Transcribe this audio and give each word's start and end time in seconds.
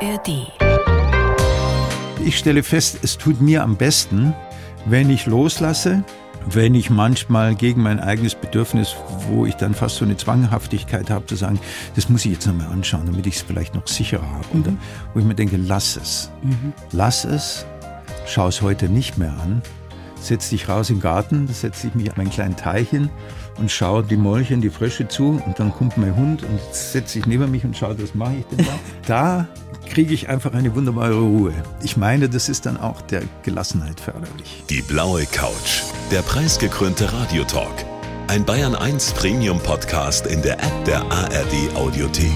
ARD. 0.00 0.52
Ich 2.24 2.38
stelle 2.38 2.62
fest, 2.62 2.98
es 3.02 3.18
tut 3.18 3.40
mir 3.40 3.62
am 3.62 3.76
besten, 3.76 4.34
wenn 4.86 5.10
ich 5.10 5.26
loslasse, 5.26 6.04
wenn 6.46 6.74
ich 6.74 6.88
manchmal 6.88 7.54
gegen 7.54 7.82
mein 7.82 7.98
eigenes 7.98 8.34
Bedürfnis, 8.34 8.94
wo 9.28 9.44
ich 9.44 9.54
dann 9.54 9.74
fast 9.74 9.96
so 9.96 10.04
eine 10.04 10.16
Zwanghaftigkeit 10.16 11.10
habe, 11.10 11.26
zu 11.26 11.36
sagen, 11.36 11.58
das 11.96 12.08
muss 12.08 12.24
ich 12.24 12.32
jetzt 12.32 12.46
nochmal 12.46 12.68
anschauen, 12.68 13.06
damit 13.06 13.26
ich 13.26 13.36
es 13.36 13.42
vielleicht 13.42 13.74
noch 13.74 13.86
sicherer 13.86 14.30
habe. 14.30 14.46
Oder 14.58 14.72
wo 15.14 15.20
ich 15.20 15.26
mir 15.26 15.34
denke, 15.34 15.56
lass 15.56 15.96
es. 15.96 16.30
Lass 16.92 17.24
es, 17.24 17.66
schau 18.26 18.48
es 18.48 18.62
heute 18.62 18.88
nicht 18.88 19.18
mehr 19.18 19.32
an. 19.42 19.62
Setz 20.20 20.50
dich 20.50 20.68
raus 20.68 20.90
im 20.90 21.00
Garten, 21.00 21.46
setze 21.48 21.88
ich 21.88 21.94
mich 21.94 22.10
an 22.10 22.14
meinen 22.16 22.30
kleinen 22.30 22.56
Teich 22.56 22.90
hin 22.90 23.08
und 23.58 23.70
schaue 23.70 24.02
die 24.02 24.16
Molchen, 24.16 24.60
die 24.60 24.70
Frösche 24.70 25.06
zu 25.06 25.40
und 25.44 25.58
dann 25.58 25.72
kommt 25.72 25.96
mein 25.96 26.14
Hund 26.16 26.42
und 26.42 26.60
setzt 26.72 27.10
sich 27.10 27.26
neben 27.26 27.50
mich 27.50 27.64
und 27.64 27.76
schaut, 27.76 28.02
was 28.02 28.14
mache 28.14 28.36
ich 28.36 28.46
denn 28.46 28.66
da? 28.66 28.78
Da 29.06 29.48
kriege 29.88 30.14
ich 30.14 30.28
einfach 30.28 30.52
eine 30.52 30.74
wunderbare 30.74 31.18
Ruhe. 31.18 31.52
Ich 31.82 31.96
meine, 31.96 32.28
das 32.28 32.48
ist 32.48 32.66
dann 32.66 32.76
auch 32.76 33.02
der 33.02 33.22
Gelassenheit 33.42 34.00
förderlich. 34.00 34.64
Die 34.70 34.82
blaue 34.82 35.26
Couch, 35.26 35.82
der 36.10 36.22
preisgekrönte 36.22 37.12
Radiotalk. 37.12 37.84
Ein 38.28 38.44
Bayern 38.44 38.74
1 38.74 39.12
Premium 39.12 39.58
Podcast 39.58 40.26
in 40.26 40.42
der 40.42 40.58
App 40.60 40.84
der 40.84 41.00
ARD 41.10 41.74
Audiothek. 41.74 42.30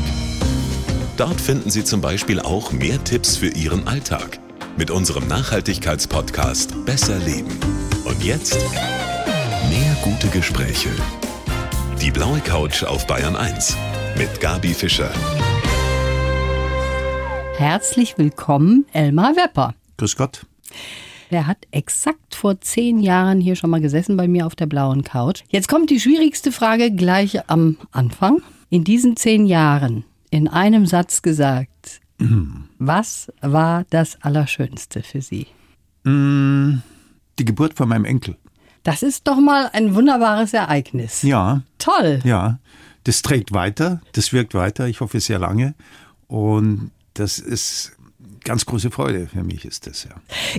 Dort 1.17 1.41
finden 1.41 1.71
Sie 1.71 1.85
zum 1.85 2.01
Beispiel 2.01 2.41
auch 2.41 2.73
mehr 2.73 3.03
Tipps 3.05 3.37
für 3.37 3.49
Ihren 3.49 3.87
Alltag 3.87 4.39
mit 4.79 4.91
unserem 4.91 5.29
Nachhaltigkeitspodcast 5.29 6.85
Besser 6.87 7.19
Leben. 7.19 7.59
Und 8.05 8.25
jetzt 8.25 8.59
mehr 9.69 9.97
gute 10.03 10.29
Gespräche. 10.29 10.89
Die 12.01 12.11
blaue 12.11 12.41
Couch 12.41 12.83
auf 12.83 13.07
Bayern 13.07 13.37
1 13.37 13.77
mit 14.17 14.41
Gabi 14.41 14.75
Fischer. 14.75 15.11
Herzlich 17.57 18.19
willkommen, 18.19 18.87
Elmar 18.93 19.37
Wepper. 19.37 19.75
Grüß 19.99 20.17
Gott. 20.17 20.47
Der 21.31 21.47
hat 21.47 21.59
exakt 21.71 22.35
vor 22.35 22.61
zehn 22.61 22.99
Jahren 23.01 23.41
hier 23.41 23.57
schon 23.57 23.71
mal 23.71 23.81
gesessen 23.81 24.17
bei 24.17 24.27
mir 24.29 24.47
auf 24.47 24.55
der 24.55 24.67
blauen 24.67 25.05
Couch. 25.05 25.43
Jetzt 25.49 25.69
kommt 25.69 25.91
die 25.91 26.01
schwierigste 26.01 26.53
Frage 26.53 26.91
gleich 26.91 27.49
am 27.49 27.77
Anfang. 27.91 28.43
In 28.71 28.85
diesen 28.85 29.17
zehn 29.17 29.47
Jahren, 29.47 30.05
in 30.31 30.49
einem 30.49 30.87
Satz 30.87 31.23
gesagt, 31.23 32.01
was 32.79 33.33
war 33.41 33.85
das 33.91 34.21
Allerschönste 34.23 35.03
für 35.03 35.21
Sie? 35.23 35.47
Die 36.05 37.45
Geburt 37.45 37.75
von 37.75 37.89
meinem 37.89 38.05
Enkel. 38.05 38.37
Das 38.83 39.03
ist 39.03 39.29
doch 39.29 39.39
mal 39.39 39.71
ein 39.73 39.95
wunderbares 39.95 40.53
Ereignis. 40.55 41.23
Ja, 41.23 41.63
Toll. 41.79 42.21
ja. 42.25 42.59
Das 43.05 43.23
trägt 43.23 43.53
weiter, 43.53 44.01
das 44.13 44.33
wirkt 44.33 44.55
weiter, 44.55 44.87
ich 44.87 45.01
hoffe 45.01 45.19
sehr 45.21 45.39
lange. 45.41 45.75
Und 46.29 46.93
das 47.15 47.39
ist 47.39 47.93
ganz 48.45 48.67
große 48.67 48.91
Freude 48.91 49.29
für 49.29 49.43
mich, 49.43 49.65
ist 49.65 49.87
das 49.87 50.05
ja. 50.05 50.11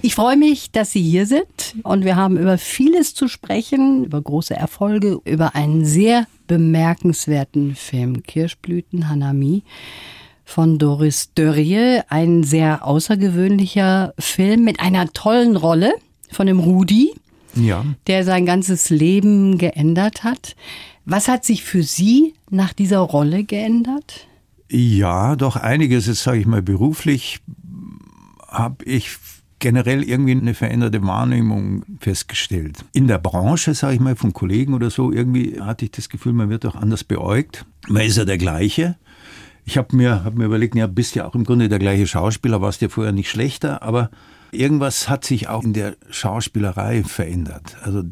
Ich 0.01 0.15
freue 0.15 0.37
mich, 0.37 0.71
dass 0.71 0.91
Sie 0.91 1.01
hier 1.01 1.25
sind 1.25 1.75
und 1.83 2.05
wir 2.05 2.15
haben 2.15 2.37
über 2.37 2.57
vieles 2.57 3.13
zu 3.13 3.27
sprechen, 3.27 4.05
über 4.05 4.21
große 4.21 4.55
Erfolge, 4.55 5.19
über 5.25 5.55
einen 5.55 5.85
sehr 5.85 6.27
bemerkenswerten 6.47 7.75
Film, 7.75 8.23
Kirschblüten 8.23 9.09
Hanami 9.09 9.63
von 10.45 10.77
Doris 10.77 11.31
Dörrie, 11.35 12.01
ein 12.09 12.43
sehr 12.43 12.85
außergewöhnlicher 12.85 14.13
Film 14.19 14.63
mit 14.63 14.79
einer 14.79 15.11
tollen 15.11 15.55
Rolle 15.55 15.93
von 16.31 16.47
dem 16.47 16.59
Rudi, 16.59 17.13
Ja, 17.55 17.85
der 18.07 18.23
sein 18.23 18.45
ganzes 18.45 18.89
Leben 18.89 19.57
geändert 19.57 20.23
hat. 20.23 20.55
Was 21.05 21.27
hat 21.27 21.43
sich 21.43 21.63
für 21.63 21.83
Sie 21.83 22.33
nach 22.49 22.73
dieser 22.73 22.99
Rolle 22.99 23.43
geändert? 23.43 24.27
Ja, 24.73 25.35
doch 25.35 25.55
einiges, 25.55 26.07
jetzt 26.07 26.23
sage 26.23 26.39
ich 26.39 26.47
mal 26.47 26.63
beruflich, 26.63 27.41
habe 28.47 28.83
ich 28.85 29.17
generell 29.59 30.03
irgendwie 30.03 30.31
eine 30.31 30.55
veränderte 30.55 31.03
Wahrnehmung 31.03 31.83
festgestellt. 31.99 32.83
In 32.91 33.07
der 33.07 33.19
Branche, 33.19 33.75
sage 33.75 33.93
ich 33.93 33.99
mal, 33.99 34.15
von 34.15 34.33
Kollegen 34.33 34.73
oder 34.73 34.89
so, 34.89 35.11
irgendwie 35.11 35.61
hatte 35.61 35.85
ich 35.85 35.91
das 35.91 36.09
Gefühl, 36.09 36.33
man 36.33 36.49
wird 36.49 36.65
auch 36.65 36.75
anders 36.75 37.03
beäugt. 37.03 37.65
Man 37.87 38.01
ist 38.01 38.17
ja 38.17 38.25
der 38.25 38.39
gleiche. 38.39 38.97
Ich 39.63 39.77
habe 39.77 39.95
mir, 39.95 40.23
hab 40.25 40.33
mir 40.33 40.45
überlegt, 40.45 40.75
ja, 40.75 40.87
bist 40.87 41.13
ja 41.15 41.25
auch 41.25 41.35
im 41.35 41.43
Grunde 41.43 41.69
der 41.69 41.79
gleiche 41.79 42.07
Schauspieler, 42.07 42.59
warst 42.59 42.81
ja 42.81 42.89
vorher 42.89 43.13
nicht 43.13 43.29
schlechter, 43.29 43.83
aber 43.83 44.09
irgendwas 44.53 45.09
hat 45.09 45.25
sich 45.25 45.49
auch 45.49 45.63
in 45.63 45.73
der 45.73 45.95
Schauspielerei 46.09 47.03
verändert. 47.03 47.77
Also 47.81 48.03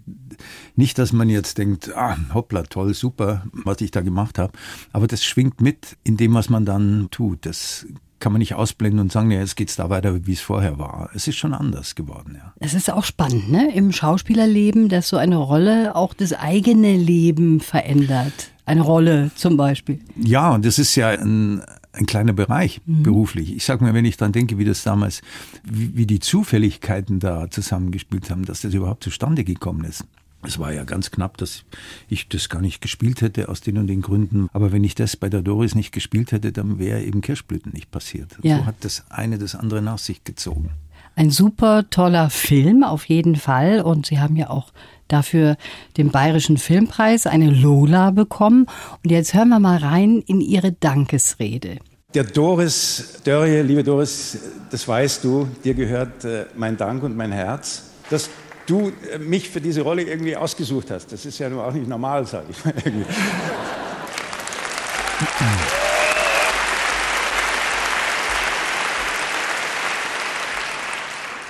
nicht, 0.75 0.97
dass 0.97 1.13
man 1.13 1.29
jetzt 1.29 1.57
denkt, 1.57 1.95
ah, 1.95 2.17
hoppla, 2.33 2.63
toll, 2.63 2.93
super, 2.93 3.43
was 3.51 3.81
ich 3.81 3.91
da 3.91 4.01
gemacht 4.01 4.39
habe, 4.39 4.53
aber 4.91 5.07
das 5.07 5.23
schwingt 5.23 5.61
mit 5.61 5.97
in 6.03 6.17
dem, 6.17 6.33
was 6.33 6.49
man 6.49 6.65
dann 6.65 7.07
tut. 7.11 7.45
Das 7.45 7.85
kann 8.19 8.31
man 8.31 8.39
nicht 8.39 8.53
ausblenden 8.53 8.99
und 8.99 9.11
sagen, 9.11 9.31
ja, 9.31 9.39
jetzt 9.39 9.55
geht's 9.55 9.75
da 9.75 9.89
weiter, 9.89 10.25
wie 10.25 10.33
es 10.33 10.41
vorher 10.41 10.77
war. 10.77 11.09
Es 11.13 11.27
ist 11.27 11.37
schon 11.37 11.53
anders 11.53 11.95
geworden, 11.95 12.35
ja. 12.37 12.53
Es 12.59 12.73
ist 12.73 12.91
auch 12.91 13.03
spannend, 13.03 13.51
ne? 13.51 13.73
Im 13.73 13.91
Schauspielerleben, 13.91 14.89
dass 14.89 15.09
so 15.09 15.17
eine 15.17 15.37
Rolle 15.37 15.95
auch 15.95 16.13
das 16.13 16.31
eigene 16.31 16.95
Leben 16.95 17.59
verändert. 17.59 18.51
Eine 18.65 18.81
Rolle 18.81 19.31
zum 19.35 19.57
Beispiel. 19.57 19.99
Ja, 20.15 20.53
und 20.53 20.65
das 20.65 20.77
ist 20.79 20.95
ja 20.95 21.09
ein, 21.09 21.63
ein 21.93 22.05
kleiner 22.05 22.33
Bereich 22.33 22.81
beruflich. 22.85 23.55
Ich 23.55 23.65
sag 23.65 23.81
mir, 23.81 23.93
wenn 23.93 24.05
ich 24.05 24.17
dran 24.17 24.31
denke, 24.31 24.57
wie 24.57 24.65
das 24.65 24.83
damals, 24.83 25.21
wie, 25.63 25.95
wie 25.95 26.05
die 26.05 26.19
Zufälligkeiten 26.19 27.19
da 27.19 27.49
zusammengespielt 27.49 28.29
haben, 28.29 28.45
dass 28.45 28.61
das 28.61 28.73
überhaupt 28.73 29.03
zustande 29.03 29.43
gekommen 29.43 29.83
ist. 29.83 30.05
Es 30.43 30.57
war 30.57 30.73
ja 30.73 30.83
ganz 30.85 31.11
knapp, 31.11 31.37
dass 31.37 31.65
ich 32.07 32.27
das 32.27 32.49
gar 32.49 32.61
nicht 32.61 32.81
gespielt 32.81 33.21
hätte 33.21 33.47
aus 33.49 33.61
den 33.61 33.77
und 33.77 33.87
den 33.87 34.01
Gründen. 34.01 34.49
Aber 34.53 34.71
wenn 34.71 34.83
ich 34.83 34.95
das 34.95 35.15
bei 35.15 35.29
der 35.29 35.43
Doris 35.43 35.75
nicht 35.75 35.91
gespielt 35.91 36.31
hätte, 36.31 36.51
dann 36.51 36.79
wäre 36.79 37.03
eben 37.03 37.21
Kirschblüten 37.21 37.71
nicht 37.73 37.91
passiert. 37.91 38.37
Ja. 38.41 38.59
So 38.59 38.65
hat 38.65 38.75
das 38.81 39.03
eine 39.09 39.37
das 39.37 39.55
andere 39.55 39.81
nach 39.81 39.99
sich 39.99 40.23
gezogen. 40.23 40.71
Ein 41.15 41.29
super 41.29 41.89
toller 41.89 42.29
Film 42.29 42.83
auf 42.83 43.05
jeden 43.05 43.35
Fall. 43.35 43.81
Und 43.81 44.05
Sie 44.05 44.19
haben 44.19 44.35
ja 44.35 44.49
auch 44.49 44.71
dafür 45.07 45.57
den 45.97 46.09
Bayerischen 46.09 46.57
Filmpreis, 46.57 47.27
eine 47.27 47.49
Lola 47.49 48.11
bekommen. 48.11 48.67
Und 49.03 49.11
jetzt 49.11 49.33
hören 49.33 49.49
wir 49.49 49.59
mal 49.59 49.77
rein 49.77 50.23
in 50.25 50.41
Ihre 50.41 50.71
Dankesrede. 50.71 51.77
Der 52.13 52.25
Doris 52.25 53.21
Dörrie, 53.23 53.61
liebe 53.61 53.83
Doris, 53.83 54.37
das 54.69 54.87
weißt 54.87 55.23
du, 55.23 55.47
dir 55.63 55.73
gehört 55.73 56.25
äh, 56.25 56.45
mein 56.55 56.75
Dank 56.75 57.03
und 57.03 57.15
mein 57.15 57.31
Herz, 57.31 57.83
dass 58.09 58.29
du 58.65 58.91
äh, 59.13 59.17
mich 59.17 59.49
für 59.49 59.61
diese 59.61 59.81
Rolle 59.81 60.03
irgendwie 60.03 60.35
ausgesucht 60.35 60.91
hast. 60.91 61.13
Das 61.13 61.25
ist 61.25 61.39
ja 61.39 61.49
nur 61.49 61.65
auch 61.65 61.73
nicht 61.73 61.87
normal, 61.87 62.25
sage 62.25 62.47
ich 62.49 62.65
mal. 62.65 62.73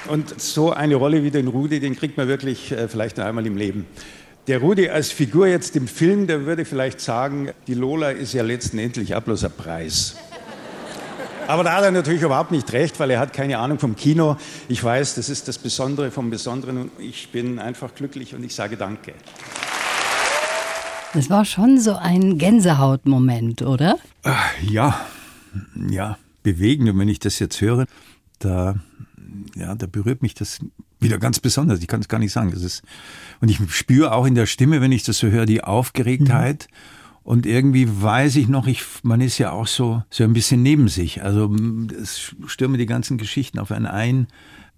Und 0.08 0.40
so 0.42 0.72
eine 0.72 0.96
Rolle 0.96 1.24
wie 1.24 1.32
den 1.32 1.48
Rudi, 1.48 1.80
den 1.80 1.96
kriegt 1.96 2.18
man 2.18 2.28
wirklich 2.28 2.72
äh, 2.72 2.88
vielleicht 2.88 3.18
nur 3.18 3.26
einmal 3.26 3.46
im 3.46 3.56
Leben. 3.56 3.86
Der 4.48 4.60
Rudi 4.60 4.90
als 4.90 5.12
Figur 5.12 5.48
jetzt 5.48 5.76
im 5.76 5.88
Film, 5.88 6.26
der 6.26 6.46
würde 6.46 6.66
vielleicht 6.66 7.00
sagen, 7.00 7.52
die 7.68 7.76
Lola 7.76 8.10
ist 8.10 8.34
ja 8.34 8.42
letztendlich 8.42 9.16
ein 9.16 9.24
Preis. 9.56 10.16
Aber 11.48 11.64
da 11.64 11.74
hat 11.74 11.84
er 11.84 11.92
natürlich 11.92 12.22
überhaupt 12.22 12.52
nicht 12.52 12.72
recht, 12.74 13.00
weil 13.00 13.12
er 13.12 13.20
hat 13.20 13.34
keine 13.34 13.60
Ahnung 13.60 13.78
vom 13.78 13.96
Kino. 13.96 14.38
Ich 14.68 14.84
weiß, 14.84 15.16
das 15.16 15.30
ist 15.30 15.48
das 15.48 15.58
Besondere 15.58 16.10
vom 16.10 16.30
Besonderen 16.30 16.78
und 16.78 16.92
ich 16.98 17.30
bin 17.30 17.60
einfach 17.60 17.94
glücklich 17.94 18.34
und 18.34 18.44
ich 18.44 18.56
sage 18.56 18.78
Danke. 18.78 19.14
Das 21.14 21.30
war 21.30 21.44
schon 21.44 21.78
so 21.78 21.96
ein 21.96 22.38
Gänsehautmoment, 22.38 23.64
oder? 23.64 23.98
Ja, 24.62 25.06
ja, 25.90 26.18
bewegend. 26.42 26.90
Und 26.90 27.00
wenn 27.00 27.10
ich 27.10 27.20
das 27.20 27.38
jetzt 27.40 27.60
höre, 27.60 27.86
da, 28.40 28.76
ja, 29.56 29.76
da 29.76 29.88
berührt 29.88 30.22
mich 30.22 30.34
das 30.34 30.60
wieder 31.00 31.18
ganz 31.18 31.40
besonders. 31.40 31.80
Ich 31.80 31.88
kann 31.88 32.02
es 32.02 32.08
gar 32.08 32.20
nicht 32.20 32.32
sagen. 32.32 32.52
Das 32.52 32.64
ist, 32.64 32.84
und 33.40 33.50
ich 33.50 33.60
spüre 33.74 34.14
auch 34.14 34.26
in 34.26 34.36
der 34.36 34.46
Stimme, 34.46 34.82
wenn 34.82 34.92
ich 34.92 35.04
das 35.04 35.18
so 35.18 35.28
höre, 35.28 35.46
die 35.46 35.64
Aufgeregtheit. 35.64 36.68
Und 37.24 37.46
irgendwie 37.46 37.88
weiß 37.88 38.36
ich 38.38 38.48
noch, 38.48 38.68
ich, 38.68 38.84
man 39.04 39.22
ist 39.22 39.38
ja 39.38 39.52
auch 39.52 39.68
so, 39.68 40.04
so 40.10 40.24
ein 40.24 40.34
bisschen 40.34 40.64
neben 40.64 40.88
sich. 40.88 41.24
Also 41.24 41.54
es 42.02 42.36
stürmen 42.48 42.80
die 42.80 42.86
ganzen 42.86 43.18
Geschichten 43.18 43.60
auf 43.60 43.72
einen 43.72 43.86
ein. 43.86 44.28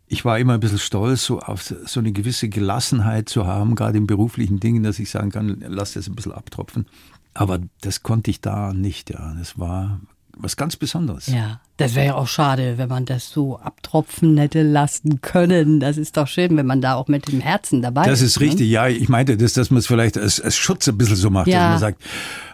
Ich 0.07 0.25
war 0.25 0.37
immer 0.37 0.55
ein 0.55 0.59
bisschen 0.59 0.79
stolz, 0.79 1.23
so 1.23 1.39
auf 1.39 1.63
so 1.63 1.99
eine 1.99 2.11
gewisse 2.11 2.49
Gelassenheit 2.49 3.29
zu 3.29 3.47
haben, 3.47 3.75
gerade 3.75 3.97
in 3.97 4.07
beruflichen 4.07 4.59
Dingen, 4.59 4.83
dass 4.83 4.99
ich 4.99 5.09
sagen 5.09 5.31
kann, 5.31 5.63
lass 5.65 5.93
das 5.93 6.07
ein 6.07 6.15
bisschen 6.15 6.33
abtropfen. 6.33 6.85
Aber 7.33 7.59
das 7.81 8.03
konnte 8.03 8.29
ich 8.29 8.41
da 8.41 8.73
nicht, 8.73 9.09
ja. 9.09 9.33
Das 9.37 9.57
war 9.57 10.01
was 10.35 10.55
ganz 10.57 10.75
Besonderes. 10.75 11.27
Ja, 11.27 11.59
das 11.77 11.95
wäre 11.95 12.07
ja 12.07 12.15
auch 12.15 12.27
schade, 12.27 12.77
wenn 12.77 12.89
man 12.89 13.05
das 13.05 13.29
so 13.29 13.57
abtropfen 13.57 14.37
hätte 14.37 14.63
lassen 14.63 15.21
können. 15.21 15.79
Das 15.79 15.97
ist 15.97 16.17
doch 16.17 16.27
schön, 16.27 16.57
wenn 16.57 16.65
man 16.65 16.81
da 16.81 16.95
auch 16.95 17.07
mit 17.07 17.31
dem 17.31 17.39
Herzen 17.39 17.81
dabei 17.81 18.05
Das 18.05 18.21
ist. 18.21 18.35
ist 18.35 18.39
ne? 18.39 18.47
richtig, 18.47 18.69
ja. 18.69 18.87
Ich 18.87 19.09
meinte, 19.09 19.37
das, 19.37 19.53
dass 19.53 19.69
man 19.69 19.79
es 19.79 19.87
vielleicht 19.87 20.17
als, 20.17 20.41
als 20.41 20.55
Schutz 20.57 20.87
ein 20.87 20.97
bisschen 20.97 21.15
so 21.15 21.29
macht, 21.29 21.47
Ja. 21.47 21.59
dass 21.59 21.69
man 21.71 21.79
sagt, 21.79 22.01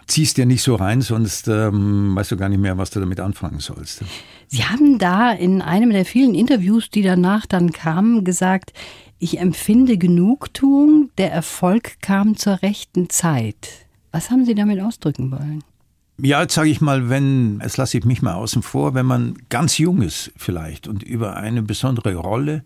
ziehst 0.06 0.36
dir 0.36 0.46
nicht 0.46 0.62
so 0.62 0.74
rein, 0.74 1.00
sonst 1.02 1.48
ähm, 1.48 2.14
weißt 2.16 2.30
du 2.32 2.36
gar 2.36 2.48
nicht 2.48 2.60
mehr, 2.60 2.76
was 2.78 2.90
du 2.90 3.00
damit 3.00 3.20
anfangen 3.20 3.60
sollst. 3.60 4.02
Sie 4.48 4.64
haben 4.64 4.98
da 4.98 5.32
in 5.32 5.62
einem 5.62 5.90
der 5.90 6.04
vielen 6.04 6.34
Interviews, 6.34 6.90
die 6.90 7.02
danach 7.02 7.46
dann 7.46 7.72
kamen, 7.72 8.24
gesagt, 8.24 8.72
ich 9.18 9.38
empfinde 9.38 9.96
Genugtuung, 9.98 11.10
der 11.18 11.32
Erfolg 11.32 12.00
kam 12.00 12.36
zur 12.36 12.62
rechten 12.62 13.10
Zeit. 13.10 13.68
Was 14.12 14.30
haben 14.30 14.44
Sie 14.44 14.54
damit 14.54 14.80
ausdrücken 14.80 15.30
wollen? 15.30 15.62
Ja, 16.22 16.42
jetzt 16.42 16.54
sage 16.54 16.68
ich 16.68 16.80
mal, 16.80 17.08
wenn, 17.08 17.60
jetzt 17.62 17.76
lasse 17.76 17.96
ich 17.96 18.04
mich 18.04 18.20
mal 18.20 18.34
außen 18.34 18.62
vor, 18.62 18.94
wenn 18.94 19.06
man 19.06 19.38
ganz 19.48 19.78
jung 19.78 20.02
ist 20.02 20.32
vielleicht 20.36 20.86
und 20.86 21.02
über 21.02 21.36
eine 21.36 21.62
besondere 21.62 22.14
Rolle 22.14 22.62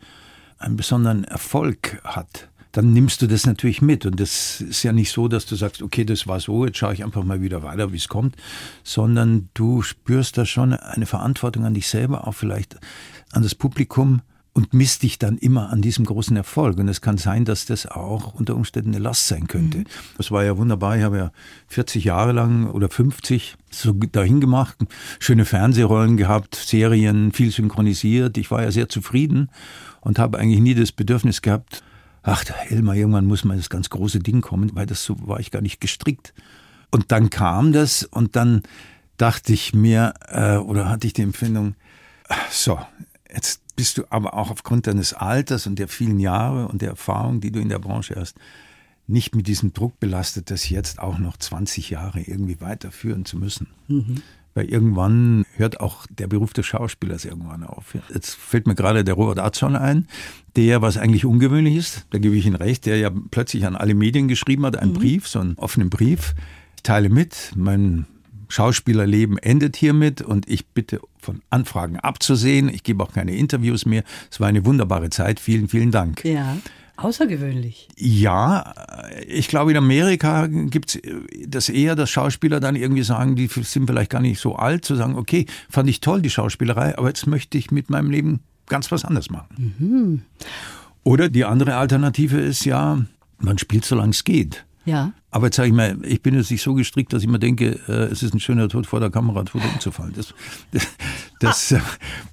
einen 0.59 0.77
besonderen 0.77 1.25
Erfolg 1.25 2.01
hat, 2.05 2.49
dann 2.73 2.93
nimmst 2.93 3.23
du 3.23 3.29
das 3.29 3.47
natürlich 3.47 3.83
mit. 3.83 4.07
Und 4.07 4.19
das 4.19 4.61
ist 4.61 4.83
ja 4.83 4.93
nicht 4.93 5.13
so, 5.13 5.29
dass 5.29 5.47
du 5.47 5.55
sagst, 5.55 5.83
okay, 5.83 6.05
das 6.05 6.27
war 6.27 6.41
so, 6.41 6.67
jetzt 6.67 6.79
schaue 6.79 6.95
ich 6.95 7.05
einfach 7.05 7.23
mal 7.23 7.41
wieder 7.41 7.63
weiter, 7.63 7.93
wie 7.93 7.97
es 7.97 8.09
kommt, 8.09 8.35
sondern 8.83 9.49
du 9.55 9.83
spürst 9.83 10.37
da 10.37 10.45
schon 10.45 10.73
eine 10.73 11.07
Verantwortung 11.07 11.65
an 11.65 11.75
dich 11.75 11.87
selber, 11.87 12.27
auch 12.27 12.35
vielleicht 12.35 12.77
an 13.33 13.43
das 13.43 13.55
Publikum 13.55 14.23
und 14.55 14.73
misst 14.73 15.03
dich 15.03 15.19
dann 15.19 15.37
immer 15.37 15.71
an 15.71 15.83
diesem 15.83 16.05
großen 16.05 16.37
Erfolg. 16.37 16.79
Und 16.79 16.89
es 16.89 17.01
kann 17.01 17.19
sein, 17.19 17.45
dass 17.45 17.67
das 17.67 17.87
auch 17.87 18.35
unter 18.35 18.55
Umständen 18.55 18.91
eine 18.91 19.01
Last 19.01 19.27
sein 19.27 19.49
könnte. 19.49 19.79
Mhm. 19.79 19.85
Das 20.17 20.31
war 20.31 20.45
ja 20.45 20.57
wunderbar. 20.57 20.97
Ich 20.97 21.03
habe 21.03 21.19
ja 21.19 21.33
40 21.67 22.05
Jahre 22.05 22.31
lang 22.31 22.71
oder 22.71 22.89
50 22.89 23.57
so 23.71 23.93
dahin 23.93 24.41
gemacht, 24.41 24.77
schöne 25.19 25.45
Fernsehrollen 25.45 26.17
gehabt, 26.17 26.55
Serien, 26.55 27.33
viel 27.33 27.51
synchronisiert. 27.51 28.39
Ich 28.39 28.53
war 28.53 28.63
ja 28.63 28.71
sehr 28.71 28.89
zufrieden 28.89 29.51
und 30.01 30.21
habe 30.21 30.39
eigentlich 30.39 30.61
nie 30.61 30.75
das 30.75 30.93
Bedürfnis 30.93 31.43
gehabt, 31.43 31.83
ach, 32.23 32.45
Elmar, 32.69 32.95
irgendwann 32.95 33.27
muss 33.27 33.45
mal 33.45 33.57
das 33.57 33.69
ganz 33.69 33.91
große 33.91 34.21
Ding 34.21 34.41
kommen, 34.41 34.71
weil 34.75 34.87
das 34.87 35.05
so 35.05 35.17
war 35.27 35.41
ich 35.41 35.51
gar 35.51 35.63
nicht 35.63 35.81
gestrickt. 35.81 36.33
Und 36.93 37.11
dann 37.11 37.29
kam 37.29 37.73
das 37.73 38.05
und 38.05 38.37
dann 38.37 38.63
dachte 39.17 39.53
ich 39.53 39.75
mir, 39.75 40.15
äh, 40.29 40.57
oder 40.57 40.89
hatte 40.89 41.09
ich 41.09 41.13
die 41.13 41.23
Empfindung, 41.23 41.75
so, 42.51 42.79
jetzt 43.33 43.64
bist 43.77 43.99
du 43.99 44.05
aber 44.11 44.35
auch 44.35 44.51
aufgrund 44.51 44.87
deines 44.87 45.15
Alters 45.15 45.67
und 45.67 45.79
der 45.79 45.89
vielen 45.89 46.21
Jahre 46.21 46.69
und 46.69 46.83
der 46.83 46.91
Erfahrung, 46.91 47.41
die 47.41 47.51
du 47.51 47.61
in 47.61 47.69
der 47.69 47.79
Branche 47.79 48.15
hast, 48.17 48.37
nicht 49.07 49.35
mit 49.35 49.47
diesem 49.47 49.73
Druck 49.73 50.01
belastet, 50.01 50.51
das 50.51 50.71
jetzt 50.71 50.99
auch 50.99 51.19
noch 51.19 51.37
20 51.37 51.91
Jahre 51.91 52.21
irgendwie 52.21 52.61
weiterführen 52.61 53.25
zu 53.25 53.37
müssen. 53.37 53.69
Mhm. 53.89 54.23
Weil 54.55 54.67
irgendwann 54.67 55.45
hört 55.57 55.81
auch 55.81 56.07
der 56.07 56.29
Beruf 56.29 56.53
des 56.53 56.65
Schauspielers 56.65 57.25
irgendwann 57.25 57.65
auf. 57.65 57.97
Jetzt 58.13 58.37
fällt 58.37 58.69
mir 58.69 58.77
gerade 58.77 59.03
der 59.03 59.15
Robert 59.15 59.41
Atzon 59.41 59.75
ein, 59.75 60.07
der, 60.55 60.81
was 60.81 60.97
eigentlich 60.97 61.25
ungewöhnlich 61.25 61.75
ist, 61.75 62.07
da 62.11 62.19
gebe 62.19 62.37
ich 62.37 62.47
Ihnen 62.47 62.55
recht, 62.55 62.87
der 62.87 62.99
ja 62.99 63.11
plötzlich 63.31 63.67
an 63.67 63.75
alle 63.75 63.95
Medien 63.95 64.29
geschrieben 64.29 64.65
hat, 64.65 64.77
einen 64.77 64.93
mhm. 64.93 64.99
Brief, 64.99 65.27
so 65.27 65.41
einen 65.41 65.57
offenen 65.57 65.91
Brief. 65.91 66.35
Ich 66.77 66.85
teile 66.85 67.09
mit, 67.09 67.53
mein 67.57 68.07
Schauspielerleben 68.49 69.39
endet 69.39 69.77
hiermit 69.77 70.23
und 70.23 70.49
ich 70.49 70.67
bitte 70.67 71.01
von 71.19 71.41
Anfragen 71.51 71.99
abzusehen. 71.99 72.69
Ich 72.69 72.83
gebe 72.83 73.03
auch 73.03 73.13
keine 73.13 73.35
Interviews 73.35 73.87
mehr. 73.87 74.05
Es 74.31 74.41
war 74.41 74.49
eine 74.49 74.65
wunderbare 74.65 75.11
Zeit. 75.11 75.41
Vielen, 75.41 75.69
vielen 75.69 75.91
Dank. 75.91 76.25
Ja. 76.25 76.57
Außergewöhnlich. 76.97 77.89
Ja, 77.97 78.73
ich 79.27 79.49
glaube, 79.49 79.73
in 79.73 79.77
Amerika 79.77 80.47
gibt 80.47 80.95
es 80.95 81.03
das 81.47 81.69
eher, 81.69 81.97
dass 81.97 82.09
Schauspieler 82.09 82.61
dann 82.61 82.77
irgendwie 82.77 83.03
sagen, 83.03 83.35
die 83.35 83.49
sind 83.49 83.89
vielleicht 83.89 84.11
gar 84.11 84.21
nicht 84.21 84.39
so 84.39 84.55
alt, 84.55 84.85
zu 84.85 84.95
sagen, 84.95 85.17
okay, 85.17 85.47
fand 85.69 85.91
ich 85.91 85.99
toll, 86.01 86.23
die 86.23 86.31
Schauspielerei, 86.31 86.97
aber 86.97 87.09
jetzt 87.09 87.27
möchte 87.27 87.59
ich 87.59 87.73
mit 87.73 87.91
meinem 87.91 88.11
Leben 88.11 88.41
ganz 88.67 88.93
was 88.93 89.05
anderes 89.05 89.29
machen. 89.29 89.75
Mhm. 89.79 90.23
Oder 91.03 91.29
die 91.29 91.45
andere 91.45 91.77
Alternative 91.77 92.39
ist 92.39 92.65
ja, 92.65 93.05
man 93.39 93.59
spielt, 93.59 93.85
solange 93.85 94.11
es 94.11 94.23
geht. 94.23 94.65
Ja. 94.85 95.13
Aber 95.31 95.47
jetzt 95.47 95.57
sage 95.57 95.69
ich 95.69 95.75
mal, 95.75 95.97
ich 96.03 96.23
bin 96.23 96.35
jetzt 96.35 96.51
nicht 96.51 96.63
so 96.63 96.75
gestrickt, 96.75 97.13
dass 97.13 97.23
ich 97.23 97.29
mir 97.29 97.39
denke, 97.39 97.81
äh, 97.89 98.13
es 98.13 98.23
ist 98.23 98.35
ein 98.35 98.41
schöner 98.41 98.69
Tod 98.69 98.87
vor 98.87 99.01
der 99.01 99.11
Kamera, 99.11 99.43
tot 99.43 99.63
umzufallen. 99.73 100.15
Das, 100.15 100.35
das, 100.73 100.87
das 101.41 101.73
äh, 101.73 101.81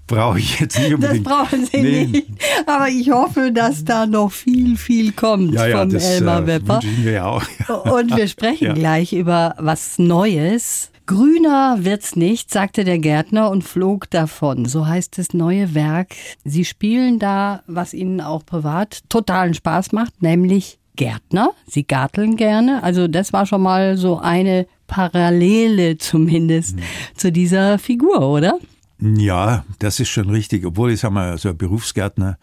brauche 0.07 0.39
ich 0.39 0.59
jetzt 0.59 0.77
nicht 0.77 0.93
unbedingt. 0.93 1.25
Das 1.25 1.33
brauchen 1.33 1.65
Sie 1.65 1.81
nee. 1.81 2.05
nicht. 2.05 2.27
Aber 2.67 2.89
ich 2.89 3.09
hoffe, 3.09 3.51
dass 3.51 3.83
da 3.85 4.05
noch 4.05 4.31
viel, 4.31 4.77
viel 4.77 5.13
kommt 5.13 5.53
ja, 5.53 5.67
ja, 5.67 5.79
vom 5.79 5.89
das, 5.89 6.03
Elmar 6.03 6.43
äh, 6.43 6.47
Wepper. 6.47 6.79
Wir 6.83 7.11
ja 7.11 7.25
auch. 7.25 7.43
Und 7.85 8.15
wir 8.15 8.27
sprechen 8.29 8.75
gleich 8.75 9.13
über 9.13 9.55
was 9.57 9.97
Neues. 9.97 10.91
Grüner 11.07 11.79
wird's 11.79 12.15
nicht, 12.15 12.51
sagte 12.51 12.83
der 12.83 12.99
Gärtner 12.99 13.49
und 13.49 13.63
flog 13.63 14.09
davon. 14.11 14.65
So 14.65 14.87
heißt 14.87 15.17
das 15.17 15.33
neue 15.33 15.73
Werk. 15.73 16.15
Sie 16.45 16.63
spielen 16.63 17.19
da, 17.19 17.63
was 17.67 17.93
Ihnen 17.93 18.21
auch 18.21 18.45
privat 18.45 19.01
totalen 19.09 19.53
Spaß 19.53 19.91
macht, 19.91 20.21
nämlich 20.21 20.79
Gärtner. 20.95 21.51
Sie 21.67 21.83
garteln 21.83 22.35
gerne. 22.35 22.83
Also 22.83 23.07
das 23.07 23.33
war 23.33 23.45
schon 23.45 23.61
mal 23.61 23.97
so 23.97 24.19
eine 24.19 24.67
Parallele 24.87 25.97
zumindest 25.97 26.75
mhm. 26.75 26.81
zu 27.15 27.31
dieser 27.31 27.79
Figur, 27.79 28.21
oder? 28.21 28.59
Ja, 28.99 29.65
das 29.79 29.99
ist 29.99 30.09
schon 30.09 30.29
richtig. 30.29 30.65
Obwohl 30.65 30.91
ich 30.91 30.99
sage 30.99 31.13
mal, 31.13 31.37
so 31.37 31.49
ein 31.49 31.57
Berufsgärtner, 31.57 32.37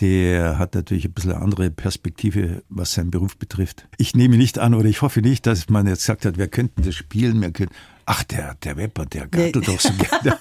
der 0.00 0.58
hat 0.58 0.74
natürlich 0.74 1.04
ein 1.04 1.12
bisschen 1.12 1.32
eine 1.32 1.42
andere 1.42 1.70
Perspektive, 1.70 2.62
was 2.68 2.94
seinen 2.94 3.10
Beruf 3.10 3.36
betrifft. 3.36 3.86
Ich 3.96 4.16
nehme 4.16 4.36
nicht 4.36 4.58
an 4.58 4.74
oder 4.74 4.88
ich 4.88 5.02
hoffe 5.02 5.20
nicht, 5.20 5.46
dass 5.46 5.68
man 5.68 5.86
jetzt 5.86 6.00
gesagt 6.00 6.24
hat, 6.24 6.36
wir 6.36 6.48
könnten 6.48 6.82
das 6.82 6.96
spielen, 6.96 7.40
wir 7.40 7.52
könnten, 7.52 7.74
ach, 8.06 8.24
der, 8.24 8.56
der 8.56 8.76
Wepper, 8.76 9.06
der 9.06 9.28
gartelt 9.28 9.68
doch 9.68 9.78
so 9.78 9.92
gerne. 9.92 10.38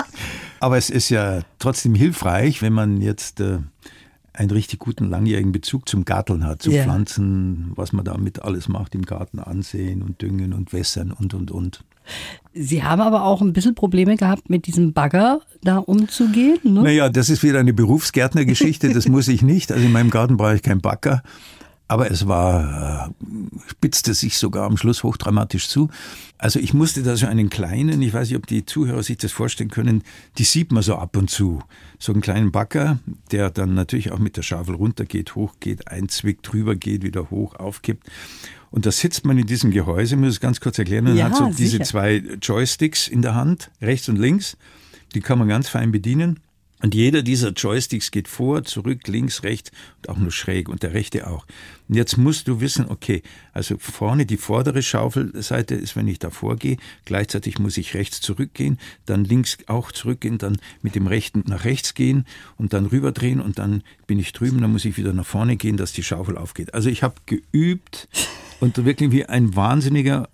Aber 0.60 0.76
es 0.76 0.90
ist 0.90 1.08
ja 1.08 1.40
trotzdem 1.58 1.94
hilfreich, 1.94 2.60
wenn 2.60 2.74
man 2.74 3.00
jetzt 3.00 3.40
äh, 3.40 3.60
einen 4.40 4.50
richtig 4.50 4.78
guten 4.78 5.10
langjährigen 5.10 5.52
Bezug 5.52 5.86
zum 5.86 6.06
Garteln 6.06 6.44
hat, 6.44 6.62
zu 6.62 6.70
ja. 6.70 6.82
Pflanzen, 6.82 7.72
was 7.76 7.92
man 7.92 8.06
damit 8.06 8.42
alles 8.42 8.68
macht 8.68 8.94
im 8.94 9.02
Garten 9.02 9.38
ansehen 9.38 10.02
und 10.02 10.22
düngen 10.22 10.54
und 10.54 10.72
wässern 10.72 11.12
und 11.12 11.34
und 11.34 11.50
und. 11.50 11.84
Sie 12.54 12.82
haben 12.82 13.02
aber 13.02 13.24
auch 13.24 13.42
ein 13.42 13.52
bisschen 13.52 13.74
Probleme 13.74 14.16
gehabt, 14.16 14.48
mit 14.48 14.66
diesem 14.66 14.94
Bagger 14.94 15.40
da 15.62 15.76
umzugehen. 15.76 16.58
Ne? 16.64 16.82
Naja, 16.82 17.10
das 17.10 17.28
ist 17.28 17.42
wieder 17.42 17.60
eine 17.60 17.74
Berufsgärtnergeschichte, 17.74 18.92
das 18.92 19.06
muss 19.08 19.28
ich 19.28 19.42
nicht. 19.42 19.70
Also 19.72 19.84
in 19.84 19.92
meinem 19.92 20.10
Garten 20.10 20.38
brauche 20.38 20.56
ich 20.56 20.62
keinen 20.62 20.80
Bagger. 20.80 21.22
Aber 21.90 22.08
es 22.08 22.28
war, 22.28 23.08
äh, 23.08 23.26
spitzte 23.68 24.14
sich 24.14 24.38
sogar 24.38 24.64
am 24.64 24.76
Schluss 24.76 25.02
hochdramatisch 25.02 25.66
zu. 25.66 25.88
Also 26.38 26.60
ich 26.60 26.72
musste 26.72 27.02
da 27.02 27.16
so 27.16 27.26
einen 27.26 27.50
kleinen, 27.50 28.00
ich 28.00 28.14
weiß 28.14 28.28
nicht, 28.28 28.38
ob 28.38 28.46
die 28.46 28.64
Zuhörer 28.64 29.02
sich 29.02 29.18
das 29.18 29.32
vorstellen 29.32 29.70
können, 29.70 30.04
die 30.38 30.44
sieht 30.44 30.70
man 30.70 30.84
so 30.84 30.94
ab 30.94 31.16
und 31.16 31.30
zu. 31.30 31.64
So 31.98 32.12
einen 32.12 32.20
kleinen 32.20 32.52
Backer, 32.52 33.00
der 33.32 33.50
dann 33.50 33.74
natürlich 33.74 34.12
auch 34.12 34.20
mit 34.20 34.36
der 34.36 34.42
Schaufel 34.42 34.76
runtergeht, 34.76 35.34
hochgeht, 35.34 35.88
einzwickt, 35.88 36.52
drüber 36.52 36.76
geht, 36.76 37.02
wieder 37.02 37.28
hoch, 37.28 37.56
aufkippt. 37.56 38.08
Und 38.70 38.86
da 38.86 38.92
sitzt 38.92 39.26
man 39.26 39.36
in 39.36 39.48
diesem 39.48 39.72
Gehäuse, 39.72 40.14
muss 40.14 40.28
ich 40.28 40.34
es 40.36 40.40
ganz 40.40 40.60
kurz 40.60 40.78
erklären, 40.78 41.08
und 41.08 41.16
ja, 41.16 41.24
hat 41.24 41.36
so 41.36 41.46
sicher. 41.46 41.56
diese 41.56 41.80
zwei 41.80 42.22
Joysticks 42.40 43.08
in 43.08 43.20
der 43.20 43.34
Hand, 43.34 43.72
rechts 43.82 44.08
und 44.08 44.14
links. 44.14 44.56
Die 45.16 45.20
kann 45.20 45.40
man 45.40 45.48
ganz 45.48 45.68
fein 45.68 45.90
bedienen. 45.90 46.38
Und 46.82 46.94
jeder 46.94 47.22
dieser 47.22 47.50
Joysticks 47.50 48.10
geht 48.10 48.26
vor, 48.26 48.64
zurück, 48.64 49.06
links, 49.06 49.42
rechts 49.42 49.70
und 49.98 50.08
auch 50.08 50.16
nur 50.16 50.30
schräg 50.30 50.68
und 50.68 50.82
der 50.82 50.94
rechte 50.94 51.28
auch. 51.28 51.46
Und 51.88 51.94
jetzt 51.94 52.16
musst 52.16 52.48
du 52.48 52.60
wissen, 52.60 52.86
okay, 52.88 53.22
also 53.52 53.76
vorne 53.78 54.24
die 54.24 54.38
vordere 54.38 54.82
Schaufelseite 54.82 55.74
ist, 55.74 55.94
wenn 55.94 56.08
ich 56.08 56.18
da 56.18 56.30
vorgehe, 56.30 56.78
gleichzeitig 57.04 57.58
muss 57.58 57.76
ich 57.76 57.94
rechts 57.94 58.20
zurückgehen, 58.20 58.78
dann 59.04 59.24
links 59.24 59.58
auch 59.66 59.92
zurückgehen, 59.92 60.38
dann 60.38 60.58
mit 60.82 60.94
dem 60.94 61.06
rechten 61.06 61.44
nach 61.46 61.64
rechts 61.64 61.94
gehen 61.94 62.24
und 62.56 62.72
dann 62.72 62.86
rüberdrehen 62.86 63.40
und 63.40 63.58
dann 63.58 63.82
bin 64.06 64.18
ich 64.18 64.32
drüben, 64.32 64.60
dann 64.60 64.72
muss 64.72 64.84
ich 64.84 64.96
wieder 64.96 65.12
nach 65.12 65.26
vorne 65.26 65.56
gehen, 65.56 65.76
dass 65.76 65.92
die 65.92 66.02
Schaufel 66.02 66.38
aufgeht. 66.38 66.72
Also 66.72 66.88
ich 66.88 67.02
habe 67.02 67.16
geübt 67.26 68.08
und 68.60 68.82
wirklich 68.84 69.10
wie 69.10 69.26
ein 69.26 69.54
Wahnsinniger 69.54 70.28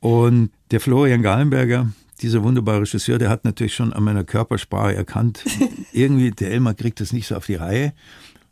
und 0.00 0.50
der 0.70 0.80
Florian 0.80 1.22
Gallenberger, 1.22 1.92
dieser 2.18 2.42
wunderbare 2.42 2.82
Regisseur, 2.82 3.18
der 3.18 3.30
hat 3.30 3.44
natürlich 3.44 3.74
schon 3.74 3.92
an 3.92 4.04
meiner 4.04 4.24
Körpersprache 4.24 4.94
erkannt, 4.94 5.44
irgendwie 5.92 6.30
der 6.30 6.50
Elmar 6.50 6.74
kriegt 6.74 7.00
das 7.00 7.12
nicht 7.12 7.26
so 7.26 7.36
auf 7.36 7.46
die 7.46 7.54
Reihe. 7.54 7.92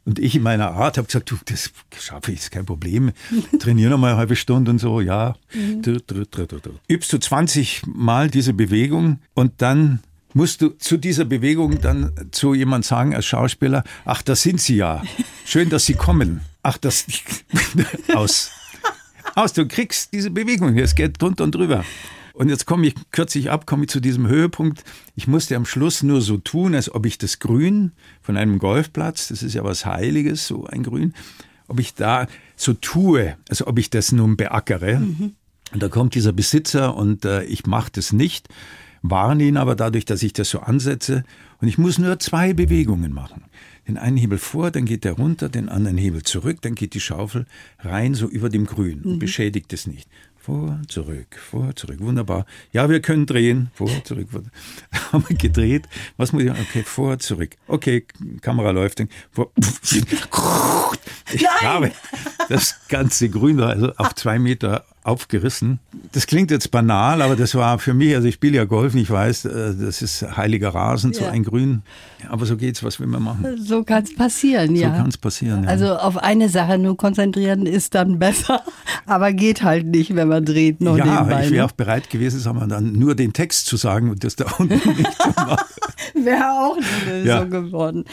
Und 0.05 0.21
ich 0.21 0.37
in 0.37 0.43
meiner 0.43 0.71
Art 0.71 0.99
habe 0.99 1.07
gesagt, 1.07 1.33
du, 1.33 1.37
das 1.47 1.73
schaffe 1.99 2.31
ich, 2.31 2.39
ist 2.39 2.51
kein 2.53 2.65
Problem. 2.65 3.11
Trainiere 3.59 3.91
noch 3.91 3.99
mal 3.99 4.11
eine 4.11 4.19
halbe 4.19 4.37
Stunde 4.37 4.71
und 4.71 4.79
so, 4.79 5.01
ja. 5.01 5.35
Mhm. 5.53 5.83
Übst 6.89 7.13
du 7.13 7.19
20 7.19 7.83
Mal 7.87 8.31
diese 8.31 8.53
Bewegung 8.53 9.19
und 9.35 9.55
dann 9.59 9.99
musst 10.33 10.63
du 10.63 10.69
zu 10.69 10.97
dieser 10.97 11.25
Bewegung 11.25 11.81
dann 11.81 12.13
zu 12.31 12.55
jemand 12.55 12.85
sagen 12.85 13.17
als 13.17 13.27
Schauspieler, 13.27 13.83
ach, 14.05 14.23
da 14.23 14.37
sind 14.37 14.61
sie 14.61 14.77
ja. 14.77 15.03
Schön, 15.45 15.71
dass 15.71 15.87
sie 15.87 15.95
kommen. 15.95 16.43
Ach, 16.63 16.79
das 16.79 17.07
aus. 18.15 18.51
Aus, 19.35 19.55
du 19.55 19.67
kriegst 19.67 20.13
diese 20.13 20.31
Bewegung 20.31 20.75
hier, 20.75 20.85
es 20.85 20.95
geht 20.95 21.21
drunter 21.21 21.45
und 21.45 21.55
drüber. 21.55 21.85
Und 22.37 22.51
jetzt 22.51 22.67
komme 22.67 22.87
ich 22.87 22.95
kürzlich 23.13 23.51
ab, 23.51 23.65
komme 23.65 23.85
ich 23.85 23.89
zu 23.89 23.99
diesem 23.99 24.29
Höhepunkt. 24.29 24.85
Ich 25.15 25.27
musste 25.27 25.57
am 25.57 25.65
Schluss 25.65 26.03
nur 26.03 26.21
so 26.21 26.37
tun, 26.37 26.75
als 26.75 26.95
ob 26.95 27.07
ich 27.07 27.17
das 27.17 27.39
Grün 27.39 27.93
von 28.21 28.37
einem 28.37 28.59
Golfplatz, 28.59 29.29
das 29.29 29.43
ist 29.43 29.55
ja 29.55 29.65
was 29.65 29.87
Heiliges, 29.87 30.47
so 30.47 30.67
ein 30.67 30.83
Grün, 30.83 31.15
ob 31.67 31.81
ich 31.81 31.95
da 31.95 32.27
so 32.55 32.75
tue, 32.75 33.39
als 33.49 33.67
ob 33.67 33.79
ich 33.79 33.89
das 33.89 34.13
nun 34.13 34.37
beackere. 34.37 34.99
Mhm. 34.99 35.33
Und 35.73 35.83
da 35.83 35.89
kommt 35.89 36.15
dieser 36.15 36.35
Besitzer 36.35 36.95
und 36.95 37.25
äh, 37.25 37.43
ich 37.45 37.65
mache 37.65 37.93
das 37.93 38.13
nicht, 38.13 38.51
warne 39.01 39.45
ihn 39.45 39.57
aber 39.57 39.75
dadurch, 39.75 40.05
dass 40.05 40.23
ich 40.23 40.35
das 40.35 40.51
so 40.51 40.61
ansetze. 40.61 41.25
Und 41.63 41.69
ich 41.69 41.79
muss 41.79 41.99
nur 41.99 42.19
zwei 42.19 42.53
Bewegungen 42.53 43.15
machen. 43.15 43.45
Den 43.89 43.97
einen 43.97 44.19
Hebel 44.19 44.37
vor, 44.37 44.71
dann 44.71 44.85
geht 44.85 45.05
der 45.05 45.13
runter, 45.13 45.49
den 45.49 45.71
anderen 45.71 45.97
Hebel 45.97 46.23
zurück, 46.23 46.59
dann 46.61 46.75
geht 46.75 46.93
die 46.93 47.01
Schaufel 47.01 47.47
rein 47.79 48.13
so 48.13 48.29
über 48.29 48.51
dem 48.51 48.67
Grün 48.67 49.01
und 49.05 49.15
mhm. 49.15 49.19
beschädigt 49.21 49.73
es 49.73 49.87
nicht. 49.87 50.07
Vor, 50.47 50.79
zurück, 50.87 51.37
vor, 51.51 51.75
zurück. 51.75 51.99
Wunderbar. 51.99 52.47
Ja, 52.71 52.89
wir 52.89 53.03
können 53.03 53.27
drehen. 53.27 53.73
Vor, 53.75 53.91
zurück. 54.05 54.29
Vor. 54.31 54.43
Haben 55.13 55.25
wir 55.27 55.37
gedreht. 55.37 55.89
Was 56.19 56.33
muss 56.33 56.45
ich 56.45 56.49
machen? 56.49 56.65
Okay, 56.71 56.85
vor, 56.85 57.19
zurück. 57.19 57.57
Okay, 57.67 58.07
Kamera 58.43 58.71
läuft. 58.71 59.03
Vor. 59.33 59.51
Ich 61.33 61.43
Nein! 61.43 61.63
habe 61.63 61.93
das 62.49 62.77
ganze 62.89 63.29
Grün 63.29 63.59
also 63.59 63.93
auf 63.97 64.15
zwei 64.15 64.39
Meter 64.39 64.85
aufgerissen. 65.07 65.79
Das 66.13 66.27
klingt 66.27 66.51
jetzt 66.51 66.71
banal, 66.71 67.23
aber 67.23 67.37
das 67.37 67.55
war 67.55 67.79
für 67.79 67.95
mich, 67.95 68.15
also 68.15 68.27
ich 68.27 68.35
spiele 68.35 68.57
ja 68.57 68.65
Golf, 68.65 68.95
ich 68.95 69.09
weiß, 69.09 69.45
äh, 69.45 69.75
das 69.81 70.03
ist 70.03 70.37
heiliger 70.37 70.71
Rasen, 70.71 71.13
ja. 71.13 71.21
so 71.21 71.25
ein 71.27 71.45
Grün. 71.45 71.83
Aber 72.29 72.45
so 72.45 72.57
geht's, 72.57 72.83
was 72.83 72.99
will 72.99 73.07
man 73.07 73.23
machen? 73.23 73.57
So 73.63 73.85
kann 73.85 74.03
es 74.03 74.15
passieren, 74.15 74.75
ja. 74.75 74.91
So 74.91 74.97
kann 74.97 75.09
es 75.09 75.19
passieren, 75.19 75.65
ja. 75.65 75.71
Also 75.71 75.95
auf 75.97 76.17
eine 76.17 76.49
Sache 76.49 76.79
nur 76.79 76.97
konzentrieren 76.97 77.67
ist 77.67 77.95
dann 77.95 78.19
besser, 78.19 78.63
aber 79.07 79.33
geht 79.33 79.63
halt 79.63 79.87
nicht, 79.87 80.15
wenn 80.17 80.29
man 80.29 80.45
dreht 80.45 80.81
noch 80.81 80.99
ja, 80.99 81.23
ich 81.23 81.51
wäre 81.51 81.51
ne? 81.51 81.65
auch 81.65 81.73
bereit 81.73 82.11
gewesen, 82.11 82.41
sagen 82.41 82.59
wir 82.59 82.67
dann, 82.67 82.93
nur 82.93 83.15
den 83.15 83.33
Text 83.33 83.67
zu 83.67 83.77
sagen 83.77 84.11
und 84.11 84.25
das 84.25 84.35
da 84.35 84.47
unten 84.59 84.75
nicht 84.97 85.23
zu 85.23 85.29
machen. 85.29 85.65
wäre 86.15 86.51
auch 86.51 86.77
eine 86.77 87.23
Lösung 87.23 87.27
ja. 87.27 87.45
geworden. 87.45 88.05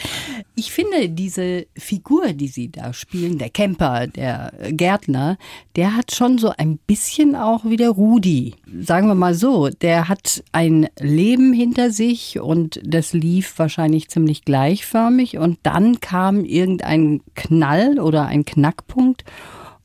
Ich 0.56 0.70
finde, 0.70 1.08
diese 1.08 1.66
Figur, 1.76 2.32
die 2.32 2.46
Sie 2.46 2.70
da 2.70 2.92
spielen, 2.92 3.38
der 3.38 3.50
Camper, 3.50 4.06
der 4.06 4.52
Gärtner, 4.70 5.36
der 5.74 5.96
hat 5.96 6.14
schon 6.14 6.38
so 6.38 6.52
ein 6.56 6.78
bisschen 6.86 7.34
auch 7.34 7.64
wie 7.64 7.76
der 7.76 7.90
Rudi. 7.90 8.54
Sagen 8.80 9.08
wir 9.08 9.16
mal 9.16 9.34
so, 9.34 9.68
der 9.68 10.08
hat 10.08 10.44
ein 10.52 10.86
Leben 11.00 11.52
hinter 11.52 11.90
sich 11.90 12.38
und 12.38 12.80
das 12.84 13.12
lief 13.12 13.58
wahrscheinlich 13.58 14.10
ziemlich 14.10 14.44
gleichförmig 14.44 15.38
und 15.38 15.58
dann 15.64 15.98
kam 15.98 16.44
irgendein 16.44 17.20
Knall 17.34 17.98
oder 17.98 18.26
ein 18.26 18.44
Knackpunkt 18.44 19.24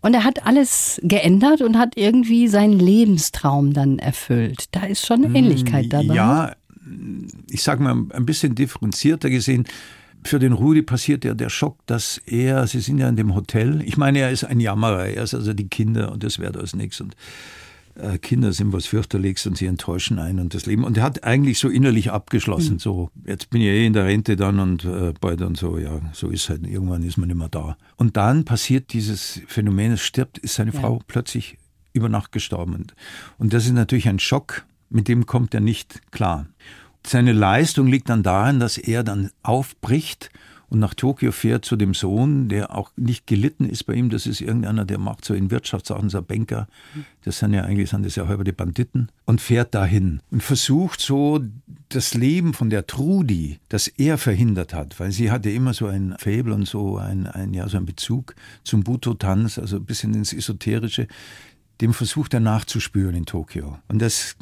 und 0.02 0.14
er 0.14 0.24
hat 0.24 0.46
alles 0.46 1.02
geändert 1.04 1.62
und 1.62 1.78
hat 1.78 1.98
irgendwie 1.98 2.48
seinen 2.48 2.80
Lebenstraum 2.80 3.74
dann 3.74 4.00
erfüllt. 4.00 4.66
Da 4.72 4.86
ist 4.86 5.06
schon 5.06 5.26
eine 5.26 5.38
Ähnlichkeit 5.38 5.86
hm, 5.86 5.90
dabei. 5.90 6.14
Ja, 6.14 6.56
ich 7.50 7.64
sage 7.64 7.84
mal 7.84 7.96
ein 8.12 8.26
bisschen 8.26 8.56
differenzierter 8.56 9.30
gesehen. 9.30 9.66
Für 10.24 10.40
den 10.40 10.54
Rudi 10.54 10.82
passiert 10.82 11.24
ja 11.24 11.34
der 11.34 11.50
Schock, 11.50 11.78
dass 11.86 12.18
er, 12.26 12.68
Sie 12.68 12.80
sind 12.80 12.98
ja 12.98 13.08
in 13.08 13.16
dem 13.16 13.36
Hotel, 13.36 13.82
ich 13.82 13.98
meine, 13.98 14.20
er 14.20 14.32
ist 14.32 14.44
ein 14.44 14.60
Jammerer, 14.60 15.08
er 15.08 15.24
ist 15.24 15.34
also 15.34 15.54
die 15.54 15.68
Kinder 15.68 16.12
und 16.12 16.24
das 16.24 16.40
wäre 16.40 16.52
das 16.52 16.76
nichts 16.76 17.00
und 17.00 17.16
äh, 17.96 18.18
Kinder 18.18 18.54
sind 18.54 18.74
was 18.74 18.86
fürchterlichst 18.86 19.48
und 19.48 19.58
sie 19.58 19.66
enttäuschen 19.66 20.20
einen 20.20 20.40
und 20.40 20.54
das 20.54 20.66
Leben. 20.66 20.84
Und 20.84 20.98
er 20.98 21.04
hat 21.04 21.24
eigentlich 21.24 21.60
so 21.60 21.70
innerlich 21.70 22.12
abgeschlossen, 22.12 22.76
mhm. 22.76 22.80
so, 22.80 23.10
jetzt 23.26 23.50
bin 23.50 23.62
ich 23.62 23.68
eh 23.68 23.86
in 23.86 23.94
der 23.94 24.06
Rente 24.06 24.36
dann 24.36 24.60
und 24.60 24.86
äh, 24.86 25.14
bald 25.20 25.42
dann 25.42 25.56
so, 25.56 25.78
ja, 25.78 26.02
so 26.14 26.30
ist 26.30 26.50
halt, 26.50 26.66
irgendwann 26.66 27.04
ist 27.04 27.18
man 27.18 27.28
nicht 27.28 27.38
mehr 27.38 27.50
da. 27.50 27.78
Und 27.98 28.18
dann 28.18 28.46
passiert 28.46 28.94
dieses 28.94 29.42
Phänomen, 29.48 29.94
es 29.94 30.02
stirbt, 30.02 30.38
ist 30.38 30.56
seine 30.56 30.74
ja. 30.74 30.80
Frau 30.80 31.02
plötzlich 31.08 31.58
über 31.94 32.10
Nacht 32.10 32.32
gestorben. 32.32 32.88
Und 33.38 33.54
das 33.54 33.66
ist 33.66 33.74
natürlich 33.74 34.08
ein 34.08 34.20
Schock, 34.20 34.66
mit 34.90 35.08
dem 35.08 35.26
kommt 35.26 35.54
er 35.54 35.62
nicht 35.62 36.12
klar. 36.12 36.48
Seine 37.06 37.34
Leistung 37.34 37.88
liegt 37.88 38.10
dann 38.10 38.24
darin, 38.24 38.60
dass 38.60 38.78
er 38.78 39.04
dann 39.04 39.32
aufbricht 39.42 40.30
und 40.70 40.80
nach 40.80 40.94
Tokio 40.94 41.32
fährt 41.32 41.66
zu 41.66 41.76
dem 41.76 41.96
Sohn, 41.96 42.48
der 42.48 42.76
auch 42.76 42.92
nicht 42.96 43.26
gelitten 43.26 43.68
ist 43.68 43.86
bei 43.86 43.94
ihm. 43.96 44.10
Das 44.10 44.28
ist 44.28 44.40
irgendeiner, 44.40 44.86
der 44.86 45.00
macht 45.00 45.26
so 45.26 45.34
in 45.34 45.50
Wirtschaftssachen, 45.50 46.10
so 46.10 46.20
ein 46.20 46.26
Banker. 46.26 46.68
Das 47.24 47.40
sind 47.40 47.54
ja 47.54 47.64
eigentlich 47.64 47.90
sind 47.90 48.06
das 48.06 48.16
ja 48.16 48.28
halber 48.28 48.44
die 48.44 48.52
Banditen. 48.52 49.12
Und 49.26 49.42
fährt 49.42 49.74
dahin 49.74 50.22
und 50.30 50.44
versucht 50.44 51.02
so 51.02 51.40
das 51.90 52.14
Leben 52.14 52.54
von 52.54 52.70
der 52.70 52.86
Trudi, 52.86 53.60
das 53.70 53.88
er 53.88 54.20
verhindert 54.20 54.76
hat, 54.76 55.00
weil 55.00 55.12
sie 55.12 55.32
hatte 55.32 55.50
immer 55.50 55.74
so 55.74 55.88
ein 55.88 56.16
Faible 56.20 56.54
und 56.54 56.68
so 56.68 56.98
ein, 56.98 57.26
ein, 57.26 57.54
ja, 57.56 57.68
so 57.68 57.78
ein 57.78 57.86
Bezug 57.86 58.36
zum 58.64 58.84
Buto-Tanz, 58.84 59.58
also 59.58 59.78
ein 59.78 59.86
bisschen 59.86 60.14
ins 60.14 60.34
Esoterische 60.34 61.08
dem 61.82 61.94
versucht 61.94 62.34
er 62.34 62.40
nachzuspüren 62.40 63.16
in 63.16 63.26
Tokio. 63.26 63.80
Und 63.88 64.00
das 64.00 64.36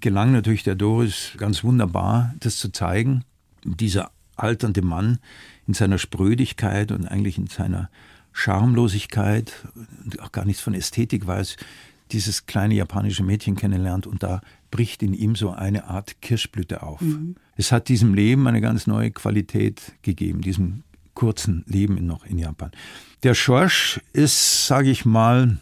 gelang 0.00 0.32
natürlich 0.32 0.64
der 0.64 0.74
Doris 0.74 1.32
ganz 1.36 1.62
wunderbar, 1.62 2.34
das 2.40 2.56
zu 2.56 2.70
zeigen. 2.70 3.24
Dieser 3.64 4.10
alternde 4.36 4.82
Mann 4.82 5.18
in 5.66 5.74
seiner 5.74 5.98
Sprödigkeit 5.98 6.92
und 6.92 7.06
eigentlich 7.06 7.38
in 7.38 7.46
seiner 7.46 7.88
Schamlosigkeit 8.32 9.52
und 10.04 10.20
auch 10.20 10.32
gar 10.32 10.44
nichts 10.44 10.62
von 10.62 10.74
Ästhetik 10.74 11.26
weiß, 11.26 11.56
dieses 12.12 12.46
kleine 12.46 12.74
japanische 12.74 13.24
Mädchen 13.24 13.56
kennenlernt 13.56 14.06
und 14.06 14.22
da 14.22 14.40
bricht 14.70 15.02
in 15.02 15.14
ihm 15.14 15.34
so 15.34 15.50
eine 15.50 15.86
Art 15.88 16.20
Kirschblüte 16.20 16.82
auf. 16.82 17.00
Mhm. 17.00 17.36
Es 17.56 17.72
hat 17.72 17.88
diesem 17.88 18.14
Leben 18.14 18.46
eine 18.46 18.60
ganz 18.60 18.86
neue 18.86 19.10
Qualität 19.10 19.92
gegeben, 20.02 20.42
diesem 20.42 20.82
kurzen 21.14 21.64
Leben 21.66 22.06
noch 22.06 22.24
in 22.26 22.38
Japan. 22.38 22.70
Der 23.22 23.34
Schorsch 23.34 24.00
ist, 24.12 24.66
sage 24.66 24.90
ich 24.90 25.04
mal, 25.04 25.56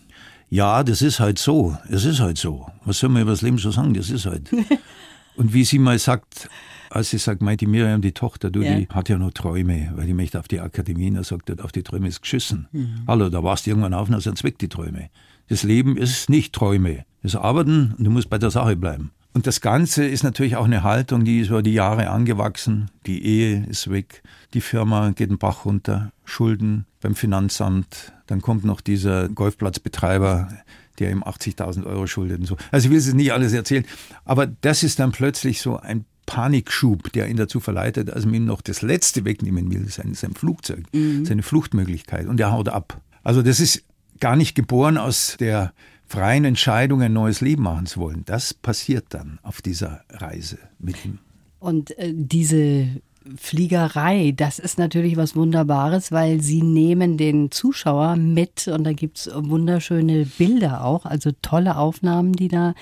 ja, 0.54 0.84
das 0.84 1.02
ist 1.02 1.18
halt 1.18 1.40
so. 1.40 1.76
Es 1.88 2.04
ist 2.04 2.20
halt 2.20 2.38
so. 2.38 2.70
Was 2.84 3.00
soll 3.00 3.10
man 3.10 3.22
über 3.22 3.32
das 3.32 3.42
Leben 3.42 3.58
so 3.58 3.72
sagen? 3.72 3.92
Das 3.92 4.08
ist 4.08 4.24
halt. 4.24 4.52
Und 5.36 5.52
wie 5.52 5.64
sie 5.64 5.80
mal 5.80 5.98
sagt, 5.98 6.48
als 6.90 7.10
sie 7.10 7.18
sagt, 7.18 7.42
meint 7.42 7.60
die 7.60 7.66
Miriam, 7.66 8.00
die 8.00 8.12
Tochter, 8.12 8.52
du, 8.52 8.62
ja. 8.62 8.76
die 8.76 8.86
hat 8.86 9.08
ja 9.08 9.18
noch 9.18 9.32
Träume, 9.32 9.90
weil 9.96 10.06
die 10.06 10.14
möchte 10.14 10.38
auf 10.38 10.46
die 10.46 10.60
Akademie, 10.60 11.10
und 11.10 11.16
er 11.16 11.24
sagt, 11.24 11.60
auf 11.60 11.72
die 11.72 11.82
Träume 11.82 12.06
ist 12.06 12.22
geschissen. 12.22 12.68
Mhm. 12.70 13.02
Hallo, 13.08 13.30
da 13.30 13.42
warst 13.42 13.66
du 13.66 13.70
irgendwann 13.70 13.94
auf 13.94 14.08
und 14.08 14.20
sind 14.20 14.44
weg 14.44 14.56
die 14.60 14.68
Träume. 14.68 15.10
Das 15.48 15.64
Leben 15.64 15.96
ist 15.96 16.30
nicht 16.30 16.52
Träume. 16.52 17.04
Das 17.22 17.34
ist 17.34 17.40
Arbeiten 17.40 17.96
und 17.98 18.04
du 18.04 18.12
musst 18.12 18.30
bei 18.30 18.38
der 18.38 18.52
Sache 18.52 18.76
bleiben. 18.76 19.10
Und 19.32 19.48
das 19.48 19.60
Ganze 19.60 20.06
ist 20.06 20.22
natürlich 20.22 20.54
auch 20.54 20.66
eine 20.66 20.84
Haltung, 20.84 21.24
die 21.24 21.40
ist 21.40 21.48
über 21.48 21.64
die 21.64 21.74
Jahre 21.74 22.10
angewachsen. 22.10 22.92
Die 23.06 23.26
Ehe 23.26 23.66
ist 23.66 23.90
weg, 23.90 24.22
die 24.54 24.60
Firma 24.60 25.10
geht 25.10 25.30
den 25.30 25.38
Bach 25.38 25.64
runter, 25.64 26.12
Schulden 26.24 26.86
beim 27.04 27.14
Finanzamt, 27.14 28.14
dann 28.26 28.40
kommt 28.40 28.64
noch 28.64 28.80
dieser 28.80 29.28
Golfplatzbetreiber, 29.28 30.48
der 30.98 31.10
ihm 31.10 31.22
80.000 31.22 31.84
Euro 31.84 32.06
schuldet 32.06 32.40
und 32.40 32.46
so. 32.46 32.56
Also 32.70 32.86
ich 32.86 32.90
will 32.90 32.98
es 32.98 33.12
nicht 33.12 33.34
alles 33.34 33.52
erzählen, 33.52 33.84
aber 34.24 34.46
das 34.46 34.82
ist 34.82 34.98
dann 34.98 35.12
plötzlich 35.12 35.60
so 35.60 35.76
ein 35.76 36.06
Panikschub, 36.24 37.12
der 37.12 37.28
ihn 37.28 37.36
dazu 37.36 37.60
verleitet, 37.60 38.08
dass 38.08 38.24
man 38.24 38.34
ihm 38.34 38.44
noch 38.46 38.62
das 38.62 38.80
Letzte 38.80 39.26
wegnehmen 39.26 39.70
will, 39.70 39.86
sein, 39.90 40.14
sein 40.14 40.32
Flugzeug, 40.32 40.84
mhm. 40.94 41.26
seine 41.26 41.42
Fluchtmöglichkeit 41.42 42.26
und 42.26 42.40
er 42.40 42.52
haut 42.52 42.70
ab. 42.70 43.02
Also 43.22 43.42
das 43.42 43.60
ist 43.60 43.84
gar 44.18 44.34
nicht 44.34 44.54
geboren 44.54 44.96
aus 44.96 45.36
der 45.38 45.74
freien 46.06 46.46
Entscheidung 46.46 47.02
ein 47.02 47.12
neues 47.12 47.42
Leben 47.42 47.64
machen 47.64 47.84
zu 47.84 48.00
wollen. 48.00 48.22
Das 48.24 48.54
passiert 48.54 49.04
dann 49.10 49.38
auf 49.42 49.60
dieser 49.60 50.04
Reise 50.08 50.56
mit 50.78 51.04
ihm. 51.04 51.18
Und 51.58 51.98
äh, 51.98 52.14
diese 52.14 52.88
Fliegerei, 53.36 54.32
das 54.36 54.58
ist 54.58 54.78
natürlich 54.78 55.16
was 55.16 55.34
Wunderbares, 55.34 56.12
weil 56.12 56.40
sie 56.42 56.62
nehmen 56.62 57.16
den 57.16 57.50
Zuschauer 57.50 58.16
mit 58.16 58.68
und 58.68 58.84
da 58.84 58.92
gibt 58.92 59.18
es 59.18 59.30
wunderschöne 59.32 60.26
Bilder 60.26 60.84
auch, 60.84 61.06
also 61.06 61.30
tolle 61.40 61.76
Aufnahmen, 61.76 62.34
die 62.34 62.48
da 62.48 62.74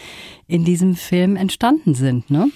in 0.48 0.64
diesem 0.64 0.96
Film 0.96 1.36
entstanden 1.36 1.94
sind. 1.94 2.30
Ne? 2.30 2.50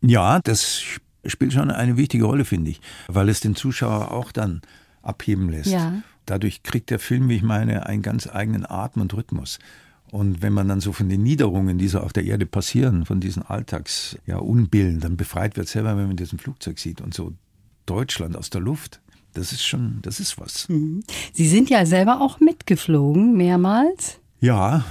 Ja, 0.00 0.40
das 0.40 0.82
spielt 1.26 1.52
schon 1.52 1.70
eine 1.70 1.96
wichtige 1.96 2.24
Rolle, 2.24 2.44
finde 2.44 2.70
ich, 2.70 2.80
weil 3.08 3.28
es 3.28 3.40
den 3.40 3.54
Zuschauer 3.54 4.12
auch 4.12 4.32
dann 4.32 4.62
abheben 5.02 5.50
lässt. 5.50 5.70
Ja. 5.70 6.02
Dadurch 6.24 6.62
kriegt 6.62 6.90
der 6.90 6.98
Film, 6.98 7.28
wie 7.28 7.36
ich 7.36 7.42
meine, 7.42 7.86
einen 7.86 8.02
ganz 8.02 8.26
eigenen 8.26 8.66
Atem 8.66 9.02
und 9.02 9.14
Rhythmus. 9.14 9.58
Und 10.12 10.40
wenn 10.42 10.52
man 10.52 10.68
dann 10.68 10.80
so 10.80 10.92
von 10.92 11.08
den 11.08 11.22
Niederungen, 11.22 11.78
die 11.78 11.88
so 11.88 12.00
auf 12.00 12.12
der 12.12 12.24
Erde 12.24 12.46
passieren, 12.46 13.04
von 13.04 13.20
diesen 13.20 13.42
Alltags, 13.42 14.16
ja, 14.26 14.38
Unbillen, 14.38 15.00
dann 15.00 15.16
befreit 15.16 15.56
wird 15.56 15.68
selber, 15.68 15.96
wenn 15.96 16.06
man 16.06 16.16
diesen 16.16 16.38
Flugzeug 16.38 16.78
sieht 16.78 17.00
und 17.00 17.12
so 17.12 17.32
Deutschland 17.86 18.36
aus 18.36 18.50
der 18.50 18.60
Luft. 18.60 19.00
Das 19.34 19.52
ist 19.52 19.64
schon, 19.64 19.98
das 20.02 20.20
ist 20.20 20.40
was. 20.40 20.68
Mhm. 20.68 21.02
Sie 21.32 21.48
sind 21.48 21.68
ja 21.68 21.84
selber 21.84 22.20
auch 22.20 22.40
mitgeflogen, 22.40 23.36
mehrmals. 23.36 24.18
Ja. 24.40 24.84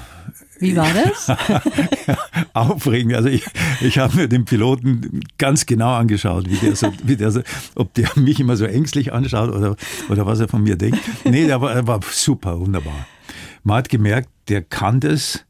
Wie 0.59 0.75
war 0.75 0.87
das? 0.93 1.31
Aufregend. 2.53 3.15
Also 3.15 3.29
ich, 3.29 3.45
ich 3.81 3.97
habe 3.97 4.15
mir 4.15 4.27
den 4.27 4.45
Piloten 4.45 5.21
ganz 5.37 5.65
genau 5.65 5.93
angeschaut, 5.95 6.49
wie 6.49 6.57
der 6.57 6.75
so, 6.75 6.91
wie 7.03 7.15
der 7.15 7.31
so, 7.31 7.41
ob 7.75 7.93
der 7.93 8.09
mich 8.15 8.39
immer 8.39 8.55
so 8.55 8.65
ängstlich 8.65 9.13
anschaut 9.13 9.53
oder, 9.53 9.75
oder 10.09 10.25
was 10.25 10.39
er 10.39 10.47
von 10.47 10.63
mir 10.63 10.77
denkt. 10.77 10.99
Nee, 11.25 11.47
der 11.47 11.61
war, 11.61 11.73
der 11.73 11.87
war 11.87 11.99
super, 12.09 12.59
wunderbar. 12.59 13.05
Man 13.65 13.77
hat 13.77 13.89
gemerkt, 13.89 14.29
der 14.47 14.61
kann 14.61 14.99
das. 14.99 15.43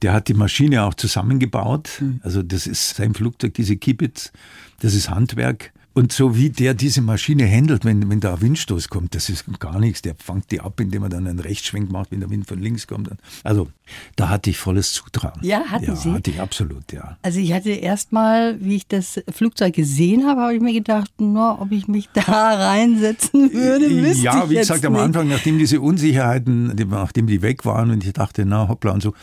Der 0.00 0.12
hat 0.12 0.28
die 0.28 0.34
Maschine 0.34 0.84
auch 0.84 0.94
zusammengebaut. 0.94 1.88
Hm. 1.98 2.20
Also 2.22 2.42
das 2.42 2.66
ist 2.68 2.94
sein 2.94 3.12
Flugzeug, 3.12 3.54
diese 3.54 3.76
Kibitz. 3.76 4.32
Das 4.80 4.94
ist 4.94 5.10
Handwerk. 5.10 5.72
Und 5.96 6.12
so 6.12 6.36
wie 6.36 6.50
der 6.50 6.74
diese 6.74 7.00
Maschine 7.00 7.50
handelt, 7.50 7.86
wenn, 7.86 8.10
wenn 8.10 8.20
da 8.20 8.34
ein 8.34 8.42
Windstoß 8.42 8.90
kommt, 8.90 9.14
das 9.14 9.30
ist 9.30 9.46
gar 9.58 9.80
nichts. 9.80 10.02
Der 10.02 10.14
fängt 10.14 10.50
die 10.50 10.60
ab, 10.60 10.78
indem 10.78 11.04
er 11.04 11.08
dann 11.08 11.26
einen 11.26 11.38
Rechtsschwenk 11.38 11.90
macht, 11.90 12.12
wenn 12.12 12.20
der 12.20 12.28
Wind 12.28 12.46
von 12.46 12.60
links 12.60 12.86
kommt. 12.86 13.08
Also 13.44 13.68
da 14.14 14.28
hatte 14.28 14.50
ich 14.50 14.58
volles 14.58 14.92
Zutrauen. 14.92 15.40
Ja, 15.40 15.64
hatten 15.70 15.86
ja, 15.86 15.96
Sie? 15.96 16.12
hatte 16.12 16.30
ich 16.30 16.38
absolut, 16.38 16.92
ja. 16.92 17.16
Also 17.22 17.40
ich 17.40 17.50
hatte 17.54 17.70
erst 17.70 18.12
mal, 18.12 18.58
wie 18.60 18.76
ich 18.76 18.86
das 18.86 19.22
Flugzeug 19.30 19.74
gesehen 19.74 20.26
habe, 20.26 20.42
habe 20.42 20.54
ich 20.54 20.60
mir 20.60 20.74
gedacht, 20.74 21.10
no, 21.18 21.56
ob 21.58 21.72
ich 21.72 21.88
mich 21.88 22.10
da 22.12 22.20
reinsetzen 22.22 23.54
würde, 23.54 23.88
müsste 23.88 24.22
Ja, 24.22 24.50
wie 24.50 24.56
gesagt, 24.56 24.82
nicht. 24.82 24.88
am 24.88 24.96
Anfang, 24.96 25.28
nachdem 25.28 25.58
diese 25.58 25.80
Unsicherheiten, 25.80 26.74
nachdem 26.90 27.26
die 27.26 27.40
weg 27.40 27.64
waren 27.64 27.90
und 27.90 28.04
ich 28.04 28.12
dachte, 28.12 28.44
na 28.44 28.68
hoppla 28.68 28.92
und 28.92 29.02
so, 29.02 29.14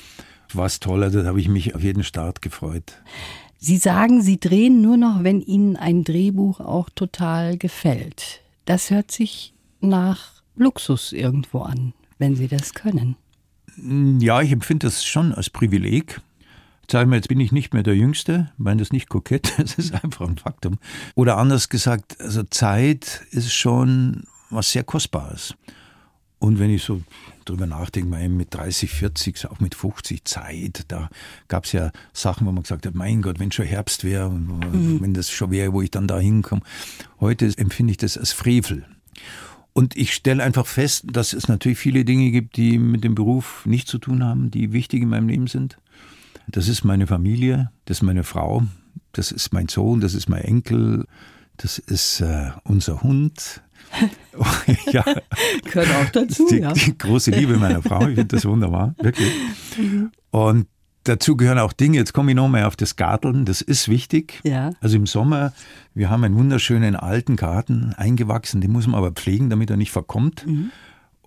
war 0.53 0.65
es 0.65 0.79
toll. 0.79 1.03
Also 1.03 1.21
da 1.21 1.27
habe 1.29 1.39
ich 1.39 1.49
mich 1.49 1.75
auf 1.75 1.83
jeden 1.83 2.03
Start 2.03 2.41
gefreut. 2.41 2.93
Sie 3.65 3.77
sagen, 3.77 4.21
Sie 4.21 4.41
drehen 4.41 4.81
nur 4.81 4.97
noch, 4.97 5.23
wenn 5.23 5.39
Ihnen 5.39 5.77
ein 5.77 6.03
Drehbuch 6.03 6.59
auch 6.59 6.89
total 6.89 7.57
gefällt. 7.57 8.41
Das 8.65 8.89
hört 8.89 9.09
sich 9.09 9.53
nach 9.79 10.43
Luxus 10.57 11.13
irgendwo 11.13 11.59
an, 11.59 11.93
wenn 12.17 12.35
Sie 12.35 12.49
das 12.49 12.73
können. 12.73 13.15
Ja, 14.19 14.41
ich 14.41 14.51
empfinde 14.51 14.87
das 14.87 15.05
schon 15.05 15.31
als 15.31 15.49
Privileg. 15.49 16.19
Sagen 16.91 17.09
wir, 17.09 17.15
jetzt 17.15 17.29
bin 17.29 17.39
ich 17.39 17.53
nicht 17.53 17.73
mehr 17.73 17.83
der 17.83 17.95
Jüngste, 17.95 18.51
ich 18.51 18.59
meine 18.59 18.79
das 18.79 18.91
nicht 18.91 19.07
kokett, 19.07 19.53
das 19.57 19.75
ist 19.75 19.93
einfach 19.93 20.27
ein 20.27 20.37
Faktum. 20.37 20.77
Oder 21.15 21.37
anders 21.37 21.69
gesagt, 21.69 22.19
also 22.19 22.43
Zeit 22.43 23.21
ist 23.31 23.53
schon 23.53 24.25
was 24.49 24.73
sehr 24.73 24.83
Kostbares. 24.83 25.55
Und 26.37 26.59
wenn 26.59 26.69
ich 26.69 26.83
so 26.83 27.01
drüber 27.43 27.67
nachdenke, 27.67 28.09
mal 28.09 28.29
mit 28.29 28.53
30, 28.53 28.91
40, 28.91 29.49
auch 29.49 29.59
mit 29.59 29.75
50 29.75 30.25
Zeit, 30.25 30.85
da 30.87 31.09
gab 31.47 31.65
es 31.65 31.71
ja 31.71 31.91
Sachen, 32.13 32.47
wo 32.47 32.51
man 32.51 32.63
gesagt 32.63 32.85
hat, 32.85 32.95
mein 32.95 33.21
Gott, 33.21 33.39
wenn 33.39 33.51
schon 33.51 33.65
Herbst 33.65 34.03
wäre, 34.03 34.29
mhm. 34.29 35.01
wenn 35.01 35.13
das 35.13 35.29
schon 35.29 35.51
wäre, 35.51 35.73
wo 35.73 35.81
ich 35.81 35.91
dann 35.91 36.07
da 36.07 36.19
hinkomme. 36.19 36.61
Heute 37.19 37.51
empfinde 37.57 37.91
ich 37.91 37.97
das 37.97 38.17
als 38.17 38.31
Frevel. 38.31 38.85
Und 39.73 39.97
ich 39.97 40.13
stelle 40.13 40.43
einfach 40.43 40.67
fest, 40.67 41.05
dass 41.11 41.33
es 41.33 41.47
natürlich 41.47 41.79
viele 41.79 42.05
Dinge 42.05 42.29
gibt, 42.29 42.57
die 42.57 42.77
mit 42.77 43.03
dem 43.03 43.15
Beruf 43.15 43.65
nichts 43.65 43.89
zu 43.89 43.97
tun 43.97 44.23
haben, 44.23 44.51
die 44.51 44.71
wichtig 44.71 45.01
in 45.01 45.09
meinem 45.09 45.27
Leben 45.27 45.47
sind. 45.47 45.77
Das 46.47 46.67
ist 46.67 46.83
meine 46.83 47.07
Familie, 47.07 47.71
das 47.85 47.97
ist 47.97 48.03
meine 48.03 48.23
Frau, 48.23 48.63
das 49.13 49.31
ist 49.31 49.51
mein 49.53 49.67
Sohn, 49.67 49.99
das 49.99 50.13
ist 50.13 50.29
mein 50.29 50.43
Enkel, 50.43 51.07
das 51.57 51.79
ist 51.79 52.21
äh, 52.21 52.51
unser 52.63 53.01
Hund. 53.01 53.61
Ja. 54.91 55.03
Gehört 55.65 55.89
auch 55.89 56.09
dazu, 56.11 56.47
die, 56.49 56.57
ja. 56.57 56.73
Die 56.73 56.97
große 56.97 57.31
Liebe 57.31 57.57
meiner 57.57 57.81
Frau, 57.81 58.01
ich 58.01 58.15
finde 58.15 58.35
das 58.35 58.45
wunderbar, 58.45 58.95
wirklich. 58.99 59.31
Mhm. 59.77 60.11
Und 60.31 60.67
Dazu 61.05 61.35
gehören 61.35 61.59
auch 61.59 61.73
Dinge, 61.73 61.97
jetzt 61.97 62.13
komme 62.13 62.31
ich 62.31 62.35
nochmal 62.35 62.63
auf 62.63 62.77
das 62.77 62.95
Garteln, 62.95 63.43
das 63.43 63.61
ist 63.61 63.89
wichtig. 63.89 64.39
Ja. 64.43 64.69
Also 64.79 64.95
im 64.95 65.05
Sommer, 65.05 65.51
wir 65.93 66.09
haben 66.09 66.23
einen 66.23 66.35
wunderschönen 66.35 66.95
alten 66.95 67.35
Garten 67.35 67.93
eingewachsen, 67.97 68.61
den 68.61 68.71
muss 68.71 68.87
man 68.87 68.95
aber 68.95 69.11
pflegen, 69.11 69.49
damit 69.49 69.69
er 69.69 69.75
nicht 69.75 69.91
verkommt. 69.91 70.47
Mhm. 70.47 70.71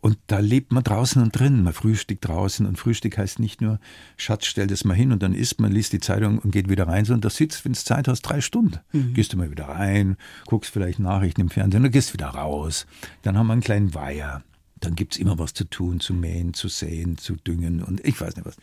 Und 0.06 0.18
da 0.28 0.38
lebt 0.38 0.70
man 0.70 0.84
draußen 0.84 1.20
und 1.20 1.36
drin. 1.36 1.64
Man 1.64 1.72
frühstückt 1.72 2.28
draußen 2.28 2.64
und 2.64 2.78
Frühstück 2.78 3.18
heißt 3.18 3.40
nicht 3.40 3.60
nur, 3.60 3.80
Schatz, 4.16 4.46
stell 4.46 4.68
das 4.68 4.84
mal 4.84 4.94
hin 4.94 5.10
und 5.10 5.20
dann 5.20 5.34
isst 5.34 5.60
man, 5.60 5.72
liest 5.72 5.92
die 5.92 5.98
Zeitung 5.98 6.38
und 6.38 6.52
geht 6.52 6.68
wieder 6.68 6.86
rein, 6.86 7.04
sondern 7.04 7.22
da 7.22 7.30
sitzt, 7.30 7.64
wenn 7.64 7.72
du 7.72 7.78
Zeit 7.80 8.06
hast, 8.06 8.22
drei 8.22 8.40
Stunden. 8.40 8.78
Mhm. 8.92 9.14
Gehst 9.14 9.32
du 9.32 9.36
mal 9.36 9.50
wieder 9.50 9.64
rein, 9.64 10.16
guckst 10.46 10.70
vielleicht 10.70 11.00
Nachrichten 11.00 11.40
im 11.40 11.50
Fernsehen 11.50 11.84
und 11.84 11.90
gehst 11.90 12.12
wieder 12.12 12.28
raus. 12.28 12.86
Dann 13.22 13.36
haben 13.36 13.48
wir 13.48 13.54
einen 13.54 13.62
kleinen 13.62 13.94
Weiher. 13.94 14.44
Dann 14.78 14.94
gibt 14.94 15.14
es 15.14 15.18
immer 15.18 15.40
was 15.40 15.54
zu 15.54 15.64
tun, 15.64 15.98
zu 15.98 16.14
mähen, 16.14 16.54
zu 16.54 16.68
säen, 16.68 17.18
zu 17.18 17.34
düngen 17.34 17.82
und 17.82 17.98
ich 18.06 18.20
weiß 18.20 18.36
nicht 18.36 18.46
was. 18.46 18.58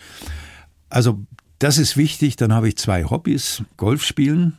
Also 0.87 1.25
das 1.59 1.77
ist 1.77 1.97
wichtig. 1.97 2.37
Dann 2.37 2.53
habe 2.53 2.69
ich 2.69 2.77
zwei 2.77 3.03
Hobbys. 3.03 3.63
Golf 3.75 4.05
spielen. 4.05 4.53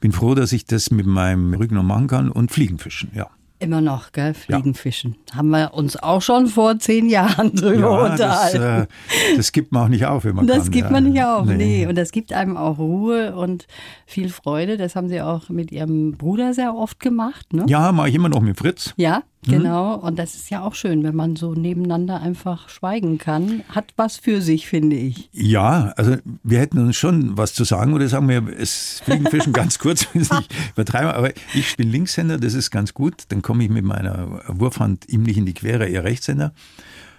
Bin 0.00 0.12
froh, 0.12 0.34
dass 0.34 0.52
ich 0.52 0.66
das 0.66 0.90
mit 0.90 1.06
meinem 1.06 1.54
Rücken 1.54 1.76
noch 1.76 1.82
machen 1.82 2.08
kann 2.08 2.30
und 2.30 2.50
Fliegenfischen, 2.50 3.12
ja. 3.14 3.30
Immer 3.58 3.80
noch, 3.80 4.12
gell? 4.12 4.34
Fliegenfischen. 4.34 5.16
Ja. 5.30 5.36
Haben 5.36 5.50
wir 5.50 5.72
uns 5.72 5.96
auch 5.96 6.20
schon 6.20 6.46
vor 6.46 6.78
zehn 6.78 7.08
Jahren 7.08 7.52
drüber 7.54 7.80
ja, 7.80 8.12
unterhalten. 8.12 8.88
Das, 9.08 9.32
äh, 9.32 9.36
das 9.36 9.52
gibt 9.52 9.72
man 9.72 9.84
auch 9.84 9.88
nicht 9.88 10.04
auf, 10.04 10.24
wenn 10.24 10.34
man 10.34 10.46
das 10.46 10.64
kann. 10.64 10.70
Gibt 10.72 10.90
man 10.90 11.04
nicht 11.04 11.22
auf, 11.22 11.46
nee. 11.46 11.56
nee. 11.56 11.86
Und 11.86 11.96
das 11.96 12.12
gibt 12.12 12.32
einem 12.34 12.56
auch 12.56 12.78
Ruhe 12.78 13.34
und 13.34 13.66
viel 14.04 14.28
Freude. 14.28 14.76
Das 14.76 14.94
haben 14.94 15.08
Sie 15.08 15.22
auch 15.22 15.48
mit 15.48 15.72
Ihrem 15.72 16.12
Bruder 16.12 16.52
sehr 16.52 16.74
oft 16.74 17.00
gemacht, 17.00 17.52
ne? 17.54 17.64
Ja, 17.66 17.92
mache 17.92 18.10
ich 18.10 18.14
immer 18.14 18.28
noch 18.28 18.40
mit 18.40 18.58
Fritz. 18.58 18.92
Ja, 18.96 19.22
Mhm. 19.44 19.52
Genau, 19.52 19.94
und 19.94 20.18
das 20.18 20.34
ist 20.34 20.50
ja 20.50 20.62
auch 20.62 20.74
schön, 20.74 21.02
wenn 21.04 21.14
man 21.14 21.36
so 21.36 21.54
nebeneinander 21.54 22.20
einfach 22.20 22.68
schweigen 22.68 23.18
kann. 23.18 23.62
Hat 23.68 23.92
was 23.96 24.16
für 24.16 24.40
sich, 24.40 24.66
finde 24.66 24.96
ich. 24.96 25.28
Ja, 25.32 25.92
also 25.96 26.16
wir 26.42 26.58
hätten 26.58 26.78
uns 26.78 26.96
schon 26.96 27.36
was 27.36 27.54
zu 27.54 27.64
sagen 27.64 27.94
oder 27.94 28.08
sagen 28.08 28.28
wir, 28.28 28.42
es 28.58 29.00
fliegen 29.04 29.26
Fischen 29.26 29.52
ganz 29.52 29.78
kurz, 29.80 30.06
wenn 30.12 30.22
ich 30.22 30.30
übertreibe, 30.72 31.14
aber 31.14 31.30
ich 31.54 31.76
bin 31.76 31.90
Linkshänder, 31.90 32.38
das 32.38 32.54
ist 32.54 32.70
ganz 32.70 32.94
gut. 32.94 33.24
Dann 33.28 33.42
komme 33.42 33.64
ich 33.64 33.70
mit 33.70 33.84
meiner 33.84 34.42
Wurfhand 34.48 35.08
ihm 35.08 35.22
nicht 35.22 35.36
in 35.36 35.46
die 35.46 35.54
Quere, 35.54 35.86
eher 35.86 36.04
Rechtshänder. 36.04 36.52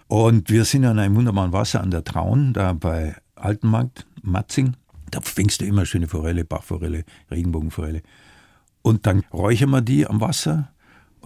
Und 0.07 0.49
wir 0.49 0.65
sind 0.65 0.85
an 0.85 0.99
einem 0.99 1.15
wunderbaren 1.15 1.51
Wasser 1.51 1.81
an 1.81 1.91
der 1.91 2.03
Traun, 2.03 2.53
da 2.53 2.73
bei 2.73 3.15
Altenmarkt, 3.35 4.05
Matzing. 4.21 4.75
Da 5.11 5.21
fängst 5.21 5.61
du 5.61 5.65
immer 5.65 5.85
schöne 5.85 6.07
Forelle, 6.07 6.43
Bachforelle, 6.43 7.03
Regenbogenforelle. 7.31 8.01
Und 8.81 9.05
dann 9.05 9.23
räuchern 9.33 9.69
wir 9.69 9.81
die 9.81 10.07
am 10.07 10.21
Wasser 10.21 10.69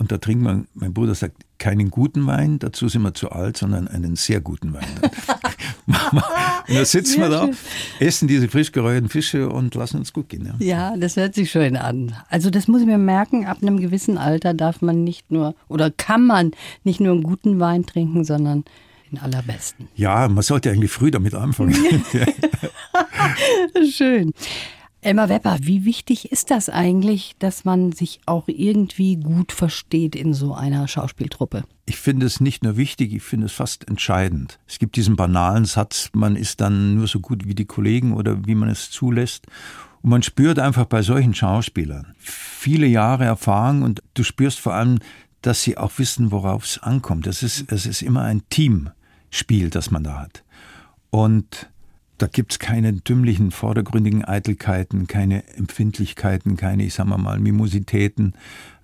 und 0.01 0.11
da 0.11 0.17
trinkt 0.17 0.43
man, 0.43 0.67
mein 0.73 0.95
Bruder 0.95 1.13
sagt, 1.13 1.45
keinen 1.59 1.91
guten 1.91 2.25
Wein, 2.25 2.57
dazu 2.57 2.89
sind 2.89 3.03
wir 3.03 3.13
zu 3.13 3.29
alt, 3.29 3.55
sondern 3.55 3.87
einen 3.87 4.15
sehr 4.15 4.41
guten 4.41 4.73
Wein. 4.73 4.87
und 5.85 6.75
da 6.75 6.85
sitzen 6.85 7.21
wir 7.21 7.29
da, 7.29 7.49
essen 7.99 8.27
diese 8.27 8.49
frisch 8.49 8.71
geräucherten 8.71 9.09
Fische 9.09 9.47
und 9.47 9.75
lassen 9.75 9.97
uns 9.97 10.11
gut 10.11 10.29
gehen. 10.29 10.51
Ja. 10.57 10.91
ja, 10.91 10.97
das 10.97 11.17
hört 11.17 11.35
sich 11.35 11.51
schön 11.51 11.77
an. 11.77 12.15
Also 12.29 12.49
das 12.49 12.67
muss 12.67 12.81
ich 12.81 12.87
mir 12.87 12.97
merken, 12.97 13.45
ab 13.45 13.59
einem 13.61 13.79
gewissen 13.79 14.17
Alter 14.17 14.55
darf 14.55 14.81
man 14.81 15.03
nicht 15.03 15.31
nur 15.31 15.53
oder 15.67 15.91
kann 15.91 16.25
man 16.25 16.53
nicht 16.83 16.99
nur 16.99 17.13
einen 17.13 17.21
guten 17.21 17.59
Wein 17.59 17.85
trinken, 17.85 18.23
sondern 18.23 18.65
den 19.11 19.19
allerbesten. 19.19 19.87
Ja, 19.95 20.27
man 20.29 20.41
sollte 20.41 20.71
eigentlich 20.71 20.89
früh 20.89 21.11
damit 21.11 21.35
anfangen. 21.35 21.75
schön. 23.91 24.33
Elmar 25.03 25.29
Wepper, 25.29 25.57
wie 25.63 25.83
wichtig 25.83 26.31
ist 26.31 26.51
das 26.51 26.69
eigentlich, 26.69 27.35
dass 27.39 27.65
man 27.65 27.91
sich 27.91 28.21
auch 28.27 28.47
irgendwie 28.47 29.15
gut 29.15 29.51
versteht 29.51 30.15
in 30.15 30.35
so 30.35 30.53
einer 30.53 30.87
Schauspieltruppe? 30.87 31.63
Ich 31.87 31.97
finde 31.97 32.27
es 32.27 32.39
nicht 32.39 32.63
nur 32.63 32.77
wichtig, 32.77 33.11
ich 33.11 33.23
finde 33.23 33.47
es 33.47 33.51
fast 33.51 33.87
entscheidend. 33.87 34.59
Es 34.67 34.77
gibt 34.77 34.95
diesen 34.95 35.15
banalen 35.15 35.65
Satz, 35.65 36.11
man 36.13 36.35
ist 36.35 36.61
dann 36.61 36.93
nur 36.93 37.07
so 37.07 37.19
gut 37.19 37.47
wie 37.47 37.55
die 37.55 37.65
Kollegen 37.65 38.13
oder 38.13 38.45
wie 38.45 38.53
man 38.53 38.69
es 38.69 38.91
zulässt. 38.91 39.47
Und 40.03 40.11
man 40.11 40.21
spürt 40.21 40.59
einfach 40.59 40.85
bei 40.85 41.01
solchen 41.01 41.33
Schauspielern 41.33 42.13
viele 42.19 42.85
Jahre 42.85 43.25
Erfahrung 43.25 43.81
und 43.81 44.03
du 44.13 44.23
spürst 44.23 44.59
vor 44.59 44.75
allem, 44.75 44.99
dass 45.41 45.63
sie 45.63 45.79
auch 45.79 45.97
wissen, 45.97 46.31
worauf 46.31 46.63
es 46.63 46.77
ankommt. 46.77 47.25
Es 47.25 47.41
ist, 47.41 47.71
es 47.71 47.87
ist 47.87 48.03
immer 48.03 48.21
ein 48.21 48.43
Teamspiel, 48.49 49.71
das 49.71 49.89
man 49.89 50.03
da 50.03 50.19
hat. 50.19 50.43
Und 51.09 51.70
da 52.21 52.27
gibt 52.27 52.51
es 52.51 52.59
keine 52.59 52.93
dümmlichen, 52.93 53.49
vordergründigen 53.49 54.23
Eitelkeiten, 54.23 55.07
keine 55.07 55.43
Empfindlichkeiten, 55.55 56.55
keine, 56.55 56.83
ich 56.83 56.93
sag 56.93 57.05
mal, 57.05 57.39
Mimositäten. 57.39 58.33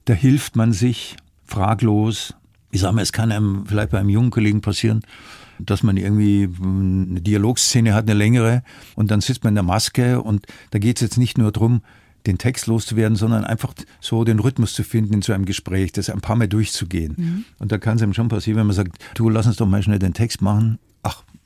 Da 0.05 0.13
hilft 0.13 0.55
man 0.55 0.73
sich 0.73 1.17
fraglos. 1.45 2.33
Ich 2.71 2.81
sag 2.81 2.93
mal, 2.93 3.01
es 3.01 3.13
kann 3.13 3.31
einem 3.31 3.65
vielleicht 3.67 3.91
bei 3.91 3.99
einem 3.99 4.09
jungen 4.09 4.31
Kollegen 4.31 4.61
passieren, 4.61 5.01
dass 5.59 5.83
man 5.83 5.97
irgendwie 5.97 6.49
eine 6.61 7.21
Dialogszene 7.21 7.93
hat, 7.93 8.09
eine 8.09 8.17
längere, 8.17 8.63
und 8.95 9.11
dann 9.11 9.21
sitzt 9.21 9.43
man 9.43 9.51
in 9.51 9.55
der 9.55 9.63
Maske 9.63 10.21
und 10.21 10.47
da 10.71 10.79
geht 10.79 10.97
es 10.97 11.01
jetzt 11.01 11.17
nicht 11.17 11.37
nur 11.37 11.51
darum, 11.51 11.81
den 12.25 12.37
Text 12.37 12.67
loszuwerden, 12.67 13.15
sondern 13.15 13.43
einfach 13.43 13.73
so 14.01 14.23
den 14.23 14.39
Rhythmus 14.39 14.73
zu 14.73 14.83
finden 14.83 15.13
in 15.13 15.21
so 15.21 15.31
einem 15.31 15.45
Gespräch, 15.45 15.91
das 15.93 16.09
ein 16.09 16.21
paar 16.21 16.35
Mal 16.35 16.47
durchzugehen. 16.47 17.13
Mhm. 17.15 17.45
Und 17.59 17.71
da 17.71 17.77
kann 17.77 17.97
es 17.97 18.03
einem 18.03 18.13
schon 18.13 18.27
passieren, 18.27 18.59
wenn 18.59 18.67
man 18.67 18.75
sagt, 18.75 18.97
du 19.13 19.29
lass 19.29 19.45
uns 19.45 19.57
doch 19.57 19.67
mal 19.67 19.81
schnell 19.83 19.99
den 19.99 20.13
Text 20.13 20.41
machen. 20.41 20.79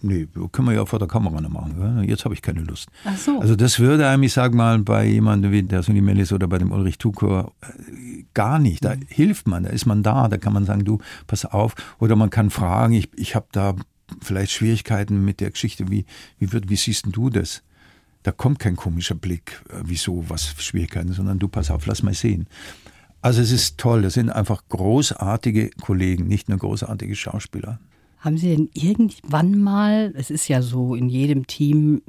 Nee, 0.03 0.27
können 0.51 0.67
wir 0.67 0.73
ja 0.73 0.85
vor 0.85 0.99
der 0.99 1.07
Kamera 1.07 1.39
noch 1.41 1.49
machen. 1.49 2.03
Jetzt 2.03 2.25
habe 2.25 2.33
ich 2.33 2.41
keine 2.41 2.61
Lust. 2.61 2.89
Ach 3.05 3.17
so. 3.17 3.39
Also 3.39 3.55
das 3.55 3.79
würde 3.79 4.07
einem, 4.07 4.23
ich 4.23 4.33
sag 4.33 4.53
mal, 4.53 4.79
bei 4.79 5.05
jemandem 5.05 5.51
wie 5.51 5.61
der 5.61 5.83
Sonny 5.83 6.01
Mellis 6.01 6.33
oder 6.33 6.47
bei 6.47 6.57
dem 6.57 6.71
Ulrich 6.71 6.97
Tukor 6.97 7.53
äh, 7.61 8.23
gar 8.33 8.57
nicht. 8.57 8.83
Da 8.83 8.95
mhm. 8.95 9.01
hilft 9.07 9.47
man, 9.47 9.63
da 9.63 9.69
ist 9.69 9.85
man 9.85 10.01
da, 10.01 10.27
da 10.27 10.37
kann 10.37 10.53
man 10.53 10.65
sagen, 10.65 10.85
du, 10.85 10.99
pass 11.27 11.45
auf. 11.45 11.75
Oder 11.99 12.15
man 12.15 12.31
kann 12.31 12.49
fragen, 12.49 12.93
ich, 12.93 13.09
ich 13.15 13.35
habe 13.35 13.45
da 13.51 13.75
vielleicht 14.21 14.51
Schwierigkeiten 14.51 15.23
mit 15.23 15.39
der 15.39 15.51
Geschichte, 15.51 15.89
wie, 15.89 16.05
wie, 16.39 16.51
wird, 16.51 16.69
wie 16.69 16.75
siehst 16.75 17.05
du 17.09 17.29
das? 17.29 17.61
Da 18.23 18.31
kommt 18.31 18.59
kein 18.59 18.75
komischer 18.75 19.15
Blick, 19.15 19.61
äh, 19.69 19.83
wieso, 19.85 20.25
was 20.29 20.55
Schwierigkeiten, 20.57 21.13
sondern 21.13 21.37
du, 21.37 21.47
pass 21.47 21.69
auf, 21.69 21.85
lass 21.85 22.01
mal 22.01 22.13
sehen. 22.13 22.47
Also 23.21 23.41
es 23.41 23.51
ist 23.51 23.77
toll, 23.77 24.01
das 24.01 24.15
sind 24.15 24.31
einfach 24.31 24.63
großartige 24.69 25.69
Kollegen, 25.79 26.27
nicht 26.27 26.49
nur 26.49 26.57
großartige 26.57 27.15
Schauspieler. 27.15 27.79
Haben 28.21 28.38
Sie 28.38 28.55
denn 28.55 28.69
irgendwann 28.73 29.60
mal, 29.60 30.13
es 30.15 30.29
ist 30.29 30.47
ja 30.47 30.62
so, 30.62 30.93
in 30.93 31.10
jedem 31.10 31.47
Team 31.47 32.01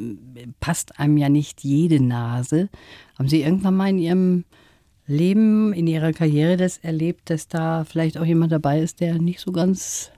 passt 0.60 1.00
einem 1.00 1.16
ja 1.16 1.30
nicht 1.30 1.64
jede 1.64 2.02
Nase, 2.02 2.68
haben 3.18 3.28
Sie 3.28 3.40
irgendwann 3.40 3.76
mal 3.76 3.88
in 3.88 3.98
Ihrem 3.98 4.44
Leben, 5.06 5.72
in 5.72 5.86
Ihrer 5.86 6.12
Karriere 6.12 6.58
das 6.58 6.78
erlebt, 6.78 7.30
dass 7.30 7.48
da 7.48 7.84
vielleicht 7.84 8.18
auch 8.18 8.26
jemand 8.26 8.52
dabei 8.52 8.80
ist, 8.80 9.00
der 9.00 9.18
nicht 9.18 9.40
so 9.40 9.52
ganz 9.52 10.12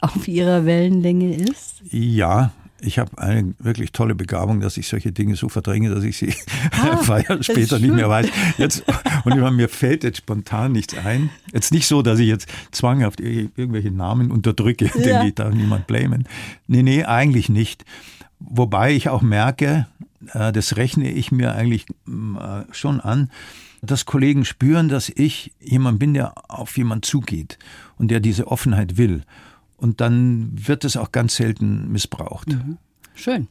auf 0.00 0.28
Ihrer 0.28 0.66
Wellenlänge 0.66 1.34
ist? 1.34 1.82
Ja, 1.90 2.52
ich 2.82 2.98
habe 2.98 3.16
eine 3.18 3.54
wirklich 3.58 3.92
tolle 3.92 4.14
Begabung, 4.14 4.60
dass 4.60 4.76
ich 4.76 4.88
solche 4.88 5.12
Dinge 5.12 5.36
so 5.36 5.48
verdränge, 5.48 5.90
dass 5.90 6.04
ich 6.04 6.16
sie 6.16 6.34
ah, 6.72 6.96
paar 7.06 7.22
Jahre 7.22 7.42
später 7.42 7.78
nicht 7.78 7.94
mehr 7.94 8.08
weiß. 8.08 8.28
Jetzt, 8.58 8.84
und 9.24 9.56
mir 9.56 9.68
fällt 9.68 10.04
jetzt 10.04 10.18
spontan 10.18 10.72
nichts 10.72 10.96
ein. 10.96 11.30
Jetzt 11.52 11.72
nicht 11.72 11.86
so, 11.86 12.02
dass 12.02 12.18
ich 12.18 12.28
jetzt 12.28 12.48
zwanghaft 12.72 13.20
irgendwelche 13.20 13.90
Namen 13.90 14.30
unterdrücke, 14.30 14.86
ja. 14.94 15.22
den 15.22 15.34
darf 15.34 15.54
niemand 15.54 15.86
blamen. 15.86 16.26
Nee, 16.66 16.82
nee, 16.82 17.04
eigentlich 17.04 17.48
nicht. 17.48 17.84
Wobei 18.40 18.92
ich 18.92 19.08
auch 19.08 19.22
merke, 19.22 19.86
äh, 20.32 20.52
das 20.52 20.76
rechne 20.76 21.10
ich 21.10 21.30
mir 21.30 21.54
eigentlich 21.54 21.86
mm, 22.06 22.36
äh, 22.36 22.64
schon 22.72 23.00
an, 23.00 23.30
dass 23.80 24.06
Kollegen 24.06 24.44
spüren, 24.44 24.88
dass 24.88 25.08
ich 25.08 25.52
jemand 25.60 25.98
bin, 25.98 26.14
der 26.14 26.34
auf 26.48 26.76
jemand 26.76 27.04
zugeht 27.04 27.58
und 27.98 28.10
der 28.10 28.20
diese 28.20 28.46
Offenheit 28.48 28.96
will. 28.96 29.22
Und 29.82 30.00
dann 30.00 30.52
wird 30.54 30.84
es 30.84 30.96
auch 30.96 31.10
ganz 31.10 31.34
selten 31.34 31.90
missbraucht. 31.90 32.46
Mhm. 32.46 32.78
Schön. 33.16 33.48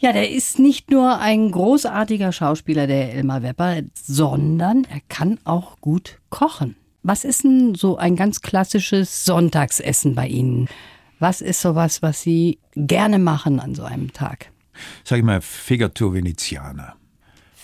Ja, 0.00 0.12
der 0.12 0.32
ist 0.32 0.58
nicht 0.58 0.90
nur 0.90 1.20
ein 1.20 1.52
großartiger 1.52 2.32
Schauspieler, 2.32 2.88
der 2.88 3.14
Elmar 3.14 3.44
Wepper, 3.44 3.82
sondern 3.94 4.82
er 4.90 4.98
kann 5.08 5.38
auch 5.44 5.80
gut 5.80 6.18
kochen. 6.28 6.74
Was 7.04 7.22
ist 7.22 7.44
denn 7.44 7.76
so 7.76 7.96
ein 7.96 8.16
ganz 8.16 8.40
klassisches 8.40 9.24
Sonntagsessen 9.24 10.16
bei 10.16 10.26
Ihnen? 10.26 10.68
Was 11.20 11.40
ist 11.40 11.62
sowas, 11.62 12.02
was 12.02 12.20
Sie 12.20 12.58
gerne 12.74 13.20
machen 13.20 13.60
an 13.60 13.76
so 13.76 13.84
einem 13.84 14.12
Tag? 14.12 14.50
Sag 15.04 15.18
ich 15.18 15.24
mal, 15.24 15.40
Fegatur 15.40 16.14
Venezianer. 16.14 16.96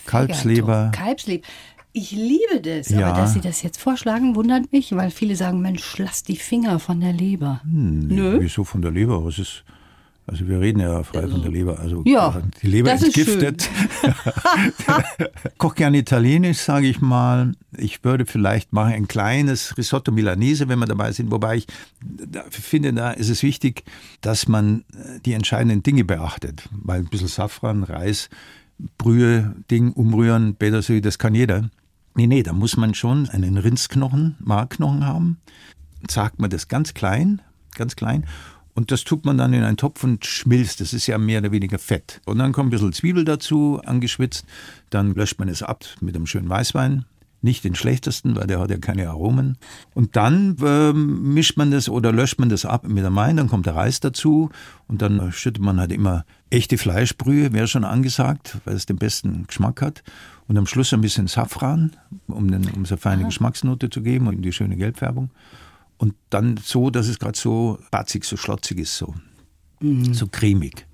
Kalbsleber. 0.05 0.91
Kalbsleber. 0.93 1.45
Ich 1.97 2.11
liebe 2.11 2.59
das, 2.61 2.89
Ja. 2.89 3.07
aber 3.07 3.21
dass 3.21 3.33
Sie 3.35 3.39
das 3.39 3.61
jetzt 3.63 3.79
vorschlagen, 3.79 4.35
wundert 4.35 4.69
mich, 4.73 4.93
weil 4.93 5.11
viele 5.11 5.37
sagen, 5.37 5.61
Mensch, 5.61 5.97
lass 5.97 6.23
die 6.23 6.35
Finger 6.35 6.77
von 6.79 6.99
der 6.99 7.13
Leber. 7.13 7.61
Nö. 7.63 8.37
Wieso 8.41 8.65
von 8.65 8.81
der 8.81 8.91
Leber? 8.91 9.23
Was 9.23 9.39
ist. 9.39 9.63
Also 10.27 10.45
wir 10.47 10.59
reden 10.59 10.79
ja 10.81 11.03
frei 11.03 11.27
von 11.27 11.41
der 11.41 11.51
Leber. 11.51 11.79
Also 11.79 12.01
Ja, 12.05 12.41
die 12.61 12.67
Leber 12.67 12.89
das 12.89 13.03
ist 13.03 13.15
entgiftet. 13.17 13.69
Koch 15.57 15.75
gerne 15.75 15.99
italienisch, 15.99 16.57
sage 16.57 16.87
ich 16.87 16.99
mal. 16.99 17.53
Ich 17.77 18.03
würde 18.03 18.25
vielleicht 18.25 18.73
machen 18.73 18.91
ein 18.93 19.07
kleines 19.07 19.77
Risotto 19.77 20.11
Milanese, 20.11 20.67
wenn 20.67 20.79
wir 20.79 20.87
dabei 20.87 21.11
sind. 21.13 21.31
Wobei 21.31 21.57
ich 21.57 21.67
finde, 22.49 22.91
da 22.91 23.11
ist 23.11 23.29
es 23.29 23.41
wichtig, 23.43 23.83
dass 24.21 24.47
man 24.49 24.83
äh, 24.93 25.19
die 25.25 25.33
entscheidenden 25.33 25.81
Dinge 25.83 26.03
beachtet. 26.03 26.67
Weil 26.71 26.99
ein 26.99 27.07
bisschen 27.07 27.27
Safran, 27.29 27.83
Reis, 27.83 28.29
Brühe, 28.97 29.55
Ding 29.71 29.93
umrühren, 29.93 30.55
Petersilie, 30.55 31.01
das 31.01 31.19
kann 31.19 31.35
jeder. 31.35 31.69
Nee, 32.17 32.27
nee, 32.27 32.43
da 32.43 32.53
muss 32.53 32.77
man 32.77 32.93
schon 32.93 33.27
einen 33.29 33.57
Rindsknochen, 33.57 34.37
Markknochen 34.39 35.05
haben. 35.05 35.37
Sagt 36.09 36.39
man 36.39 36.49
das 36.49 36.69
ganz 36.69 36.93
klein, 36.93 37.41
ganz 37.75 37.97
klein. 37.97 38.25
Und 38.73 38.91
das 38.91 39.03
tut 39.03 39.25
man 39.25 39.37
dann 39.37 39.53
in 39.53 39.63
einen 39.63 39.75
Topf 39.75 40.03
und 40.03 40.25
schmilzt. 40.25 40.79
Das 40.79 40.93
ist 40.93 41.07
ja 41.07 41.17
mehr 41.17 41.39
oder 41.39 41.51
weniger 41.51 41.77
Fett. 41.77 42.21
Und 42.25 42.39
dann 42.39 42.53
kommt 42.53 42.67
ein 42.67 42.71
bisschen 42.71 42.93
Zwiebel 42.93 43.25
dazu, 43.25 43.81
angeschwitzt. 43.83 44.45
Dann 44.89 45.13
löscht 45.13 45.39
man 45.39 45.49
es 45.49 45.61
ab 45.61 45.83
mit 45.99 46.15
einem 46.15 46.25
schönen 46.25 46.47
Weißwein. 46.47 47.03
Nicht 47.41 47.65
den 47.65 47.75
schlechtesten, 47.75 48.35
weil 48.37 48.47
der 48.47 48.59
hat 48.59 48.69
ja 48.69 48.77
keine 48.77 49.09
Aromen. 49.09 49.57
Und 49.93 50.15
dann 50.15 50.55
ähm, 50.63 51.33
mischt 51.33 51.57
man 51.57 51.71
das 51.71 51.89
oder 51.89 52.13
löscht 52.13 52.39
man 52.39 52.49
das 52.49 52.65
ab 52.65 52.87
mit 52.87 53.03
dem 53.03 53.15
Wein. 53.15 53.37
Dann 53.37 53.49
kommt 53.49 53.65
der 53.65 53.75
Reis 53.75 53.99
dazu. 53.99 54.49
Und 54.87 55.01
dann 55.01 55.19
äh, 55.19 55.31
schüttet 55.33 55.63
man 55.63 55.81
halt 55.81 55.91
immer 55.91 56.25
echte 56.49 56.77
Fleischbrühe, 56.77 57.51
wäre 57.51 57.67
schon 57.67 57.83
angesagt, 57.83 58.57
weil 58.63 58.75
es 58.75 58.85
den 58.85 58.97
besten 58.97 59.47
Geschmack 59.47 59.81
hat. 59.81 60.01
Und 60.47 60.57
am 60.57 60.67
Schluss 60.67 60.93
ein 60.93 61.01
bisschen 61.01 61.27
Safran, 61.27 61.95
um, 62.27 62.51
den, 62.51 62.69
um 62.71 62.85
so 62.85 62.95
eine 62.95 63.01
feine 63.01 63.25
Geschmacksnote 63.25 63.89
zu 63.89 64.01
geben 64.01 64.27
und 64.27 64.41
die 64.41 64.51
schöne 64.51 64.75
Gelbfärbung. 64.75 65.31
Und 65.97 66.13
dann 66.29 66.57
so, 66.57 66.89
dass 66.89 67.07
es 67.07 67.19
gerade 67.19 67.37
so 67.37 67.79
batzig, 67.89 68.25
so 68.25 68.37
schlotzig 68.37 68.79
ist, 68.79 68.97
so, 68.97 69.15
so 70.11 70.27
cremig. 70.27 70.85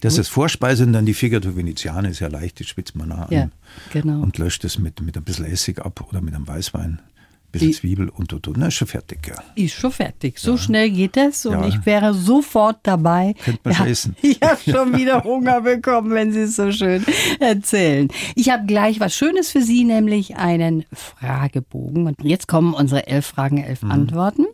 Das 0.00 0.16
ist 0.18 0.28
Vorspeise 0.28 0.84
und 0.84 0.92
dann 0.92 1.06
die 1.06 1.14
Figato 1.14 1.56
Veneziane 1.56 2.10
ist 2.10 2.20
ja 2.20 2.28
leicht, 2.28 2.60
die 2.60 2.64
spitzt 2.64 2.94
man 2.94 3.10
an 3.10 3.26
Ja, 3.30 3.48
genau. 3.92 4.20
und 4.20 4.38
löscht 4.38 4.64
es 4.64 4.78
mit, 4.78 5.00
mit 5.00 5.16
ein 5.16 5.24
bisschen 5.24 5.44
Essig 5.44 5.84
ab 5.84 6.04
oder 6.08 6.20
mit 6.20 6.34
einem 6.34 6.46
Weißwein, 6.46 7.00
ein 7.00 7.02
bisschen 7.50 7.68
Die- 7.70 7.74
Zwiebel 7.74 8.08
und 8.10 8.32
und 8.32 8.46
und. 8.48 8.56
Na, 8.58 8.66
ist 8.68 8.74
schon 8.74 8.88
fertig, 8.88 9.26
ja. 9.26 9.34
Ist 9.54 9.74
schon 9.74 9.90
fertig. 9.92 10.38
So 10.38 10.56
schnell 10.56 10.90
geht 10.90 11.16
das 11.16 11.44
und 11.46 11.52
Ja. 11.60 11.66
ich 11.68 11.86
wäre 11.86 12.12
sofort 12.14 12.78
dabei. 12.82 13.34
Könnte 13.42 13.60
man 13.64 13.72
ja, 13.72 13.78
schon 13.78 13.86
essen. 13.88 14.16
Ich 14.22 14.40
habe 14.42 14.58
schon 14.70 14.96
wieder 14.96 15.24
Hunger 15.24 15.60
bekommen, 15.62 16.10
wenn 16.10 16.32
Sie 16.32 16.40
es 16.40 16.56
so 16.56 16.70
schön 16.72 17.04
erzählen. 17.40 18.08
Ich 18.34 18.50
habe 18.50 18.66
gleich 18.66 19.00
was 19.00 19.14
Schönes 19.16 19.50
für 19.50 19.62
Sie, 19.62 19.84
nämlich 19.84 20.36
einen 20.36 20.84
Fragebogen. 20.92 22.06
Und 22.06 22.16
jetzt 22.22 22.48
kommen 22.48 22.74
unsere 22.74 23.06
elf 23.06 23.26
Fragen, 23.26 23.58
elf 23.58 23.82
Mhm. 23.82 23.90
Antworten. 23.90 24.46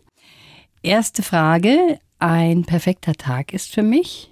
Erste 0.81 1.23
Frage. 1.23 1.99
Ein 2.19 2.63
perfekter 2.63 3.13
Tag 3.13 3.53
ist 3.53 3.73
für 3.73 3.83
mich. 3.83 4.31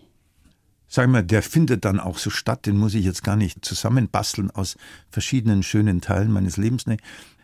Sag 0.87 1.09
mal, 1.09 1.23
der 1.23 1.41
findet 1.41 1.85
dann 1.85 1.99
auch 1.99 2.19
so 2.19 2.29
statt, 2.29 2.65
den 2.67 2.77
muss 2.77 2.93
ich 2.93 3.03
jetzt 3.03 3.23
gar 3.23 3.35
nicht 3.35 3.65
zusammenbasteln 3.65 4.51
aus 4.51 4.77
verschiedenen 5.09 5.63
schönen 5.63 6.01
Teilen 6.01 6.31
meines 6.31 6.55
Lebens. 6.57 6.85
Nee. 6.85 6.97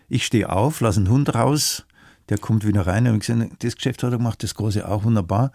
Ich 0.10 0.26
stehe 0.26 0.50
auf, 0.50 0.82
lasse 0.82 1.00
einen 1.00 1.10
Hund 1.10 1.34
raus, 1.34 1.86
der 2.30 2.38
kommt 2.38 2.65
wieder 2.65 2.86
rein 2.88 3.08
und 3.08 3.28
ich 3.28 3.50
das 3.60 3.76
Geschäft 3.76 4.04
hat 4.04 4.12
er 4.12 4.17
gemacht, 4.17 4.43
das 4.43 4.56
große 4.56 4.88
auch 4.88 5.04
wunderbar. 5.04 5.52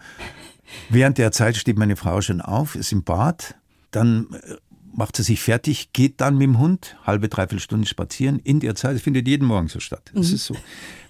Während 0.89 1.17
der 1.17 1.31
Zeit 1.31 1.57
steht 1.57 1.77
meine 1.77 1.95
Frau 1.95 2.21
schon 2.21 2.41
auf, 2.41 2.75
ist 2.75 2.91
im 2.91 3.03
Bad, 3.03 3.55
dann 3.91 4.27
äh, 4.33 4.55
macht 4.93 5.17
sie 5.17 5.23
sich 5.23 5.41
fertig, 5.41 5.93
geht 5.93 6.21
dann 6.21 6.37
mit 6.37 6.47
dem 6.47 6.59
Hund 6.59 6.97
halbe, 7.05 7.29
dreiviertel 7.29 7.59
Stunde 7.59 7.87
spazieren. 7.87 8.39
In 8.39 8.59
der 8.59 8.75
Zeit, 8.75 8.95
das 8.95 9.01
findet 9.01 9.27
jeden 9.27 9.47
Morgen 9.47 9.67
so 9.67 9.79
statt. 9.79 10.11
Das 10.13 10.31
ist 10.31 10.45
so. 10.45 10.55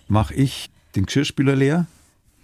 Mache 0.08 0.34
ich 0.34 0.70
den 0.96 1.06
Geschirrspüler 1.06 1.56
leer, 1.56 1.88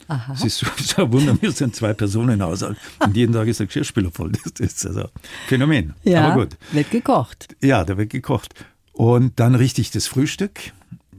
Aha. 0.08 0.34
es 0.34 0.44
ist 0.44 0.58
so, 0.58 0.68
so 0.84 1.06
ein 1.06 1.12
Wunder, 1.14 1.42
wir 1.42 1.52
sind 1.52 1.76
zwei 1.76 1.94
Personen 1.94 2.40
im 2.40 2.42
Haushalt 2.42 2.78
und 3.00 3.16
jeden 3.16 3.34
Tag 3.34 3.48
ist 3.48 3.60
der 3.60 3.68
Geschirrspüler 3.68 4.12
voll. 4.12 4.32
Das 4.32 4.60
ist 4.60 4.86
also 4.86 5.04
ein 5.04 5.10
Phänomen. 5.48 5.94
Ja, 6.04 6.30
Aber 6.30 6.46
gut. 6.46 6.58
wird 6.72 6.92
gekocht. 6.92 7.56
Ja, 7.62 7.84
da 7.86 7.98
wird 7.98 8.10
gekocht. 8.10 8.54
Und 8.94 9.40
dann 9.40 9.56
richte 9.56 9.82
ich 9.82 9.92
das 9.92 10.08
Frühstück. 10.08 10.60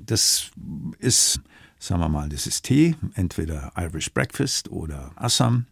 Das 0.05 0.51
ist, 0.99 1.41
sagen 1.79 2.01
wir 2.01 2.09
mal, 2.09 2.29
das 2.29 2.47
ist 2.47 2.65
Tee, 2.65 2.97
entweder 3.15 3.73
Irish 3.77 4.13
Breakfast 4.13 4.71
oder 4.71 5.13
Assam. 5.17 5.67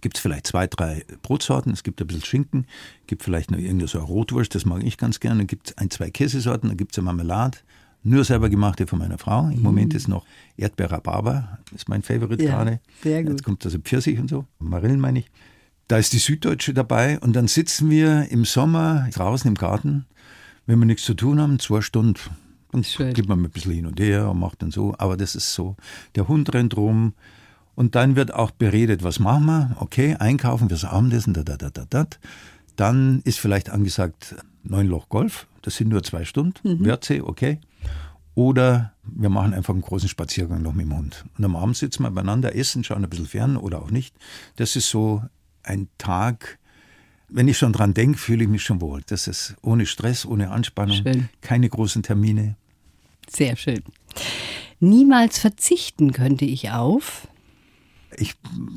Gibt 0.00 0.16
es 0.16 0.22
vielleicht 0.22 0.46
zwei, 0.46 0.66
drei 0.66 1.04
Brotsorten, 1.22 1.72
es 1.72 1.82
gibt 1.82 2.00
ein 2.00 2.06
bisschen 2.06 2.24
Schinken, 2.24 2.66
gibt 3.06 3.22
vielleicht 3.22 3.50
noch 3.50 3.58
irgendeine 3.58 3.88
so 3.88 3.98
eine 3.98 4.06
Rotwurst, 4.06 4.54
das 4.54 4.64
mag 4.64 4.82
ich 4.82 4.96
ganz 4.96 5.20
gerne. 5.20 5.38
Dann 5.38 5.46
gibt 5.46 5.70
es 5.70 5.78
ein, 5.78 5.90
zwei 5.90 6.10
Käsesorten, 6.10 6.68
dann 6.70 6.76
gibt 6.78 6.92
es 6.92 6.98
eine 6.98 7.04
Marmelade, 7.06 7.58
nur 8.02 8.24
selber 8.24 8.48
gemachte 8.48 8.86
von 8.86 8.98
meiner 8.98 9.18
Frau. 9.18 9.48
Im 9.48 9.60
Moment 9.62 9.94
ist 9.94 10.08
noch 10.08 10.24
Erdbeer-Rhabarber, 10.56 11.58
ist 11.74 11.88
mein 11.88 12.02
Favorite 12.02 12.42
Ja, 12.42 12.56
gerade. 12.56 12.80
sehr 13.02 13.22
gut. 13.22 13.32
Jetzt 13.32 13.44
kommt 13.44 13.64
also 13.64 13.78
Pfirsich 13.78 14.18
und 14.18 14.28
so, 14.28 14.46
Marillen 14.58 15.00
meine 15.00 15.18
ich. 15.18 15.30
Da 15.86 15.98
ist 15.98 16.14
die 16.14 16.18
Süddeutsche 16.18 16.72
dabei 16.72 17.18
und 17.20 17.34
dann 17.34 17.46
sitzen 17.46 17.90
wir 17.90 18.28
im 18.30 18.46
Sommer 18.46 19.08
draußen 19.12 19.48
im 19.48 19.54
Garten, 19.54 20.06
wenn 20.64 20.78
wir 20.78 20.86
nichts 20.86 21.04
zu 21.04 21.12
tun 21.12 21.38
haben, 21.40 21.58
zwei 21.58 21.82
Stunden. 21.82 22.18
Dann 22.74 22.84
Schön. 22.84 23.14
geht 23.14 23.28
man 23.28 23.40
ein 23.42 23.50
bisschen 23.50 23.72
hin 23.72 23.86
und 23.86 24.00
her 24.00 24.28
und 24.28 24.40
macht 24.40 24.62
dann 24.62 24.72
so. 24.72 24.94
Aber 24.98 25.16
das 25.16 25.36
ist 25.36 25.54
so. 25.54 25.76
Der 26.16 26.26
Hund 26.26 26.52
rennt 26.52 26.76
rum 26.76 27.14
und 27.76 27.94
dann 27.94 28.16
wird 28.16 28.34
auch 28.34 28.50
beredet, 28.50 29.04
was 29.04 29.20
machen 29.20 29.46
wir? 29.46 29.76
Okay, 29.78 30.16
einkaufen 30.18 30.68
fürs 30.68 30.84
Abendessen, 30.84 31.34
da, 31.34 31.44
da, 31.44 31.56
da, 31.56 31.70
da, 31.70 31.84
da. 31.88 32.06
Dann 32.76 33.20
ist 33.24 33.38
vielleicht 33.38 33.70
angesagt 33.70 34.34
neun 34.64 34.88
Loch 34.88 35.08
Golf. 35.08 35.46
Das 35.62 35.76
sind 35.76 35.88
nur 35.88 36.02
zwei 36.02 36.24
Stunden. 36.24 36.84
Wörze, 36.84 37.24
okay. 37.24 37.60
Oder 38.34 38.92
wir 39.04 39.28
machen 39.28 39.54
einfach 39.54 39.72
einen 39.72 39.82
großen 39.82 40.08
Spaziergang 40.08 40.62
noch 40.62 40.74
mit 40.74 40.86
dem 40.86 40.96
Hund. 40.96 41.24
Und 41.38 41.44
am 41.44 41.54
Abend 41.54 41.76
sitzen 41.76 42.02
wir 42.02 42.10
beieinander, 42.10 42.56
essen, 42.56 42.82
schauen 42.82 43.04
ein 43.04 43.10
bisschen 43.10 43.26
fern 43.26 43.56
oder 43.56 43.80
auch 43.80 43.92
nicht. 43.92 44.16
Das 44.56 44.74
ist 44.74 44.90
so 44.90 45.22
ein 45.62 45.88
Tag, 45.98 46.58
wenn 47.28 47.46
ich 47.46 47.56
schon 47.56 47.72
dran 47.72 47.94
denke, 47.94 48.18
fühle 48.18 48.42
ich 48.42 48.50
mich 48.50 48.64
schon 48.64 48.80
wohl. 48.80 49.02
Das 49.06 49.28
ist 49.28 49.54
ohne 49.62 49.86
Stress, 49.86 50.26
ohne 50.26 50.50
Anspannung, 50.50 50.96
Schön. 50.96 51.28
keine 51.40 51.68
großen 51.68 52.02
Termine. 52.02 52.56
Sehr 53.28 53.56
schön. 53.56 53.82
Niemals 54.80 55.38
verzichten 55.38 56.12
könnte 56.12 56.44
ich 56.44 56.70
auf. 56.70 57.28
Ich 58.16 58.34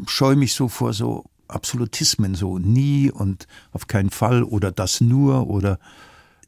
scheue 0.08 0.36
mich 0.36 0.54
so 0.54 0.68
vor 0.68 0.94
so 0.94 1.26
Absolutismen, 1.50 2.36
so 2.36 2.58
nie 2.58 3.10
und 3.10 3.48
auf 3.72 3.88
keinen 3.88 4.10
Fall 4.10 4.44
oder 4.44 4.70
das 4.70 5.00
nur 5.00 5.48
oder 5.48 5.80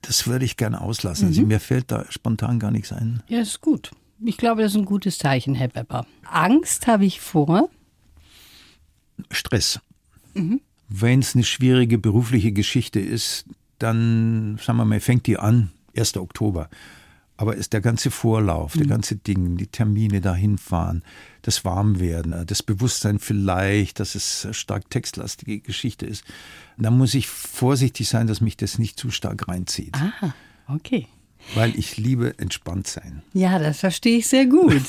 das 0.01 0.27
würde 0.27 0.43
ich 0.43 0.57
gerne 0.57 0.81
auslassen. 0.81 1.27
Also 1.27 1.43
mir 1.43 1.61
fällt 1.61 1.89
da 1.91 2.05
spontan 2.09 2.59
gar 2.59 2.71
nichts 2.71 2.91
ein. 2.91 3.23
Ja, 3.27 3.39
ist 3.39 3.61
gut. 3.61 3.91
Ich 4.23 4.35
glaube, 4.35 4.61
das 4.61 4.73
ist 4.73 4.77
ein 4.77 4.85
gutes 4.85 5.17
Zeichen, 5.17 5.55
Herr 5.55 5.69
Pepper. 5.69 6.05
Angst 6.25 6.87
habe 6.87 7.05
ich 7.05 7.21
vor. 7.21 7.69
Stress. 9.31 9.79
Wenn 10.89 11.19
es 11.19 11.35
eine 11.35 11.43
schwierige 11.43 11.97
berufliche 11.97 12.51
Geschichte 12.51 12.99
ist, 12.99 13.45
dann, 13.77 14.59
sagen 14.61 14.77
wir 14.77 14.85
mal, 14.85 14.99
fängt 14.99 15.27
die 15.27 15.37
an, 15.37 15.71
1. 15.95 16.17
Oktober. 16.17 16.69
Aber 17.39 17.55
ist 17.55 17.71
der 17.71 17.79
ganze 17.79 18.11
Vorlauf, 18.11 18.73
der 18.73 18.85
ganze 18.85 19.15
Ding, 19.15 19.55
die 19.55 19.67
Termine 19.67 20.19
dahin 20.19 20.57
fahren, 20.57 21.03
das 21.41 21.63
Warmwerden, 21.63 22.45
das 22.45 22.61
Bewusstsein 22.61 23.17
vielleicht, 23.17 24.01
dass 24.01 24.15
es 24.15 24.45
stark 24.51 24.89
textlastige 24.89 25.61
Geschichte 25.61 26.05
ist, 26.05 26.25
da 26.77 26.91
muss 26.91 27.13
ich 27.13 27.29
vorsichtig 27.29 28.09
sein, 28.09 28.27
dass 28.27 28.41
mich 28.41 28.57
das 28.57 28.77
nicht 28.77 28.99
zu 28.99 29.09
stark 29.09 29.47
reinzieht. 29.47 29.95
Ah, 29.95 30.33
okay. 30.67 31.07
Weil 31.55 31.79
ich 31.79 31.95
liebe 31.95 32.37
entspannt 32.39 32.87
sein. 32.87 33.21
Ja, 33.31 33.57
das 33.57 33.79
verstehe 33.79 34.17
ich 34.17 34.27
sehr 34.27 34.45
gut. 34.45 34.83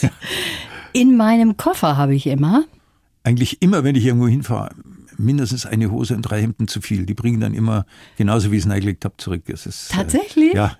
In 0.92 1.16
meinem 1.16 1.56
Koffer 1.56 1.96
habe 1.96 2.16
ich 2.16 2.26
immer. 2.26 2.64
Eigentlich 3.22 3.62
immer, 3.62 3.84
wenn 3.84 3.94
ich 3.94 4.06
irgendwo 4.06 4.26
hinfahre, 4.26 4.74
mindestens 5.16 5.66
eine 5.66 5.92
Hose 5.92 6.16
und 6.16 6.22
drei 6.22 6.42
Hemden 6.42 6.66
zu 6.66 6.80
viel. 6.80 7.06
Die 7.06 7.14
bringen 7.14 7.38
dann 7.38 7.54
immer, 7.54 7.86
genauso 8.16 8.50
wie 8.50 8.56
ich 8.56 8.64
es 8.64 8.68
reingelegt 8.68 9.04
habe, 9.04 9.14
zurück. 9.18 9.48
Es 9.48 9.66
ist, 9.66 9.92
äh, 9.92 9.94
Tatsächlich? 9.94 10.54
ja. 10.54 10.76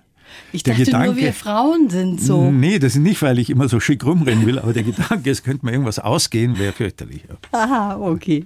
Ich 0.51 0.63
Der 0.63 0.75
dachte 0.75 0.91
nur, 0.91 0.99
Gedanke- 1.01 1.15
wir 1.21 1.33
Frauen 1.33 1.89
sind 1.89 2.21
so. 2.21 2.51
Nee, 2.51 2.79
das 2.79 2.95
ist 2.95 3.01
nicht, 3.01 3.21
weil 3.21 3.39
ich 3.39 3.49
immer 3.49 3.67
so 3.69 3.79
schick 3.79 4.05
rumrennen 4.05 4.45
will, 4.45 4.59
aber 4.59 4.73
der 4.73 4.83
Gedanke, 4.83 5.29
es 5.29 5.43
könnte 5.43 5.65
mir 5.65 5.71
irgendwas 5.71 5.99
ausgehen, 5.99 6.57
wäre 6.59 6.73
fürchterlich. 6.73 7.23
Aha, 7.51 7.97
okay. 7.97 8.45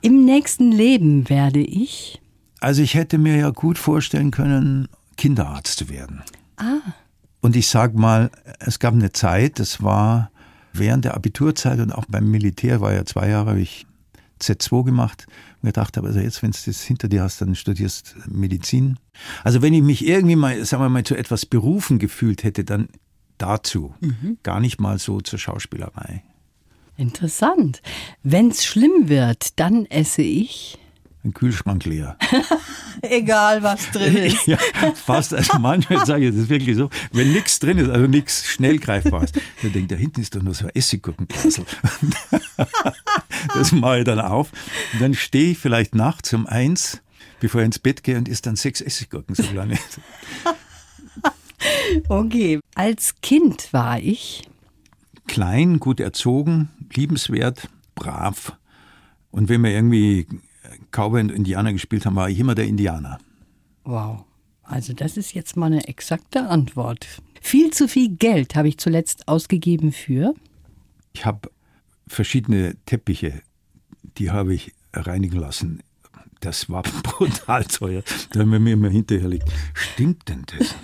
Im 0.00 0.24
nächsten 0.24 0.72
Leben 0.72 1.28
werde 1.28 1.60
ich. 1.60 2.20
Also 2.60 2.82
ich 2.82 2.94
hätte 2.94 3.18
mir 3.18 3.36
ja 3.36 3.50
gut 3.50 3.78
vorstellen 3.78 4.30
können, 4.30 4.88
Kinderarzt 5.16 5.78
zu 5.78 5.88
werden. 5.88 6.22
Ah. 6.56 6.78
Und 7.40 7.56
ich 7.56 7.68
sag 7.68 7.94
mal, 7.94 8.30
es 8.60 8.78
gab 8.78 8.94
eine 8.94 9.12
Zeit, 9.12 9.58
das 9.58 9.82
war 9.82 10.30
während 10.72 11.04
der 11.04 11.14
Abiturzeit 11.14 11.80
und 11.80 11.92
auch 11.92 12.04
beim 12.08 12.30
Militär, 12.30 12.80
war 12.80 12.92
ja 12.92 13.04
zwei 13.04 13.28
Jahre, 13.28 13.50
habe 13.50 13.60
ich 13.60 13.86
Z2 14.42 14.84
gemacht 14.84 15.26
und 15.62 15.68
gedacht 15.68 15.96
habe, 15.96 16.08
also 16.08 16.20
jetzt, 16.20 16.42
wenn 16.42 16.50
du 16.50 16.58
das 16.66 16.82
hinter 16.82 17.08
dir 17.08 17.22
hast, 17.22 17.40
dann 17.40 17.54
studierst 17.54 18.16
Medizin. 18.28 18.98
Also 19.44 19.62
wenn 19.62 19.72
ich 19.72 19.82
mich 19.82 20.06
irgendwie 20.06 20.36
mal, 20.36 20.64
sagen 20.64 20.82
wir 20.82 20.88
mal, 20.88 21.04
zu 21.04 21.14
etwas 21.14 21.46
berufen 21.46 21.98
gefühlt 21.98 22.44
hätte, 22.44 22.64
dann 22.64 22.88
dazu. 23.38 23.94
Gar 24.42 24.60
nicht 24.60 24.80
mal 24.80 24.98
so 24.98 25.20
zur 25.20 25.38
Schauspielerei. 25.38 26.22
Interessant. 26.96 27.82
Wenn's 28.22 28.64
schlimm 28.64 29.08
wird, 29.08 29.58
dann 29.58 29.86
esse 29.86 30.22
ich. 30.22 30.78
Ein 31.24 31.34
Kühlschrank 31.34 31.84
leer. 31.84 32.16
Egal, 33.02 33.62
was 33.62 33.90
drin 33.90 34.16
ist. 34.16 34.46
ja, 34.46 34.58
fast. 34.94 35.34
Also 35.34 35.58
manchmal 35.58 36.04
sage 36.04 36.26
ich, 36.26 36.30
das 36.32 36.44
ist 36.44 36.48
wirklich 36.48 36.76
so, 36.76 36.90
wenn 37.12 37.32
nichts 37.32 37.58
drin 37.58 37.78
ist, 37.78 37.90
also 37.90 38.06
nichts 38.06 38.46
schnell 38.46 38.78
greifbar 38.78 39.24
ist, 39.24 39.36
dann 39.36 39.72
denke 39.72 39.80
ich, 39.80 39.86
da 39.88 39.96
hinten 39.96 40.20
ist 40.20 40.34
doch 40.34 40.42
nur 40.42 40.54
so 40.54 40.66
ein 40.66 40.72
Essiggurkenglasel. 40.74 41.64
das 43.54 43.72
mache 43.72 44.00
ich 44.00 44.04
dann 44.04 44.20
auf. 44.20 44.50
Und 44.92 45.02
dann 45.02 45.14
stehe 45.14 45.52
ich 45.52 45.58
vielleicht 45.58 45.94
nachts 45.94 46.32
um 46.34 46.46
eins, 46.46 47.00
bevor 47.40 47.60
ich 47.60 47.66
ins 47.66 47.78
Bett 47.78 48.02
gehe 48.02 48.18
und 48.18 48.28
isst 48.28 48.46
dann 48.46 48.56
sechs 48.56 48.80
Essiggurken 48.80 49.34
so 49.34 49.50
lange. 49.52 49.78
okay. 52.08 52.60
Als 52.74 53.14
Kind 53.20 53.72
war 53.72 54.00
ich 54.00 54.48
klein, 55.28 55.78
gut 55.78 56.00
erzogen, 56.00 56.70
liebenswert, 56.94 57.68
brav. 57.94 58.56
Und 59.30 59.48
wenn 59.48 59.62
wir 59.62 59.70
irgendwie 59.70 60.26
Cowboy 60.90 61.20
und 61.20 61.30
Indianer 61.30 61.72
gespielt 61.72 62.06
haben, 62.06 62.16
war 62.16 62.30
ich 62.30 62.38
immer 62.38 62.54
der 62.54 62.66
Indianer. 62.66 63.18
Wow. 63.84 64.24
Also 64.62 64.92
das 64.92 65.16
ist 65.16 65.34
jetzt 65.34 65.56
mal 65.56 65.66
eine 65.66 65.86
exakte 65.88 66.48
Antwort. 66.48 67.06
Viel 67.40 67.72
zu 67.72 67.88
viel 67.88 68.10
Geld 68.10 68.54
habe 68.54 68.68
ich 68.68 68.78
zuletzt 68.78 69.28
ausgegeben 69.28 69.92
für. 69.92 70.34
Ich 71.12 71.26
habe 71.26 71.50
verschiedene 72.06 72.76
Teppiche, 72.86 73.42
die 74.18 74.30
habe 74.30 74.54
ich 74.54 74.72
reinigen 74.92 75.38
lassen. 75.38 75.82
Das 76.40 76.70
war 76.70 76.82
brutal 77.02 77.64
teuer. 77.64 78.02
Da 78.30 78.40
haben 78.40 78.52
wir 78.52 78.60
mir 78.60 78.74
immer 78.74 78.88
hinterher 78.88 79.28
liegt. 79.28 79.48
Stimmt 79.74 80.28
denn 80.28 80.44
das? 80.56 80.74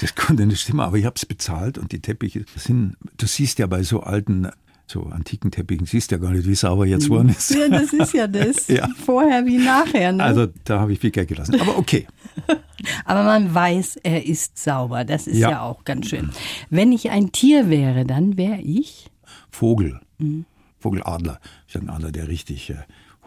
Das 0.00 0.14
konnte 0.14 0.46
nicht 0.46 0.60
stimmen, 0.60 0.80
aber 0.80 0.96
ich 0.98 1.04
habe 1.04 1.16
es 1.16 1.26
bezahlt 1.26 1.78
und 1.78 1.92
die 1.92 2.00
Teppiche 2.00 2.44
sind, 2.54 2.96
du 3.16 3.26
siehst 3.26 3.58
ja 3.58 3.66
bei 3.66 3.82
so 3.82 4.00
alten 4.00 4.48
so 4.90 5.04
antiken 5.04 5.50
Teppichen 5.50 5.86
siehst 5.86 6.10
ja 6.10 6.18
gar 6.18 6.32
nicht, 6.32 6.46
wie 6.46 6.54
sauber 6.54 6.84
jetzt 6.84 7.08
worden 7.08 7.28
ist. 7.28 7.50
Ja, 7.50 7.68
das 7.68 7.92
ist 7.92 8.12
ja 8.12 8.26
das. 8.26 8.66
ja. 8.66 8.88
Vorher 9.06 9.46
wie 9.46 9.58
nachher. 9.58 10.12
Ne? 10.12 10.22
Also 10.22 10.48
da 10.64 10.80
habe 10.80 10.92
ich 10.92 10.98
viel 10.98 11.12
Geld 11.12 11.28
gelassen. 11.28 11.60
Aber 11.60 11.78
okay. 11.78 12.06
Aber 13.04 13.22
man 13.22 13.54
weiß, 13.54 13.96
er 14.02 14.26
ist 14.26 14.58
sauber. 14.58 15.04
Das 15.04 15.26
ist 15.26 15.38
ja, 15.38 15.50
ja 15.50 15.62
auch 15.62 15.84
ganz 15.84 16.08
schön. 16.08 16.30
Wenn 16.70 16.92
ich 16.92 17.10
ein 17.10 17.30
Tier 17.30 17.70
wäre, 17.70 18.04
dann 18.04 18.36
wäre 18.36 18.60
ich? 18.60 19.10
Vogel. 19.50 20.00
Mhm. 20.18 20.44
Vogeladler. 20.80 21.38
Ich 21.66 21.74
sage 21.74 21.86
ein 21.86 21.90
Adler, 21.90 22.10
der 22.10 22.28
richtig 22.28 22.70
äh, 22.70 22.78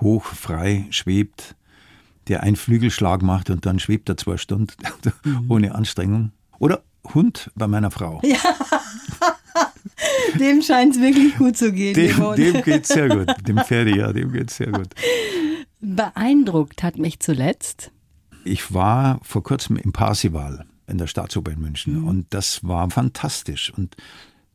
hoch, 0.02 0.26
frei 0.26 0.86
schwebt, 0.90 1.56
der 2.28 2.44
einen 2.44 2.56
Flügelschlag 2.56 3.22
macht 3.22 3.50
und 3.50 3.66
dann 3.66 3.80
schwebt 3.80 4.10
er 4.10 4.18
zwei 4.18 4.38
Stunden 4.38 4.74
mhm. 5.24 5.46
ohne 5.50 5.76
Anstrengung. 5.76 6.32
Oder 6.60 6.84
Hund 7.14 7.52
bei 7.56 7.68
meiner 7.68 7.92
Frau. 7.92 8.22
Ja. 8.24 8.38
Dem 10.40 10.62
scheint 10.62 10.96
es 10.96 11.02
wirklich 11.02 11.36
gut 11.38 11.58
zu 11.58 11.72
gehen. 11.72 11.94
Dem, 11.94 12.36
dem 12.36 12.62
geht 12.64 12.84
es 12.84 12.90
sehr 12.90 13.10
gut. 13.10 13.28
Dem 13.48 13.58
Pferde, 13.58 13.96
ja, 13.96 14.12
dem 14.12 14.32
geht 14.32 14.50
es 14.50 14.58
sehr 14.58 14.72
gut. 14.72 14.90
Beeindruckt 15.80 16.84
hat 16.84 16.98
mich 16.98 17.20
zuletzt. 17.20 17.92
Ich 18.46 18.74
war 18.74 19.20
vor 19.24 19.44
kurzem 19.44 19.78
im 19.78 19.94
Parsival 19.94 20.66
in 20.88 20.98
der 20.98 21.08
Staatsoper 21.08 21.52
in 21.52 21.60
München 21.60 22.02
mhm. 22.02 22.08
und 22.08 22.28
das 22.32 22.64
war 22.64 22.90
fantastisch. 22.90 23.74
Und 23.76 23.96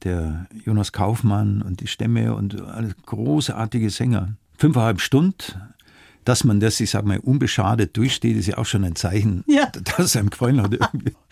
der 0.05 0.47
Jonas 0.65 0.93
Kaufmann 0.93 1.63
und 1.63 1.81
die 1.81 1.87
Stämme 1.87 2.35
und 2.35 2.61
alle 2.61 2.95
großartige 3.07 3.91
Sänger. 3.91 4.37
Fünfeinhalb 4.57 5.01
Stunden 5.01 5.55
dass 6.29 6.45
man 6.45 6.61
das, 6.61 6.79
ich 6.79 6.91
sag 6.91 7.07
mal, 7.07 7.19
unbeschadet 7.19 7.97
durchsteht, 7.97 8.37
ist 8.37 8.47
ja 8.47 8.59
auch 8.59 8.67
schon 8.67 8.85
ein 8.85 8.95
Zeichen, 8.95 9.45
ja. 9.47 9.73
dass 9.97 9.99
es 9.99 10.17
einem 10.17 10.29
gefallen 10.29 10.61
hat. 10.61 10.79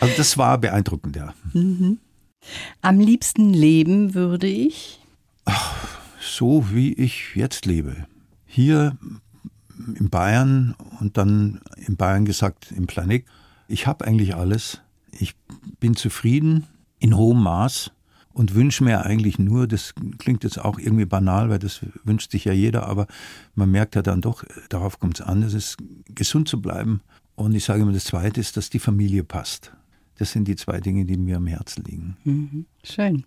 Also 0.00 0.14
das 0.16 0.38
war 0.38 0.56
beeindruckend, 0.58 1.16
ja. 1.16 1.34
Mhm. 1.52 1.98
Am 2.82 3.00
liebsten 3.00 3.52
leben 3.52 4.14
würde 4.14 4.46
ich? 4.46 5.00
Ach, 5.44 5.88
so 6.20 6.66
wie 6.72 6.92
ich 6.92 7.34
jetzt 7.34 7.66
lebe. 7.66 8.06
Hier 8.46 8.96
in 9.98 10.10
Bayern 10.10 10.74
und 11.00 11.16
dann 11.16 11.60
in 11.76 11.96
Bayern 11.96 12.24
gesagt 12.24 12.72
im 12.72 12.86
Planet. 12.86 13.24
Ich 13.68 13.86
habe 13.86 14.04
eigentlich 14.04 14.34
alles. 14.34 14.80
Ich 15.12 15.34
bin 15.80 15.96
zufrieden 15.96 16.66
in 16.98 17.16
hohem 17.16 17.42
Maß 17.42 17.90
und 18.32 18.54
wünsche 18.54 18.84
mir 18.84 19.04
eigentlich 19.04 19.38
nur, 19.38 19.66
das 19.66 19.94
klingt 20.18 20.44
jetzt 20.44 20.58
auch 20.58 20.78
irgendwie 20.78 21.06
banal, 21.06 21.48
weil 21.48 21.58
das 21.58 21.80
wünscht 22.04 22.30
sich 22.30 22.44
ja 22.44 22.52
jeder, 22.52 22.86
aber 22.86 23.06
man 23.54 23.70
merkt 23.70 23.94
ja 23.94 24.02
dann 24.02 24.20
doch, 24.20 24.44
darauf 24.68 25.00
kommt 25.00 25.20
es 25.20 25.26
an, 25.26 25.42
es 25.42 25.54
ist 25.54 25.78
gesund 26.14 26.48
zu 26.48 26.60
bleiben. 26.60 27.00
Und 27.34 27.54
ich 27.54 27.64
sage 27.64 27.82
immer, 27.82 27.92
das 27.92 28.04
Zweite 28.04 28.40
ist, 28.40 28.56
dass 28.56 28.70
die 28.70 28.78
Familie 28.78 29.24
passt. 29.24 29.72
Das 30.18 30.32
sind 30.32 30.48
die 30.48 30.56
zwei 30.56 30.80
Dinge, 30.80 31.04
die 31.04 31.16
mir 31.16 31.36
am 31.36 31.46
Herzen 31.46 31.84
liegen. 31.84 32.16
Mhm. 32.24 32.66
Schön. 32.82 33.24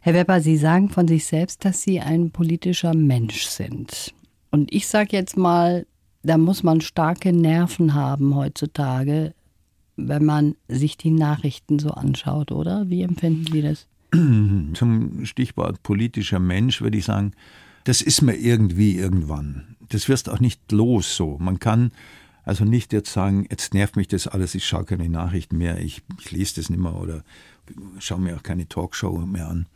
Herr 0.00 0.14
Weber, 0.14 0.40
Sie 0.40 0.56
sagen 0.56 0.88
von 0.88 1.08
sich 1.08 1.24
selbst, 1.24 1.64
dass 1.64 1.82
Sie 1.82 2.00
ein 2.00 2.30
politischer 2.30 2.94
Mensch 2.94 3.44
sind. 3.44 4.14
Und 4.50 4.72
ich 4.72 4.86
sage 4.86 5.10
jetzt 5.12 5.36
mal, 5.36 5.86
da 6.22 6.38
muss 6.38 6.62
man 6.62 6.80
starke 6.80 7.32
Nerven 7.32 7.94
haben 7.94 8.34
heutzutage, 8.34 9.34
wenn 9.96 10.24
man 10.24 10.56
sich 10.68 10.96
die 10.96 11.10
Nachrichten 11.10 11.78
so 11.78 11.90
anschaut, 11.90 12.52
oder? 12.52 12.88
Wie 12.88 13.02
empfinden 13.02 13.46
Sie 13.50 13.62
das? 13.62 13.86
Zum 14.74 15.24
Stichwort 15.24 15.82
politischer 15.82 16.38
Mensch 16.38 16.80
würde 16.80 16.98
ich 16.98 17.04
sagen, 17.04 17.32
das 17.84 18.02
ist 18.02 18.22
mir 18.22 18.36
irgendwie 18.36 18.96
irgendwann. 18.96 19.76
Das 19.88 20.08
wirst 20.08 20.28
auch 20.28 20.40
nicht 20.40 20.70
los 20.70 21.16
so. 21.16 21.38
Man 21.38 21.58
kann 21.58 21.92
also 22.44 22.64
nicht 22.64 22.92
jetzt 22.92 23.12
sagen, 23.12 23.46
jetzt 23.50 23.74
nervt 23.74 23.96
mich 23.96 24.08
das 24.08 24.26
alles, 24.26 24.54
ich 24.54 24.66
schaue 24.66 24.84
keine 24.84 25.08
Nachrichten 25.08 25.58
mehr, 25.58 25.80
ich, 25.80 26.02
ich 26.18 26.30
lese 26.30 26.56
das 26.56 26.70
nicht 26.70 26.80
mehr 26.80 26.96
oder 26.96 27.22
schaue 27.98 28.20
mir 28.20 28.36
auch 28.36 28.42
keine 28.42 28.68
Talkshow 28.68 29.18
mehr 29.18 29.48
an. 29.48 29.66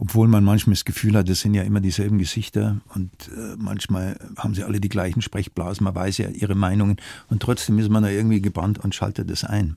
Obwohl 0.00 0.28
man 0.28 0.44
manchmal 0.44 0.74
das 0.74 0.84
Gefühl 0.84 1.16
hat, 1.16 1.28
das 1.28 1.40
sind 1.40 1.54
ja 1.54 1.64
immer 1.64 1.80
dieselben 1.80 2.18
Gesichter 2.18 2.80
und 2.94 3.10
äh, 3.36 3.56
manchmal 3.58 4.16
haben 4.36 4.54
sie 4.54 4.62
alle 4.62 4.80
die 4.80 4.88
gleichen 4.88 5.22
Sprechblasen, 5.22 5.82
man 5.82 5.94
weiß 5.94 6.18
ja 6.18 6.28
ihre 6.28 6.54
Meinungen 6.54 6.98
und 7.28 7.42
trotzdem 7.42 7.80
ist 7.80 7.90
man 7.90 8.04
da 8.04 8.08
irgendwie 8.08 8.40
gebannt 8.40 8.78
und 8.78 8.94
schaltet 8.94 9.28
das 9.28 9.42
ein. 9.42 9.76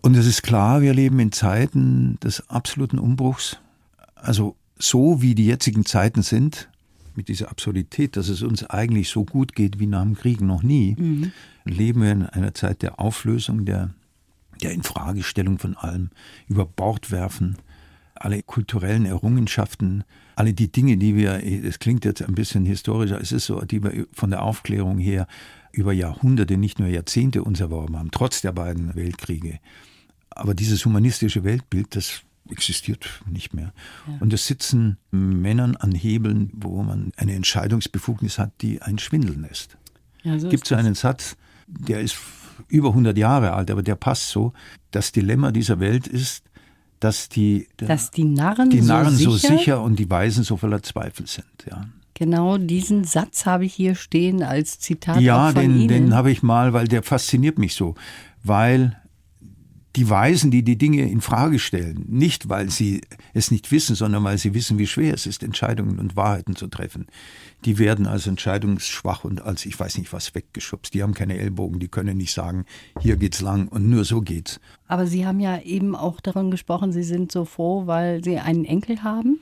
Und 0.00 0.16
es 0.16 0.26
ist 0.26 0.42
klar, 0.42 0.80
wir 0.80 0.94
leben 0.94 1.18
in 1.18 1.32
Zeiten 1.32 2.18
des 2.20 2.48
absoluten 2.48 2.98
Umbruchs. 2.98 3.58
Also 4.14 4.56
so 4.78 5.20
wie 5.20 5.34
die 5.34 5.46
jetzigen 5.46 5.84
Zeiten 5.84 6.22
sind, 6.22 6.68
mit 7.18 7.28
dieser 7.28 7.50
Absurdität, 7.50 8.16
dass 8.16 8.28
es 8.28 8.42
uns 8.42 8.64
eigentlich 8.64 9.08
so 9.08 9.24
gut 9.24 9.56
geht 9.56 9.80
wie 9.80 9.88
nach 9.88 10.04
dem 10.04 10.14
Krieg 10.14 10.40
noch 10.40 10.62
nie, 10.62 10.94
mhm. 10.96 11.32
leben 11.64 12.00
wir 12.02 12.12
in 12.12 12.22
einer 12.22 12.54
Zeit 12.54 12.80
der 12.80 13.00
Auflösung, 13.00 13.64
der, 13.64 13.90
der 14.62 14.70
Infragestellung 14.70 15.58
von 15.58 15.76
allem, 15.76 16.10
über 16.46 16.64
Bord 16.64 17.10
werfen, 17.10 17.56
alle 18.14 18.40
kulturellen 18.44 19.04
Errungenschaften, 19.04 20.04
alle 20.36 20.54
die 20.54 20.70
Dinge, 20.70 20.96
die 20.96 21.16
wir, 21.16 21.42
es 21.44 21.80
klingt 21.80 22.04
jetzt 22.04 22.22
ein 22.22 22.36
bisschen 22.36 22.64
historischer, 22.64 23.20
es 23.20 23.32
ist 23.32 23.46
so, 23.46 23.60
die 23.62 23.82
wir 23.82 24.06
von 24.12 24.30
der 24.30 24.42
Aufklärung 24.42 24.98
her 24.98 25.26
über 25.72 25.92
Jahrhunderte, 25.92 26.56
nicht 26.56 26.78
nur 26.78 26.88
Jahrzehnte 26.88 27.42
uns 27.42 27.58
erworben 27.58 27.98
haben, 27.98 28.12
trotz 28.12 28.42
der 28.42 28.52
beiden 28.52 28.94
Weltkriege. 28.94 29.58
Aber 30.30 30.54
dieses 30.54 30.84
humanistische 30.84 31.42
Weltbild, 31.42 31.96
das 31.96 32.22
existiert 32.50 33.22
nicht 33.30 33.54
mehr. 33.54 33.72
Ja. 34.06 34.14
Und 34.20 34.32
es 34.32 34.46
sitzen 34.46 34.98
Männern 35.10 35.76
an 35.76 35.92
Hebeln, 35.92 36.50
wo 36.52 36.82
man 36.82 37.12
eine 37.16 37.34
Entscheidungsbefugnis 37.34 38.38
hat, 38.38 38.52
die 38.60 38.82
einen 38.82 38.98
schwindeln 38.98 39.42
lässt. 39.42 39.76
Ja, 40.22 40.38
so 40.38 40.48
Gibt 40.48 40.66
so 40.66 40.74
einen 40.74 40.94
Satz, 40.94 41.36
der 41.66 42.00
ist 42.00 42.16
über 42.68 42.88
100 42.88 43.16
Jahre 43.16 43.52
alt, 43.52 43.70
aber 43.70 43.82
der 43.82 43.94
passt 43.94 44.30
so. 44.30 44.52
Das 44.90 45.12
Dilemma 45.12 45.52
dieser 45.52 45.80
Welt 45.80 46.06
ist, 46.06 46.44
dass 47.00 47.28
die, 47.28 47.68
dass 47.76 48.10
die 48.10 48.24
Narren, 48.24 48.70
die 48.70 48.82
Narren 48.82 49.16
so, 49.16 49.30
sicher, 49.30 49.48
so 49.48 49.58
sicher 49.58 49.82
und 49.82 49.98
die 49.98 50.10
Weisen 50.10 50.42
so 50.42 50.56
voller 50.56 50.82
Zweifel 50.82 51.26
sind. 51.26 51.46
Ja. 51.70 51.86
Genau 52.14 52.58
diesen 52.58 53.04
Satz 53.04 53.46
habe 53.46 53.64
ich 53.64 53.74
hier 53.74 53.94
stehen 53.94 54.42
als 54.42 54.80
Zitat. 54.80 55.20
Ja, 55.20 55.52
von 55.52 55.62
den, 55.62 55.86
den 55.86 56.14
habe 56.14 56.32
ich 56.32 56.42
mal, 56.42 56.72
weil 56.72 56.88
der 56.88 57.04
fasziniert 57.04 57.58
mich 57.58 57.74
so. 57.74 57.94
Weil 58.42 59.00
die 59.96 60.08
Weisen, 60.10 60.50
die 60.50 60.62
die 60.62 60.76
Dinge 60.76 61.10
in 61.10 61.20
Frage 61.20 61.58
stellen, 61.58 62.04
nicht 62.08 62.48
weil 62.48 62.70
sie 62.70 63.00
es 63.32 63.50
nicht 63.50 63.70
wissen, 63.72 63.96
sondern 63.96 64.22
weil 64.22 64.38
sie 64.38 64.54
wissen, 64.54 64.78
wie 64.78 64.86
schwer 64.86 65.14
es 65.14 65.26
ist, 65.26 65.42
Entscheidungen 65.42 65.98
und 65.98 66.14
Wahrheiten 66.14 66.56
zu 66.56 66.66
treffen, 66.66 67.06
die 67.64 67.78
werden 67.78 68.06
als 68.06 68.26
entscheidungsschwach 68.26 69.24
und 69.24 69.42
als 69.42 69.66
ich 69.66 69.78
weiß 69.78 69.98
nicht 69.98 70.12
was 70.12 70.34
weggeschubst. 70.34 70.94
Die 70.94 71.02
haben 71.02 71.14
keine 71.14 71.38
Ellbogen, 71.38 71.80
die 71.80 71.88
können 71.88 72.16
nicht 72.16 72.32
sagen, 72.32 72.64
hier 73.00 73.16
geht's 73.16 73.40
lang 73.40 73.68
und 73.68 73.88
nur 73.88 74.04
so 74.04 74.20
geht's. 74.20 74.60
Aber 74.86 75.06
Sie 75.06 75.26
haben 75.26 75.40
ja 75.40 75.60
eben 75.60 75.96
auch 75.96 76.20
davon 76.20 76.50
gesprochen, 76.50 76.92
Sie 76.92 77.02
sind 77.02 77.32
so 77.32 77.44
froh, 77.44 77.86
weil 77.86 78.22
Sie 78.22 78.38
einen 78.38 78.64
Enkel 78.64 79.02
haben. 79.02 79.40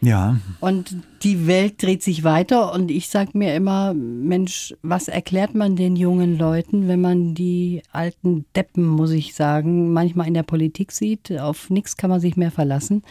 Ja. 0.00 0.36
Und 0.60 0.96
die 1.22 1.46
Welt 1.46 1.82
dreht 1.82 2.02
sich 2.02 2.24
weiter 2.24 2.72
und 2.72 2.90
ich 2.90 3.08
sage 3.08 3.30
mir 3.34 3.54
immer, 3.54 3.94
Mensch, 3.94 4.74
was 4.82 5.08
erklärt 5.08 5.54
man 5.54 5.76
den 5.76 5.96
jungen 5.96 6.38
Leuten, 6.38 6.88
wenn 6.88 7.00
man 7.00 7.34
die 7.34 7.82
alten 7.92 8.44
Deppen, 8.54 8.86
muss 8.86 9.10
ich 9.10 9.34
sagen, 9.34 9.92
manchmal 9.92 10.28
in 10.28 10.34
der 10.34 10.44
Politik 10.44 10.92
sieht? 10.92 11.36
Auf 11.38 11.70
nichts 11.70 11.96
kann 11.96 12.10
man 12.10 12.20
sich 12.20 12.36
mehr 12.36 12.50
verlassen. 12.50 13.02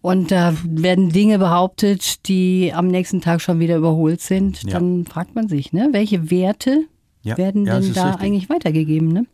Und 0.00 0.32
da 0.32 0.54
werden 0.64 1.10
Dinge 1.10 1.38
behauptet, 1.38 2.26
die 2.26 2.72
am 2.74 2.88
nächsten 2.88 3.20
Tag 3.20 3.40
schon 3.40 3.60
wieder 3.60 3.76
überholt 3.76 4.20
sind. 4.20 4.64
Ja. 4.64 4.72
Dann 4.72 5.04
fragt 5.06 5.36
man 5.36 5.48
sich, 5.48 5.72
ne, 5.72 5.90
welche 5.92 6.30
Werte 6.30 6.86
ja. 7.22 7.38
werden 7.38 7.66
ja, 7.66 7.78
denn 7.78 7.92
da 7.94 8.06
richtig. 8.06 8.20
eigentlich 8.20 8.50
weitergegeben? 8.50 9.08
Ne? 9.08 9.26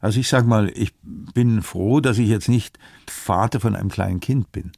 Also 0.00 0.20
ich 0.20 0.28
sage 0.28 0.46
mal, 0.46 0.70
ich 0.76 0.92
bin 1.02 1.60
froh, 1.62 2.00
dass 2.00 2.18
ich 2.18 2.28
jetzt 2.28 2.48
nicht 2.48 2.78
Vater 3.08 3.58
von 3.58 3.74
einem 3.74 3.88
kleinen 3.88 4.20
Kind 4.20 4.52
bin. 4.52 4.70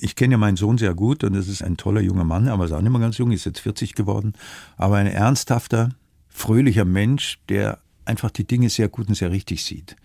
Ich 0.00 0.16
kenne 0.16 0.32
ja 0.32 0.38
meinen 0.38 0.56
Sohn 0.56 0.78
sehr 0.78 0.94
gut 0.94 1.24
und 1.24 1.34
es 1.34 1.48
ist 1.48 1.62
ein 1.62 1.76
toller 1.76 2.00
junger 2.00 2.24
Mann, 2.24 2.48
aber 2.48 2.64
ist 2.64 2.72
auch 2.72 2.80
nicht 2.80 2.92
mehr 2.92 3.00
ganz 3.00 3.18
jung, 3.18 3.32
ist 3.32 3.44
jetzt 3.44 3.60
40 3.60 3.94
geworden, 3.94 4.32
aber 4.76 4.96
ein 4.96 5.06
ernsthafter, 5.06 5.90
fröhlicher 6.28 6.84
Mensch, 6.84 7.38
der 7.48 7.78
einfach 8.04 8.30
die 8.30 8.44
Dinge 8.44 8.70
sehr 8.70 8.88
gut 8.88 9.08
und 9.08 9.14
sehr 9.14 9.30
richtig 9.30 9.64
sieht. 9.64 9.96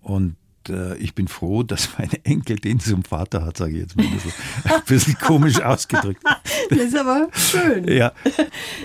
Und 0.00 0.36
äh, 0.68 0.96
ich 0.98 1.14
bin 1.14 1.28
froh, 1.28 1.62
dass 1.64 1.90
mein 1.98 2.10
Enkel 2.24 2.56
den 2.56 2.80
zum 2.80 3.04
Vater 3.04 3.44
hat, 3.44 3.56
sage 3.56 3.72
ich 3.72 3.80
jetzt 3.80 3.96
mal 3.96 4.06
ein 4.06 4.12
bisschen, 4.12 4.32
ein 4.64 4.82
bisschen 4.86 5.18
komisch 5.18 5.60
ausgedrückt. 5.60 6.22
Das 6.68 6.78
ist 6.78 6.96
aber 6.96 7.28
schön. 7.32 7.88
Ja, 7.88 8.12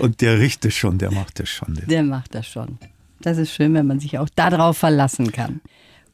und 0.00 0.20
der 0.20 0.40
riecht 0.40 0.64
es 0.64 0.74
schon, 0.74 0.98
der 0.98 1.12
macht 1.12 1.38
das 1.38 1.48
schon. 1.48 1.80
Der 1.86 2.02
macht 2.02 2.34
das 2.34 2.48
schon. 2.48 2.78
Das 3.20 3.38
ist 3.38 3.52
schön, 3.52 3.74
wenn 3.74 3.86
man 3.86 4.00
sich 4.00 4.18
auch 4.18 4.28
darauf 4.34 4.78
verlassen 4.78 5.30
kann. 5.30 5.60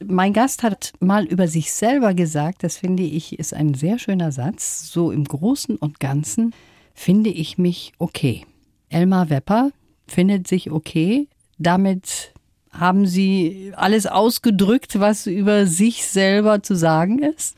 Mein 0.07 0.33
Gast 0.33 0.63
hat 0.63 0.93
mal 1.01 1.25
über 1.25 1.49
sich 1.49 1.73
selber 1.73 2.15
gesagt, 2.15 2.63
das 2.65 2.77
finde 2.77 3.03
ich 3.03 3.39
ist 3.39 3.55
ein 3.55 3.75
sehr 3.75 3.99
schöner 3.99 4.33
Satz, 4.33 4.91
so 4.91 5.11
im 5.11 5.25
Großen 5.25 5.77
und 5.77 6.01
Ganzen 6.01 6.55
finde 6.95 7.31
ich 7.31 7.59
mich 7.59 7.93
okay. 7.99 8.45
Elmar 8.89 9.31
Wepper 9.31 9.71
findet 10.07 10.47
sich 10.47 10.71
okay. 10.71 11.29
Damit 11.59 12.33
haben 12.71 13.07
Sie 13.07 13.73
alles 13.77 14.07
ausgedrückt, 14.07 14.99
was 14.99 15.27
über 15.27 15.67
sich 15.67 16.05
selber 16.05 16.63
zu 16.63 16.75
sagen 16.75 17.21
ist? 17.21 17.57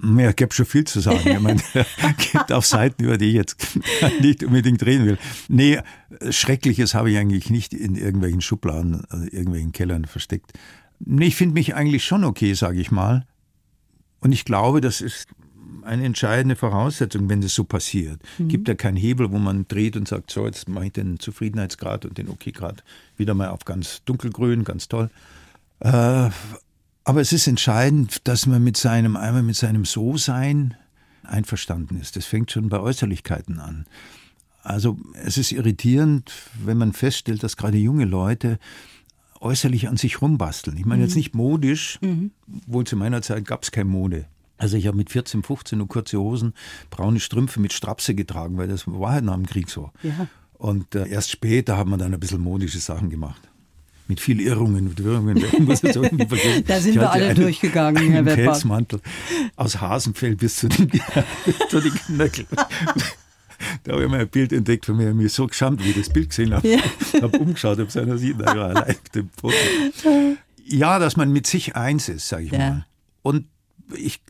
Ja, 0.00 0.28
es 0.28 0.36
gibt 0.36 0.54
schon 0.54 0.66
viel 0.66 0.84
zu 0.84 1.00
sagen. 1.00 1.20
Ich 1.24 1.40
meine, 1.40 1.60
es 1.74 2.32
gibt 2.32 2.52
auch 2.52 2.62
Seiten, 2.62 3.02
über 3.04 3.18
die 3.18 3.30
ich 3.30 3.34
jetzt 3.34 3.56
nicht 4.20 4.44
unbedingt 4.44 4.84
reden 4.84 5.06
will. 5.06 5.18
Nee, 5.48 5.80
Schreckliches 6.30 6.94
habe 6.94 7.10
ich 7.10 7.18
eigentlich 7.18 7.50
nicht 7.50 7.74
in 7.74 7.96
irgendwelchen 7.96 8.40
Schubladen, 8.40 9.04
also 9.08 9.24
irgendwelchen 9.24 9.72
Kellern 9.72 10.04
versteckt. 10.04 10.52
Nee, 11.00 11.26
ich 11.26 11.36
finde 11.36 11.54
mich 11.54 11.74
eigentlich 11.74 12.04
schon 12.04 12.24
okay, 12.24 12.54
sage 12.54 12.80
ich 12.80 12.90
mal. 12.90 13.26
Und 14.20 14.32
ich 14.32 14.44
glaube, 14.44 14.80
das 14.80 15.00
ist 15.00 15.28
eine 15.82 16.04
entscheidende 16.04 16.56
Voraussetzung, 16.56 17.28
wenn 17.28 17.40
das 17.40 17.54
so 17.54 17.64
passiert. 17.64 18.20
Mhm. 18.38 18.48
Gibt 18.48 18.68
ja 18.68 18.74
keinen 18.74 18.96
Hebel, 18.96 19.30
wo 19.32 19.38
man 19.38 19.66
dreht 19.68 19.96
und 19.96 20.06
sagt, 20.06 20.30
so, 20.30 20.44
jetzt 20.44 20.68
mache 20.68 20.86
ich 20.86 20.92
den 20.92 21.18
Zufriedenheitsgrad 21.18 22.04
und 22.04 22.18
den 22.18 22.28
Okay-Grad 22.28 22.84
wieder 23.16 23.34
mal 23.34 23.48
auf 23.48 23.64
ganz 23.64 24.02
dunkelgrün, 24.04 24.64
ganz 24.64 24.88
toll. 24.88 25.10
Äh, 25.80 26.30
aber 27.04 27.20
es 27.20 27.32
ist 27.32 27.46
entscheidend, 27.46 28.28
dass 28.28 28.46
man 28.46 28.62
mit 28.62 28.76
seinem, 28.76 29.16
einmal 29.16 29.42
mit 29.42 29.56
seinem 29.56 29.84
So-Sein 29.84 30.74
einverstanden 31.22 31.98
ist. 32.00 32.16
Das 32.16 32.26
fängt 32.26 32.50
schon 32.50 32.68
bei 32.68 32.80
Äußerlichkeiten 32.80 33.58
an. 33.60 33.86
Also 34.62 34.98
es 35.14 35.38
ist 35.38 35.52
irritierend, 35.52 36.32
wenn 36.62 36.76
man 36.76 36.92
feststellt, 36.92 37.42
dass 37.42 37.56
gerade 37.56 37.78
junge 37.78 38.04
Leute 38.04 38.58
äußerlich 39.40 39.88
an 39.88 39.96
sich 39.96 40.20
rumbasteln. 40.20 40.76
Ich 40.76 40.84
meine 40.84 41.02
mhm. 41.02 41.08
jetzt 41.08 41.16
nicht 41.16 41.34
modisch, 41.34 41.98
mhm. 42.00 42.30
wohl 42.66 42.84
zu 42.84 42.96
meiner 42.96 43.22
Zeit 43.22 43.44
gab 43.44 43.62
es 43.62 43.70
keine 43.70 43.90
Mode. 43.90 44.26
Also 44.56 44.76
ich 44.76 44.86
habe 44.88 44.96
mit 44.96 45.10
14, 45.10 45.42
15 45.42 45.78
nur 45.78 45.88
kurze 45.88 46.18
Hosen, 46.18 46.52
braune 46.90 47.20
Strümpfe 47.20 47.60
mit 47.60 47.72
Strapse 47.72 48.14
getragen, 48.14 48.58
weil 48.58 48.66
das 48.66 48.86
war 48.86 49.12
halt 49.12 49.24
nach 49.24 49.34
dem 49.34 49.46
Krieg 49.46 49.70
so. 49.70 49.90
Ja. 50.02 50.26
Und 50.54 50.96
äh, 50.96 51.08
erst 51.08 51.30
später 51.30 51.78
hat 51.78 51.86
man 51.86 52.00
dann 52.00 52.12
ein 52.12 52.18
bisschen 52.20 52.40
modische 52.40 52.80
Sachen 52.80 53.08
gemacht. 53.08 53.40
Mit 54.08 54.20
viel 54.20 54.40
Irrungen, 54.40 54.84
mit 54.84 54.98
Irrungen. 54.98 55.40
Muss 55.60 55.82
jetzt 55.82 55.96
irgendwie 55.96 56.26
vergessen. 56.26 56.64
da 56.66 56.80
sind 56.80 56.96
wir 56.96 57.12
alle 57.12 57.26
einen, 57.26 57.40
durchgegangen, 57.40 58.02
einen 58.02 58.12
Herr 58.12 58.24
Wepper. 58.24 58.42
Pelzmantel 58.42 59.00
aus 59.54 59.80
Hasenfell 59.80 60.34
bis 60.34 60.56
zu 60.56 60.68
den, 60.68 60.90
zu 61.68 61.80
den 61.80 61.92
Knöcheln. 61.92 62.48
Da 63.88 63.94
habe 63.94 64.04
ich 64.04 64.10
mal 64.10 64.20
ein 64.20 64.28
Bild 64.28 64.52
entdeckt 64.52 64.84
von 64.84 64.98
mir, 64.98 65.14
mir 65.14 65.30
so 65.30 65.46
geschämt, 65.46 65.82
wie 65.82 65.88
ich 65.88 65.96
das 65.96 66.10
Bild 66.10 66.28
gesehen 66.28 66.52
habe. 66.52 66.68
Ja. 66.68 66.78
habe 67.22 67.38
umgeschaut, 67.38 67.80
ob 67.80 67.88
es 67.88 67.96
einer 67.96 68.18
sieht, 68.18 68.38
war 68.38 68.48
allein 68.48 68.76
auf 68.76 69.08
dem 69.14 69.30
Foto. 69.30 69.56
Ja, 70.62 70.98
dass 70.98 71.16
man 71.16 71.32
mit 71.32 71.46
sich 71.46 71.74
eins 71.74 72.10
ist, 72.10 72.28
sage 72.28 72.44
ich 72.44 72.52
ja. 72.52 72.58
mal. 72.58 72.86
Und 73.22 73.46
ich 73.96 74.20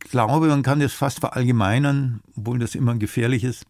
glaube, 0.00 0.48
man 0.48 0.64
kann 0.64 0.80
das 0.80 0.92
fast 0.92 1.20
verallgemeinern, 1.20 2.22
obwohl 2.34 2.58
das 2.58 2.74
immer 2.74 2.96
gefährlich 2.96 3.44
ist, 3.44 3.66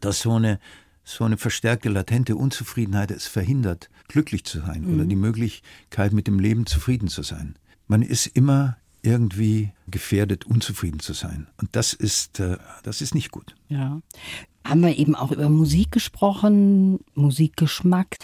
dass 0.00 0.18
so 0.18 0.32
eine, 0.32 0.58
so 1.04 1.22
eine 1.22 1.36
verstärkte 1.36 1.88
latente 1.88 2.34
Unzufriedenheit 2.34 3.12
es 3.12 3.28
verhindert, 3.28 3.88
glücklich 4.08 4.42
zu 4.42 4.58
sein 4.62 4.82
mhm. 4.82 4.94
oder 4.96 5.04
die 5.04 5.14
Möglichkeit, 5.14 6.12
mit 6.12 6.26
dem 6.26 6.40
Leben 6.40 6.66
zufrieden 6.66 7.06
zu 7.06 7.22
sein. 7.22 7.54
Man 7.86 8.02
ist 8.02 8.26
immer 8.26 8.78
irgendwie 9.02 9.72
gefährdet, 9.88 10.46
unzufrieden 10.46 11.00
zu 11.00 11.12
sein. 11.12 11.48
Und 11.60 11.70
das 11.72 11.92
ist, 11.92 12.40
äh, 12.40 12.56
das 12.82 13.02
ist 13.02 13.14
nicht 13.14 13.30
gut. 13.30 13.54
Ja. 13.68 14.00
Haben 14.64 14.82
wir 14.82 14.96
eben 14.96 15.16
auch 15.16 15.32
über 15.32 15.48
Musik 15.48 15.90
gesprochen, 15.90 17.00
Musikgeschmack. 17.14 18.16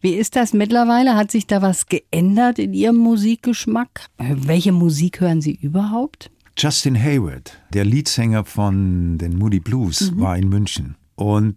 Wie 0.00 0.14
ist 0.14 0.36
das 0.36 0.52
mittlerweile? 0.52 1.14
Hat 1.14 1.30
sich 1.30 1.46
da 1.46 1.62
was 1.62 1.86
geändert 1.86 2.58
in 2.58 2.74
Ihrem 2.74 2.96
Musikgeschmack? 2.96 4.06
Welche 4.18 4.72
Musik 4.72 5.20
hören 5.20 5.40
Sie 5.40 5.54
überhaupt? 5.54 6.30
Justin 6.58 7.00
Hayward, 7.00 7.58
der 7.72 7.84
Leadsänger 7.84 8.44
von 8.44 9.18
den 9.18 9.38
Moody 9.38 9.60
Blues, 9.60 10.10
mhm. 10.10 10.20
war 10.20 10.36
in 10.36 10.48
München. 10.48 10.96
Und 11.14 11.56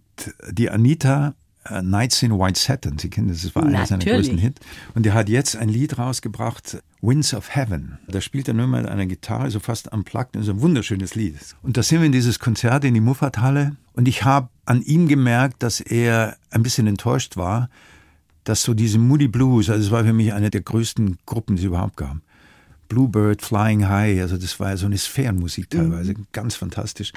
die 0.51 0.69
Anita 0.69 1.35
uh, 1.71 1.82
Nights 1.82 2.23
in 2.23 2.38
White 2.38 2.60
Satin, 2.60 2.97
Sie 2.97 3.10
kennen 3.10 3.27
das, 3.27 3.41
das 3.41 3.56
war 3.56 3.63
einer 3.63 3.86
seiner 3.86 4.03
größten 4.03 4.38
Hits. 4.38 4.62
Und 4.95 5.06
er 5.06 5.13
hat 5.13 5.30
jetzt 5.30 5.56
ein 5.56 5.69
Lied 5.69 5.97
rausgebracht, 5.97 6.82
Winds 7.01 7.34
of 7.34 7.56
Heaven. 7.56 7.97
Da 8.08 8.21
spielt 8.21 8.47
er 8.47 8.53
nur 8.53 8.67
mit 8.67 8.86
einer 8.86 9.06
Gitarre, 9.06 9.51
so 9.51 9.60
fast 9.60 9.91
unplugged, 9.91 10.36
das 10.36 10.43
ist 10.43 10.49
ein 10.49 10.62
wunderschönes 10.62 11.15
Lied. 11.15 11.36
Und 11.62 11.77
da 11.77 11.84
sind 11.84 11.99
wir 11.99 12.06
in 12.06 12.12
dieses 12.12 12.39
Konzert 12.39 12.84
in 12.84 12.93
die 12.93 13.01
Muffathalle 13.01 13.75
und 13.93 14.08
ich 14.08 14.23
habe 14.23 14.49
an 14.65 14.82
ihm 14.82 15.08
gemerkt, 15.08 15.63
dass 15.63 15.80
er 15.80 16.38
ein 16.51 16.63
bisschen 16.63 16.88
enttäuscht 16.88 17.38
war, 17.38 17.69
dass 18.43 18.63
so 18.63 18.73
diese 18.73 18.97
Moody 18.97 19.27
Blues, 19.27 19.69
also 19.69 19.84
es 19.84 19.91
war 19.91 20.03
für 20.03 20.13
mich 20.13 20.34
eine 20.34 20.49
der 20.49 20.62
größten 20.62 21.17
Gruppen, 21.25 21.56
die 21.56 21.63
es 21.63 21.65
überhaupt 21.65 21.97
gab. 21.97 22.17
Bluebird, 22.88 23.41
Flying 23.41 23.88
High, 23.88 24.21
also 24.21 24.38
das 24.38 24.60
war 24.60 24.69
ja 24.69 24.77
so 24.77 24.86
eine 24.86 24.97
Sphärenmusik 24.97 25.69
teilweise, 25.69 26.13
mhm. 26.13 26.27
ganz 26.32 26.56
fantastisch, 26.56 27.12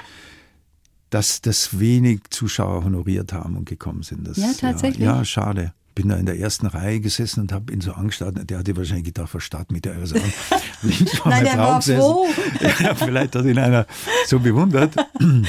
dass 1.11 1.41
das 1.41 1.79
wenig 1.79 2.21
Zuschauer 2.29 2.83
honoriert 2.83 3.33
haben 3.33 3.55
und 3.57 3.65
gekommen 3.65 4.01
sind. 4.01 4.27
Das, 4.27 4.37
ja, 4.37 4.51
tatsächlich. 4.59 5.05
Ja, 5.05 5.17
ja, 5.17 5.25
schade. 5.25 5.73
Bin 5.93 6.07
da 6.07 6.15
in 6.15 6.25
der 6.25 6.39
ersten 6.39 6.67
Reihe 6.67 7.01
gesessen 7.01 7.41
und 7.41 7.51
habe 7.51 7.71
ihn 7.73 7.81
so 7.81 7.91
angestarrt. 7.91 8.49
Der 8.49 8.59
hatte 8.59 8.75
wahrscheinlich 8.77 9.05
gedacht, 9.05 9.29
verstaat 9.29 9.73
mit 9.73 9.83
der 9.83 9.95
also 9.95 10.15
an. 10.15 10.33
Nein, 11.25 11.43
der 11.43 11.57
war 11.57 11.81
froh. 11.81 12.27
ja, 12.79 12.95
vielleicht 12.95 13.35
hat 13.35 13.45
ihn 13.45 13.59
einer 13.59 13.85
so 14.25 14.39
bewundert. 14.39 14.95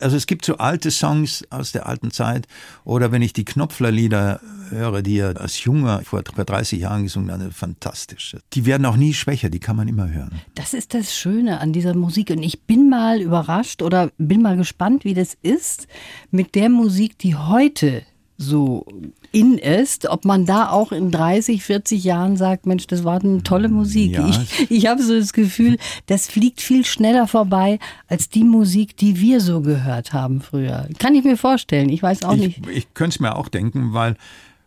Also 0.00 0.16
es 0.16 0.26
gibt 0.26 0.44
so 0.44 0.56
alte 0.56 0.90
Songs 0.90 1.44
aus 1.50 1.72
der 1.72 1.86
alten 1.86 2.10
Zeit 2.10 2.46
oder 2.84 3.12
wenn 3.12 3.22
ich 3.22 3.32
die 3.32 3.44
Knopfler-Lieder 3.44 4.40
höre, 4.70 5.02
die 5.02 5.18
er 5.18 5.40
als 5.40 5.62
Junger 5.64 6.02
vor 6.04 6.22
30 6.22 6.80
Jahren 6.80 7.04
gesungen 7.04 7.30
hat, 7.30 7.52
fantastisch. 7.52 8.36
Die 8.52 8.66
werden 8.66 8.86
auch 8.86 8.96
nie 8.96 9.14
schwächer, 9.14 9.50
die 9.50 9.60
kann 9.60 9.76
man 9.76 9.88
immer 9.88 10.10
hören. 10.10 10.40
Das 10.54 10.74
ist 10.74 10.94
das 10.94 11.14
Schöne 11.14 11.60
an 11.60 11.72
dieser 11.72 11.94
Musik 11.94 12.30
und 12.30 12.42
ich 12.42 12.62
bin 12.62 12.88
mal 12.88 13.20
überrascht 13.20 13.82
oder 13.82 14.10
bin 14.18 14.42
mal 14.42 14.56
gespannt, 14.56 15.04
wie 15.04 15.14
das 15.14 15.36
ist 15.42 15.86
mit 16.30 16.54
der 16.54 16.68
Musik, 16.68 17.18
die 17.18 17.34
heute 17.34 18.02
so 18.36 18.86
in 19.32 19.58
ist, 19.58 20.08
ob 20.08 20.24
man 20.24 20.44
da 20.44 20.70
auch 20.70 20.92
in 20.92 21.10
30, 21.10 21.62
40 21.62 22.02
Jahren 22.02 22.36
sagt, 22.36 22.66
Mensch, 22.66 22.86
das 22.86 23.04
war 23.04 23.20
eine 23.20 23.42
tolle 23.42 23.68
Musik. 23.68 24.12
Ja. 24.12 24.28
Ich, 24.28 24.70
ich 24.70 24.86
habe 24.86 25.02
so 25.02 25.16
das 25.16 25.32
Gefühl, 25.32 25.78
das 26.06 26.26
fliegt 26.28 26.60
viel 26.60 26.84
schneller 26.84 27.26
vorbei 27.26 27.78
als 28.08 28.28
die 28.28 28.44
Musik, 28.44 28.96
die 28.96 29.20
wir 29.20 29.40
so 29.40 29.60
gehört 29.60 30.12
haben 30.12 30.40
früher. 30.40 30.88
Kann 30.98 31.14
ich 31.14 31.24
mir 31.24 31.36
vorstellen. 31.36 31.88
Ich 31.88 32.02
weiß 32.02 32.24
auch 32.24 32.34
ich, 32.34 32.58
nicht. 32.58 32.68
Ich 32.68 32.94
könnte 32.94 33.14
es 33.14 33.20
mir 33.20 33.36
auch 33.36 33.48
denken, 33.48 33.92
weil, 33.92 34.16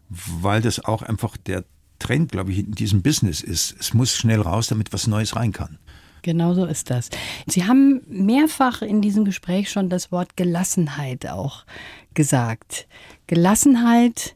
weil 0.10 0.62
das 0.62 0.84
auch 0.84 1.02
einfach 1.02 1.36
der 1.38 1.66
Trend, 2.00 2.32
glaube 2.32 2.52
ich, 2.52 2.60
in 2.60 2.72
diesem 2.72 3.02
Business 3.02 3.42
ist. 3.42 3.76
Es 3.80 3.94
muss 3.94 4.16
schnell 4.16 4.42
raus, 4.42 4.68
damit 4.68 4.94
was 4.94 5.08
Neues 5.08 5.36
rein 5.36 5.52
kann. 5.52 5.78
Genau 6.22 6.54
so 6.54 6.66
ist 6.66 6.90
das. 6.90 7.10
Sie 7.48 7.66
haben 7.66 8.02
mehrfach 8.08 8.82
in 8.82 9.02
diesem 9.02 9.26
Gespräch 9.26 9.70
schon 9.70 9.90
das 9.90 10.12
Wort 10.12 10.38
Gelassenheit 10.38 11.28
auch 11.28 11.66
gesagt. 12.14 12.88
Gelassenheit, 13.28 14.36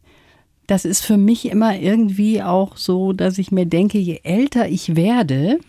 das 0.68 0.86
ist 0.86 1.04
für 1.04 1.18
mich 1.18 1.50
immer 1.50 1.78
irgendwie 1.78 2.44
auch 2.44 2.78
so, 2.78 3.14
dass 3.14 3.38
ich 3.38 3.52
mir 3.52 3.66
denke, 3.66 3.98
je 3.98 4.20
älter 4.24 4.68
ich 4.68 4.96
werde, 4.96 5.60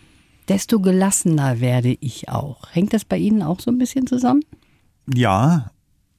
desto 0.49 0.79
gelassener 0.79 1.61
werde 1.61 1.97
ich 2.01 2.27
auch. 2.29 2.73
Hängt 2.73 2.93
das 2.93 3.05
bei 3.05 3.17
Ihnen 3.17 3.41
auch 3.41 3.61
so 3.61 3.71
ein 3.71 3.77
bisschen 3.77 4.07
zusammen? 4.07 4.43
Ja, 5.13 5.71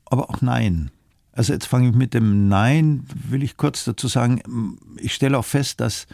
aber 0.07 0.31
auch 0.31 0.41
nein. 0.41 0.91
Also 1.33 1.53
jetzt 1.53 1.67
fange 1.67 1.91
ich 1.91 1.95
mit 1.95 2.15
dem 2.15 2.49
Nein, 2.49 3.07
will 3.29 3.43
ich 3.43 3.57
kurz 3.57 3.85
dazu 3.85 4.09
sagen, 4.09 4.79
ich 4.97 5.15
stelle 5.15 5.39
auch 5.39 5.45
fest, 5.45 5.81
dass 5.81 6.07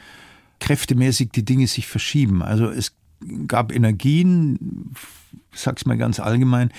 kräftemäßig 0.60 1.30
die 1.30 1.44
Dinge 1.44 1.66
sich 1.66 1.86
verschieben. 1.86 2.42
Also 2.42 2.68
es 2.68 2.94
gab 3.46 3.72
Energien, 3.72 4.92
sag's 5.52 5.86
mal 5.86 5.96
ganz 5.96 6.20
allgemein, 6.20 6.70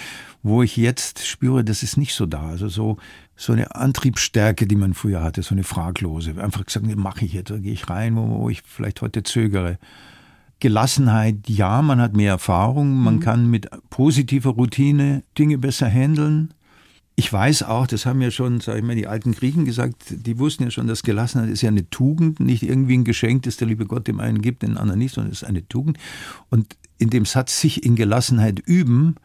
wo 0.44 0.64
ich 0.64 0.78
jetzt 0.78 1.26
spüre, 1.26 1.64
das 1.64 1.84
ist 1.84 1.98
nicht 1.98 2.14
so 2.14 2.26
da. 2.26 2.48
Also 2.48 2.70
so, 2.70 2.98
so 3.36 3.54
eine 3.54 3.76
Antriebsstärke, 3.76 4.68
die 4.68 4.76
man 4.76 4.94
früher 4.94 5.24
hatte, 5.24 5.44
so 5.44 5.56
eine 5.56 5.64
fraglose. 5.64 6.42
Einfach 6.42 6.66
gesagt, 6.66 6.86
mache 6.96 7.26
ich 7.26 7.34
jetzt, 7.34 7.52
da 7.52 7.58
gehe 7.58 7.74
ich 7.74 7.90
rein, 7.90 8.16
wo, 8.16 8.28
wo 8.42 8.50
ich 8.50 8.62
vielleicht 8.64 9.02
heute 9.02 9.24
zögere. 9.24 9.78
Gelassenheit, 10.60 11.48
ja, 11.48 11.82
man 11.82 12.02
hat 12.02 12.16
mehr 12.16 12.32
Erfahrung, 12.32 12.96
man 12.96 13.16
mhm. 13.16 13.20
kann 13.20 13.50
mit 13.50 13.70
positiver 13.90 14.52
Routine 14.52 15.24
Dinge 15.38 15.58
besser 15.58 15.90
handeln. 15.90 16.54
Ich 17.20 17.34
weiß 17.34 17.64
auch, 17.64 17.88
das 17.88 18.06
haben 18.06 18.22
ja 18.22 18.30
schon, 18.30 18.60
sag 18.60 18.78
ich 18.78 18.84
mal, 18.84 18.96
die 18.96 19.08
alten 19.08 19.32
Griechen 19.32 19.66
gesagt, 19.66 19.96
die 20.10 20.38
wussten 20.38 20.66
ja 20.66 20.70
schon, 20.70 20.86
dass 20.86 21.02
Gelassenheit 21.02 21.50
ist 21.50 21.64
ja 21.64 21.70
eine 21.70 21.90
Tugend, 21.90 22.40
nicht 22.40 22.62
irgendwie 22.62 22.96
ein 22.96 23.06
Geschenk, 23.06 23.42
das 23.42 23.58
der 23.58 23.68
liebe 23.68 23.88
Gott 23.88 24.08
dem 24.08 24.20
einen 24.20 24.40
gibt, 24.40 24.62
den 24.62 24.78
anderen 24.78 25.00
nicht, 25.00 25.16
sondern 25.16 25.32
es 25.32 25.42
ist 25.42 25.48
eine 25.48 25.68
Tugend. 25.68 25.98
Und 26.52 26.78
in 27.00 27.10
dem 27.10 27.26
Satz 27.26 27.60
sich 27.60 27.84
in 27.84 27.96
Gelassenheit 27.96 28.60
üben, 28.60 29.16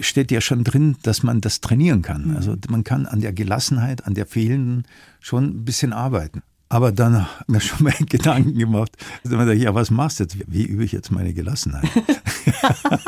steht 0.00 0.30
ja 0.30 0.40
schon 0.40 0.64
drin, 0.64 0.96
dass 1.02 1.22
man 1.22 1.42
das 1.42 1.60
trainieren 1.60 2.00
kann. 2.00 2.28
Mhm. 2.28 2.36
Also 2.36 2.56
man 2.70 2.84
kann 2.84 3.04
an 3.04 3.20
der 3.20 3.34
Gelassenheit, 3.34 4.06
an 4.06 4.14
der 4.14 4.24
fehlenden 4.24 4.84
schon 5.20 5.44
ein 5.44 5.64
bisschen 5.66 5.92
arbeiten. 5.92 6.42
Aber 6.70 6.90
dann 6.90 7.28
hat 7.38 7.50
mir 7.50 7.60
schon 7.60 7.84
mal 7.84 7.92
Gedanken 8.08 8.56
gemacht. 8.56 8.92
Dann 9.24 9.32
dachte 9.32 9.52
ich, 9.52 9.64
ja, 9.64 9.74
was 9.74 9.90
machst 9.90 10.20
du 10.20 10.24
jetzt? 10.24 10.38
Wie 10.46 10.64
übe 10.64 10.84
ich 10.84 10.92
jetzt 10.92 11.10
meine 11.10 11.34
Gelassenheit? 11.34 11.84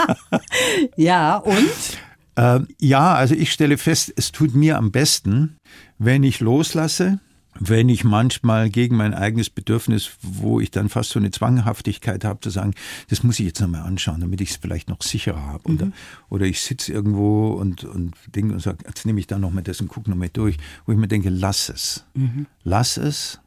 ja, 0.97 1.39
und? 1.39 1.99
Äh, 2.37 2.61
ja, 2.81 3.15
also 3.15 3.35
ich 3.35 3.53
stelle 3.53 3.79
fest, 3.79 4.13
es 4.17 4.33
tut 4.33 4.55
mir 4.55 4.77
am 4.77 4.91
besten, 4.91 5.57
wenn 5.99 6.23
ich 6.23 6.41
loslasse, 6.41 7.21
wenn 7.61 7.89
ich 7.89 8.03
manchmal 8.03 8.69
gegen 8.69 8.97
mein 8.97 9.15
eigenes 9.15 9.49
Bedürfnis, 9.49 10.11
wo 10.23 10.61
ich 10.61 10.71
dann 10.71 10.89
fast 10.89 11.11
so 11.11 11.21
eine 11.21 11.31
Zwanghaftigkeit 11.31 12.25
habe, 12.25 12.41
zu 12.41 12.51
sagen, 12.51 12.75
das 13.09 13.23
muss 13.23 13.39
ich 13.39 13.47
jetzt 13.47 13.61
nochmal 13.61 13.83
anschauen, 13.83 14.21
damit 14.21 14.41
ich 14.41 14.51
es 14.51 14.57
vielleicht 14.57 14.89
noch 14.89 15.03
sicherer 15.03 15.43
habe. 15.43 15.71
Mhm. 15.71 15.77
Oder, 15.77 15.93
oder 16.31 16.47
ich 16.47 16.61
sitze 16.63 16.93
irgendwo 16.93 17.53
und, 17.53 17.85
und 17.85 18.15
denke 18.35 18.55
und 18.55 18.61
sage, 18.61 18.79
jetzt 18.87 19.07
nehme 19.07 19.21
ich 19.21 19.27
da 19.27 19.39
nochmal 19.39 19.63
das 19.63 19.81
und 19.81 19.89
gucke 19.89 20.11
nochmal 20.11 20.31
durch, 20.33 20.57
wo 20.87 20.93
ich 20.93 20.99
mir 20.99 21.09
denke, 21.09 21.31
lass 21.31 21.69
es. 21.69 22.05
Mhm. 22.15 22.47
Lass 22.65 22.97
es, 22.97 23.41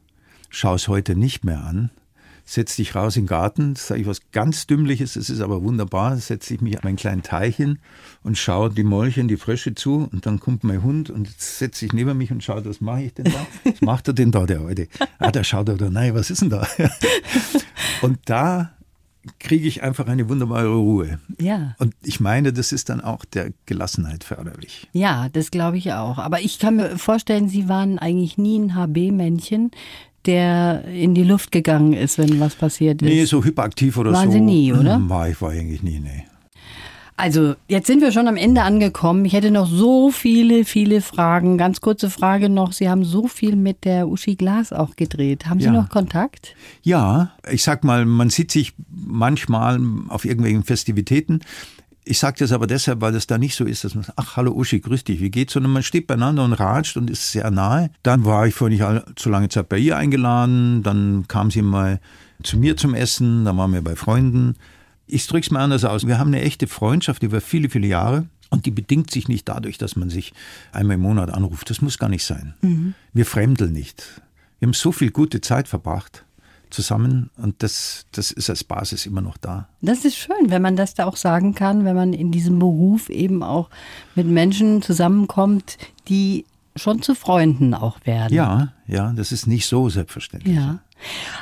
schau 0.48 0.74
es 0.74 0.88
heute 0.88 1.14
nicht 1.14 1.44
mehr 1.44 1.62
an, 1.62 1.90
setz 2.48 2.76
dich 2.76 2.94
raus 2.94 3.16
in 3.16 3.24
den 3.24 3.28
Garten, 3.28 3.76
sage 3.76 4.00
ich 4.00 4.06
was 4.06 4.22
ganz 4.32 4.66
Dümmliches, 4.66 5.16
es 5.16 5.28
ist 5.28 5.42
aber 5.42 5.62
wunderbar, 5.62 6.16
setze 6.16 6.54
ich 6.54 6.62
mich 6.62 6.76
an 6.76 6.80
meinen 6.82 6.96
kleinen 6.96 7.22
Teich 7.22 7.56
hin 7.56 7.78
und 8.22 8.38
schaue 8.38 8.70
die 8.70 8.84
Molche 8.84 9.22
die 9.24 9.36
Frösche 9.36 9.74
zu 9.74 10.08
und 10.10 10.24
dann 10.24 10.40
kommt 10.40 10.64
mein 10.64 10.82
Hund 10.82 11.10
und 11.10 11.28
setzt 11.38 11.78
sich 11.78 11.92
neben 11.92 12.16
mich 12.16 12.30
und 12.30 12.42
schaut, 12.42 12.64
was 12.64 12.80
mache 12.80 13.02
ich 13.02 13.14
denn 13.14 13.26
da? 13.26 13.46
Was 13.64 13.82
macht 13.82 14.08
er 14.08 14.14
denn 14.14 14.30
da, 14.30 14.46
der 14.46 14.60
Alte? 14.60 14.88
Ah, 15.18 15.30
da 15.30 15.44
schaut 15.44 15.68
er 15.68 15.76
da, 15.76 15.90
nein, 15.90 16.14
was 16.14 16.30
ist 16.30 16.40
denn 16.40 16.50
da? 16.50 16.66
Und 18.02 18.18
da 18.26 18.70
kriege 19.38 19.66
ich 19.66 19.82
einfach 19.82 20.06
eine 20.06 20.28
wunderbare 20.28 20.68
Ruhe. 20.68 21.18
Ja. 21.40 21.74
Und 21.78 21.94
ich 22.02 22.20
meine, 22.20 22.52
das 22.52 22.72
ist 22.72 22.88
dann 22.88 23.00
auch 23.00 23.24
der 23.24 23.52
Gelassenheit 23.66 24.24
förderlich. 24.24 24.88
Ja, 24.92 25.28
das 25.28 25.50
glaube 25.50 25.76
ich 25.76 25.92
auch. 25.92 26.18
Aber 26.18 26.40
ich 26.40 26.58
kann 26.58 26.76
mir 26.76 26.96
vorstellen, 26.98 27.48
Sie 27.48 27.68
waren 27.68 27.98
eigentlich 27.98 28.38
nie 28.38 28.58
ein 28.58 28.74
HB-Männchen 28.74 29.70
der 30.26 30.84
in 30.84 31.14
die 31.14 31.24
Luft 31.24 31.52
gegangen 31.52 31.92
ist, 31.92 32.18
wenn 32.18 32.40
was 32.40 32.54
passiert 32.54 33.02
ist. 33.02 33.08
Nee, 33.08 33.24
so 33.24 33.44
hyperaktiv 33.44 33.96
oder 33.96 34.12
Waren 34.12 34.26
so. 34.26 34.32
Sie 34.32 34.40
nie, 34.40 34.72
oder? 34.72 35.00
War 35.08 35.28
ich 35.28 35.40
war 35.40 35.50
eigentlich 35.50 35.82
nie, 35.82 36.00
nee. 36.00 36.24
Also, 37.20 37.56
jetzt 37.66 37.88
sind 37.88 38.00
wir 38.00 38.12
schon 38.12 38.28
am 38.28 38.36
Ende 38.36 38.62
angekommen. 38.62 39.24
Ich 39.24 39.32
hätte 39.32 39.50
noch 39.50 39.66
so 39.68 40.12
viele, 40.12 40.64
viele 40.64 41.00
Fragen. 41.00 41.58
Ganz 41.58 41.80
kurze 41.80 42.10
Frage 42.10 42.48
noch. 42.48 42.70
Sie 42.72 42.88
haben 42.88 43.04
so 43.04 43.26
viel 43.26 43.56
mit 43.56 43.84
der 43.84 44.06
Uschi 44.06 44.36
Glas 44.36 44.72
auch 44.72 44.94
gedreht. 44.94 45.46
Haben 45.46 45.58
Sie 45.58 45.66
Ja. 45.66 45.72
noch 45.72 45.88
Kontakt? 45.88 46.54
Ja, 46.82 47.32
ich 47.50 47.64
sag 47.64 47.82
mal, 47.82 48.04
man 48.06 48.30
sieht 48.30 48.52
sich 48.52 48.72
manchmal 48.88 49.80
auf 50.08 50.24
irgendwelchen 50.24 50.62
Festivitäten. 50.62 51.40
Ich 52.10 52.20
sage 52.20 52.36
das 52.38 52.52
aber 52.52 52.66
deshalb, 52.66 53.02
weil 53.02 53.12
das 53.12 53.26
da 53.26 53.36
nicht 53.36 53.54
so 53.54 53.66
ist, 53.66 53.84
dass 53.84 53.94
man 53.94 54.02
sagt, 54.02 54.18
ach, 54.18 54.36
hallo 54.36 54.52
Uschi, 54.52 54.80
grüß 54.80 55.04
dich, 55.04 55.20
wie 55.20 55.30
geht's? 55.30 55.52
Sondern 55.52 55.72
man 55.72 55.82
steht 55.82 56.06
beieinander 56.06 56.42
und 56.42 56.54
ratscht 56.54 56.96
und 56.96 57.10
ist 57.10 57.32
sehr 57.32 57.50
nahe. 57.50 57.90
Dann 58.02 58.24
war 58.24 58.46
ich 58.46 58.54
vor 58.54 58.70
nicht 58.70 58.82
allzu 58.82 59.28
lange 59.28 59.50
Zeit 59.50 59.68
bei 59.68 59.76
ihr 59.76 59.98
eingeladen, 59.98 60.82
dann 60.82 61.28
kam 61.28 61.50
sie 61.50 61.60
mal 61.60 62.00
zu 62.42 62.56
mir 62.56 62.78
zum 62.78 62.94
Essen, 62.94 63.44
dann 63.44 63.58
waren 63.58 63.74
wir 63.74 63.82
bei 63.82 63.94
Freunden. 63.94 64.54
Ich 65.06 65.26
drück's 65.26 65.50
mal 65.50 65.60
anders 65.60 65.84
aus. 65.84 66.06
Wir 66.06 66.18
haben 66.18 66.28
eine 66.28 66.40
echte 66.40 66.66
Freundschaft 66.66 67.22
über 67.22 67.42
viele, 67.42 67.68
viele 67.68 67.88
Jahre. 67.88 68.26
Und 68.48 68.64
die 68.64 68.70
bedingt 68.70 69.10
sich 69.10 69.28
nicht 69.28 69.46
dadurch, 69.46 69.76
dass 69.76 69.94
man 69.94 70.08
sich 70.08 70.32
einmal 70.72 70.94
im 70.94 71.02
Monat 71.02 71.28
anruft. 71.28 71.68
Das 71.68 71.82
muss 71.82 71.98
gar 71.98 72.08
nicht 72.08 72.24
sein. 72.24 72.54
Wir 73.12 73.26
fremdeln 73.26 73.74
nicht. 73.74 74.22
Wir 74.60 74.68
haben 74.68 74.72
so 74.72 74.92
viel 74.92 75.10
gute 75.10 75.42
Zeit 75.42 75.68
verbracht 75.68 76.24
zusammen 76.70 77.30
und 77.36 77.62
das, 77.62 78.06
das 78.12 78.30
ist 78.30 78.50
als 78.50 78.64
Basis 78.64 79.06
immer 79.06 79.20
noch 79.20 79.36
da. 79.36 79.68
Das 79.80 80.04
ist 80.04 80.16
schön, 80.16 80.50
wenn 80.50 80.62
man 80.62 80.76
das 80.76 80.94
da 80.94 81.06
auch 81.06 81.16
sagen 81.16 81.54
kann, 81.54 81.84
wenn 81.84 81.96
man 81.96 82.12
in 82.12 82.30
diesem 82.30 82.58
Beruf 82.58 83.08
eben 83.08 83.42
auch 83.42 83.70
mit 84.14 84.26
Menschen 84.26 84.82
zusammenkommt, 84.82 85.78
die 86.08 86.44
schon 86.76 87.02
zu 87.02 87.14
Freunden 87.14 87.74
auch 87.74 87.98
werden. 88.04 88.34
Ja, 88.34 88.72
ja, 88.86 89.12
das 89.14 89.32
ist 89.32 89.46
nicht 89.46 89.66
so 89.66 89.88
selbstverständlich. 89.88 90.56
Ja. 90.56 90.78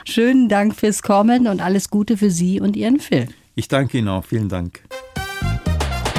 Schönen 0.05 0.49
Dank 0.49 0.75
fürs 0.75 1.03
Kommen 1.03 1.47
und 1.47 1.61
alles 1.61 1.91
Gute 1.91 2.17
für 2.17 2.31
Sie 2.31 2.61
und 2.61 2.77
Ihren 2.77 3.01
Film. 3.01 3.29
Ich 3.55 3.69
danke 3.69 3.99
Ihnen 3.99 4.09
auch. 4.09 4.25
Vielen 4.25 4.49
Dank. 4.49 4.83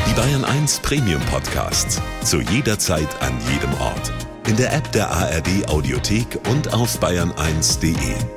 Die 0.09 0.13
Bayern 0.13 0.43
1 0.43 0.79
Premium 0.79 1.21
Podcasts. 1.31 2.01
Zu 2.23 2.41
jeder 2.41 2.79
Zeit, 2.79 3.09
an 3.21 3.33
jedem 3.51 3.73
Ort. 3.79 4.11
In 4.47 4.55
der 4.55 4.73
App 4.73 4.91
der 4.93 5.11
ARD 5.11 5.67
Audiothek 5.67 6.39
und 6.49 6.73
auf 6.73 6.99
bayern1.de. 7.01 8.36